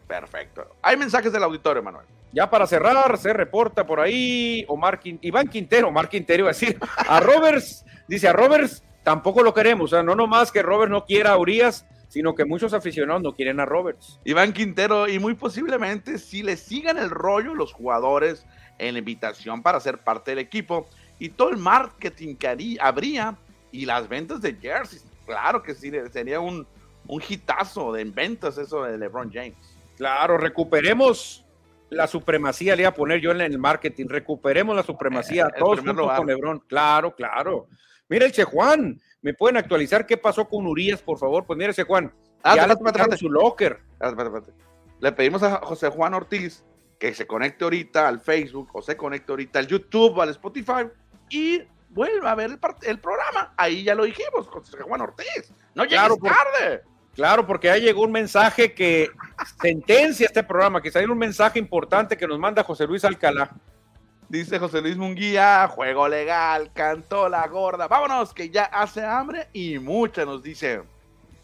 Perfecto. 0.06 0.76
Hay 0.82 0.96
mensajes 0.96 1.32
del 1.32 1.42
auditorio, 1.42 1.82
Manuel. 1.82 2.06
Ya 2.32 2.48
para 2.48 2.66
cerrar, 2.66 3.16
se 3.18 3.32
reporta 3.32 3.86
por 3.86 4.00
ahí 4.00 4.64
Omar 4.68 5.00
Iván 5.02 5.48
Quintero, 5.48 5.88
Omar 5.88 6.08
Quintero, 6.08 6.44
a 6.44 6.48
decir, 6.48 6.78
a 6.96 7.20
Roberts, 7.20 7.84
dice 8.06 8.28
a 8.28 8.32
Roberts, 8.32 8.82
tampoco 9.02 9.42
lo 9.42 9.54
queremos, 9.54 9.92
o 9.92 9.96
sea, 9.96 10.02
no 10.02 10.14
nomás 10.14 10.52
que 10.52 10.62
Roberts 10.62 10.90
no 10.90 11.04
quiera 11.04 11.32
a 11.32 11.38
Urias, 11.38 11.86
sino 12.08 12.34
que 12.34 12.44
muchos 12.44 12.74
aficionados 12.74 13.22
no 13.22 13.34
quieren 13.34 13.60
a 13.60 13.66
Roberts. 13.66 14.20
Iván 14.24 14.52
Quintero, 14.52 15.08
y 15.08 15.18
muy 15.18 15.34
posiblemente 15.34 16.18
si 16.18 16.42
le 16.42 16.56
sigan 16.56 16.98
el 16.98 17.10
rollo 17.10 17.54
los 17.54 17.72
jugadores 17.72 18.46
en 18.78 18.94
la 18.94 18.98
invitación 18.98 19.62
para 19.62 19.80
ser 19.80 19.98
parte 19.98 20.32
del 20.32 20.38
equipo 20.38 20.86
y 21.18 21.30
todo 21.30 21.50
el 21.50 21.56
marketing 21.56 22.36
que 22.36 22.78
habría 22.80 23.36
y 23.72 23.84
las 23.84 24.08
ventas 24.08 24.40
de 24.40 24.54
jerseys, 24.54 25.04
claro 25.28 25.62
que 25.62 25.74
sí, 25.74 25.92
sería 26.10 26.40
un, 26.40 26.66
un 27.06 27.22
hitazo 27.26 27.92
de 27.92 28.04
ventas 28.04 28.56
eso 28.56 28.84
de 28.84 28.96
LeBron 28.96 29.30
James. 29.30 29.78
Claro, 29.96 30.38
recuperemos 30.38 31.44
la 31.90 32.06
supremacía, 32.06 32.74
le 32.74 32.82
iba 32.82 32.90
a 32.90 32.94
poner 32.94 33.20
yo 33.20 33.30
en 33.30 33.42
el 33.42 33.58
marketing, 33.58 34.06
recuperemos 34.08 34.74
la 34.74 34.82
supremacía, 34.82 35.48
eh, 35.48 35.58
todos 35.58 35.80
juntos 35.80 36.10
con 36.16 36.26
LeBron. 36.26 36.60
Claro, 36.60 37.14
claro. 37.14 37.66
Mira 38.08 38.24
el 38.24 38.32
Che 38.32 38.44
Juan, 38.44 38.98
¿me 39.20 39.34
pueden 39.34 39.58
actualizar 39.58 40.06
qué 40.06 40.16
pasó 40.16 40.48
con 40.48 40.66
Urias, 40.66 41.02
por 41.02 41.18
favor? 41.18 41.44
Pues 41.44 41.58
mira, 41.58 41.74
Che 41.74 41.84
Juan, 41.84 42.10
ah, 42.42 42.56
ya 42.56 42.66
le 42.66 43.16
su 43.16 43.28
locker. 43.28 43.80
Le 45.00 45.12
pedimos 45.12 45.42
a 45.42 45.60
José 45.62 45.88
Juan 45.90 46.14
Ortiz 46.14 46.64
que 46.98 47.14
se 47.14 47.26
conecte 47.26 47.64
ahorita 47.64 48.08
al 48.08 48.20
Facebook 48.20 48.70
o 48.72 48.82
se 48.82 48.96
conecte 48.96 49.30
ahorita 49.30 49.58
al 49.58 49.66
YouTube, 49.66 50.20
al 50.20 50.30
Spotify 50.30 50.88
y 51.30 51.62
vuelva 51.90 52.32
a 52.32 52.34
ver 52.34 52.50
el, 52.50 52.58
el 52.82 52.98
programa. 52.98 53.52
Ahí 53.56 53.84
ya 53.84 53.94
lo 53.94 54.04
dijimos, 54.04 54.46
José 54.48 54.78
Juan 54.82 55.00
Ortiz. 55.00 55.52
No 55.74 55.84
llegues 55.84 56.18
tarde. 56.20 56.82
Claro, 57.14 57.44
porque 57.46 57.68
ahí 57.68 57.80
llegó 57.80 58.02
un 58.02 58.12
mensaje 58.12 58.72
que 58.74 59.10
sentencia 59.60 60.26
este 60.26 60.44
programa, 60.44 60.80
que 60.80 60.90
salió 60.90 61.10
un 61.10 61.18
mensaje 61.18 61.58
importante 61.58 62.16
que 62.16 62.28
nos 62.28 62.38
manda 62.38 62.62
José 62.62 62.86
Luis 62.86 63.04
Alcalá. 63.04 63.50
Dice 64.28 64.58
José 64.58 64.80
Luis 64.80 64.96
Munguía, 64.96 65.66
juego 65.68 66.06
legal, 66.06 66.70
cantó 66.72 67.28
la 67.28 67.44
gorda. 67.48 67.88
Vámonos, 67.88 68.32
que 68.32 68.50
ya 68.50 68.64
hace 68.66 69.04
hambre 69.04 69.48
y 69.52 69.78
mucha 69.78 70.24
nos 70.24 70.42
dice. 70.42 70.82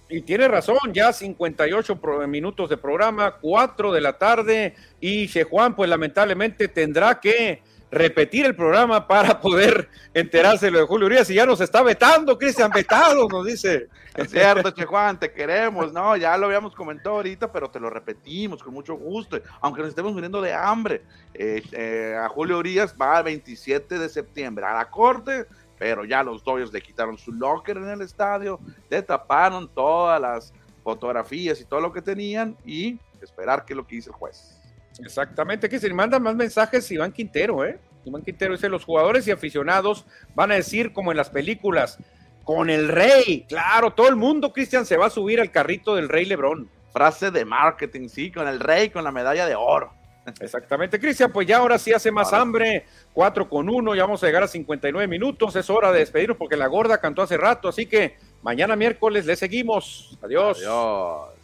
Y 0.08 0.20
tiene 0.20 0.46
razón, 0.46 0.78
ya 0.92 1.12
58 1.12 1.98
minutos 2.28 2.70
de 2.70 2.76
programa, 2.76 3.36
4 3.40 3.90
de 3.90 4.00
la 4.00 4.18
tarde, 4.18 4.76
y 5.00 5.26
Che 5.26 5.44
Juan, 5.44 5.74
pues 5.74 5.90
lamentablemente 5.90 6.68
tendrá 6.68 7.18
que 7.18 7.62
repetir 7.94 8.44
el 8.44 8.54
programa 8.54 9.06
para 9.06 9.40
poder 9.40 9.88
enterarse 10.12 10.66
de 10.66 10.72
lo 10.72 10.78
de 10.80 10.86
Julio 10.86 11.06
Urias 11.06 11.30
y 11.30 11.34
ya 11.34 11.46
nos 11.46 11.60
está 11.60 11.82
vetando, 11.82 12.36
Cristian, 12.36 12.70
vetado, 12.70 13.28
nos 13.28 13.46
dice. 13.46 13.88
Es 14.14 14.30
cierto, 14.30 14.70
Che 14.70 14.84
Juan, 14.84 15.18
te 15.18 15.32
queremos, 15.32 15.92
no, 15.92 16.16
ya 16.16 16.36
lo 16.36 16.46
habíamos 16.46 16.74
comentado 16.74 17.16
ahorita, 17.16 17.50
pero 17.50 17.70
te 17.70 17.80
lo 17.80 17.90
repetimos 17.90 18.62
con 18.62 18.72
mucho 18.72 18.94
gusto, 18.94 19.40
aunque 19.60 19.80
nos 19.80 19.90
estemos 19.90 20.12
muriendo 20.12 20.40
de 20.40 20.52
hambre. 20.52 21.02
Eh, 21.32 21.62
eh, 21.72 22.16
a 22.20 22.28
Julio 22.28 22.58
Urias 22.58 22.94
va 23.00 23.18
el 23.18 23.24
27 23.24 23.98
de 23.98 24.08
septiembre 24.08 24.64
a 24.64 24.74
la 24.74 24.90
corte, 24.90 25.46
pero 25.78 26.04
ya 26.04 26.22
los 26.22 26.44
Dodgers 26.44 26.72
le 26.72 26.80
quitaron 26.80 27.18
su 27.18 27.32
locker 27.32 27.76
en 27.76 27.88
el 27.88 28.02
estadio, 28.02 28.60
le 28.88 29.02
taparon 29.02 29.68
todas 29.68 30.20
las 30.20 30.52
fotografías 30.82 31.60
y 31.60 31.64
todo 31.64 31.80
lo 31.80 31.92
que 31.92 32.02
tenían 32.02 32.56
y 32.64 32.98
esperar 33.20 33.64
que 33.64 33.74
lo 33.74 33.86
que 33.86 33.96
dice 33.96 34.10
el 34.10 34.16
juez. 34.16 34.63
Exactamente, 35.02 35.68
que 35.68 35.78
se 35.78 35.92
mandan 35.92 36.22
más 36.22 36.36
mensajes 36.36 36.90
Iván 36.90 37.12
Quintero, 37.12 37.64
¿eh? 37.64 37.78
Iván 38.04 38.22
Quintero 38.22 38.52
dice, 38.52 38.68
los 38.68 38.84
jugadores 38.84 39.26
y 39.26 39.30
aficionados 39.30 40.04
van 40.34 40.52
a 40.52 40.56
decir 40.56 40.92
como 40.92 41.10
en 41.10 41.16
las 41.16 41.30
películas, 41.30 41.98
con 42.44 42.68
el 42.70 42.88
rey, 42.88 43.46
claro, 43.48 43.92
todo 43.92 44.08
el 44.08 44.16
mundo, 44.16 44.52
Cristian, 44.52 44.84
se 44.84 44.96
va 44.96 45.06
a 45.06 45.10
subir 45.10 45.40
al 45.40 45.50
carrito 45.50 45.96
del 45.96 46.08
rey 46.08 46.26
Lebrón. 46.26 46.68
Frase 46.92 47.30
de 47.30 47.44
marketing, 47.44 48.08
sí, 48.08 48.30
con 48.30 48.46
el 48.46 48.60
rey, 48.60 48.90
con 48.90 49.02
la 49.02 49.10
medalla 49.10 49.46
de 49.46 49.56
oro. 49.56 49.92
Exactamente, 50.40 51.00
Cristian, 51.00 51.32
pues 51.32 51.46
ya 51.46 51.58
ahora 51.58 51.78
sí 51.78 51.92
hace 51.92 52.10
más 52.10 52.32
hambre, 52.32 52.86
4 53.12 53.48
con 53.48 53.68
1, 53.68 53.94
ya 53.94 54.04
vamos 54.04 54.22
a 54.22 54.26
llegar 54.26 54.42
a 54.42 54.48
59 54.48 55.06
minutos, 55.08 55.54
es 55.56 55.68
hora 55.68 55.92
de 55.92 55.98
despedirnos 55.98 56.38
porque 56.38 56.56
la 56.56 56.66
gorda 56.66 56.98
cantó 56.98 57.22
hace 57.22 57.36
rato, 57.36 57.68
así 57.68 57.86
que 57.86 58.16
mañana 58.42 58.76
miércoles 58.76 59.26
le 59.26 59.36
seguimos. 59.36 60.18
Adiós. 60.22 60.58
Adiós. 60.58 61.34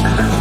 Thank 0.00 0.32
you. 0.32 0.37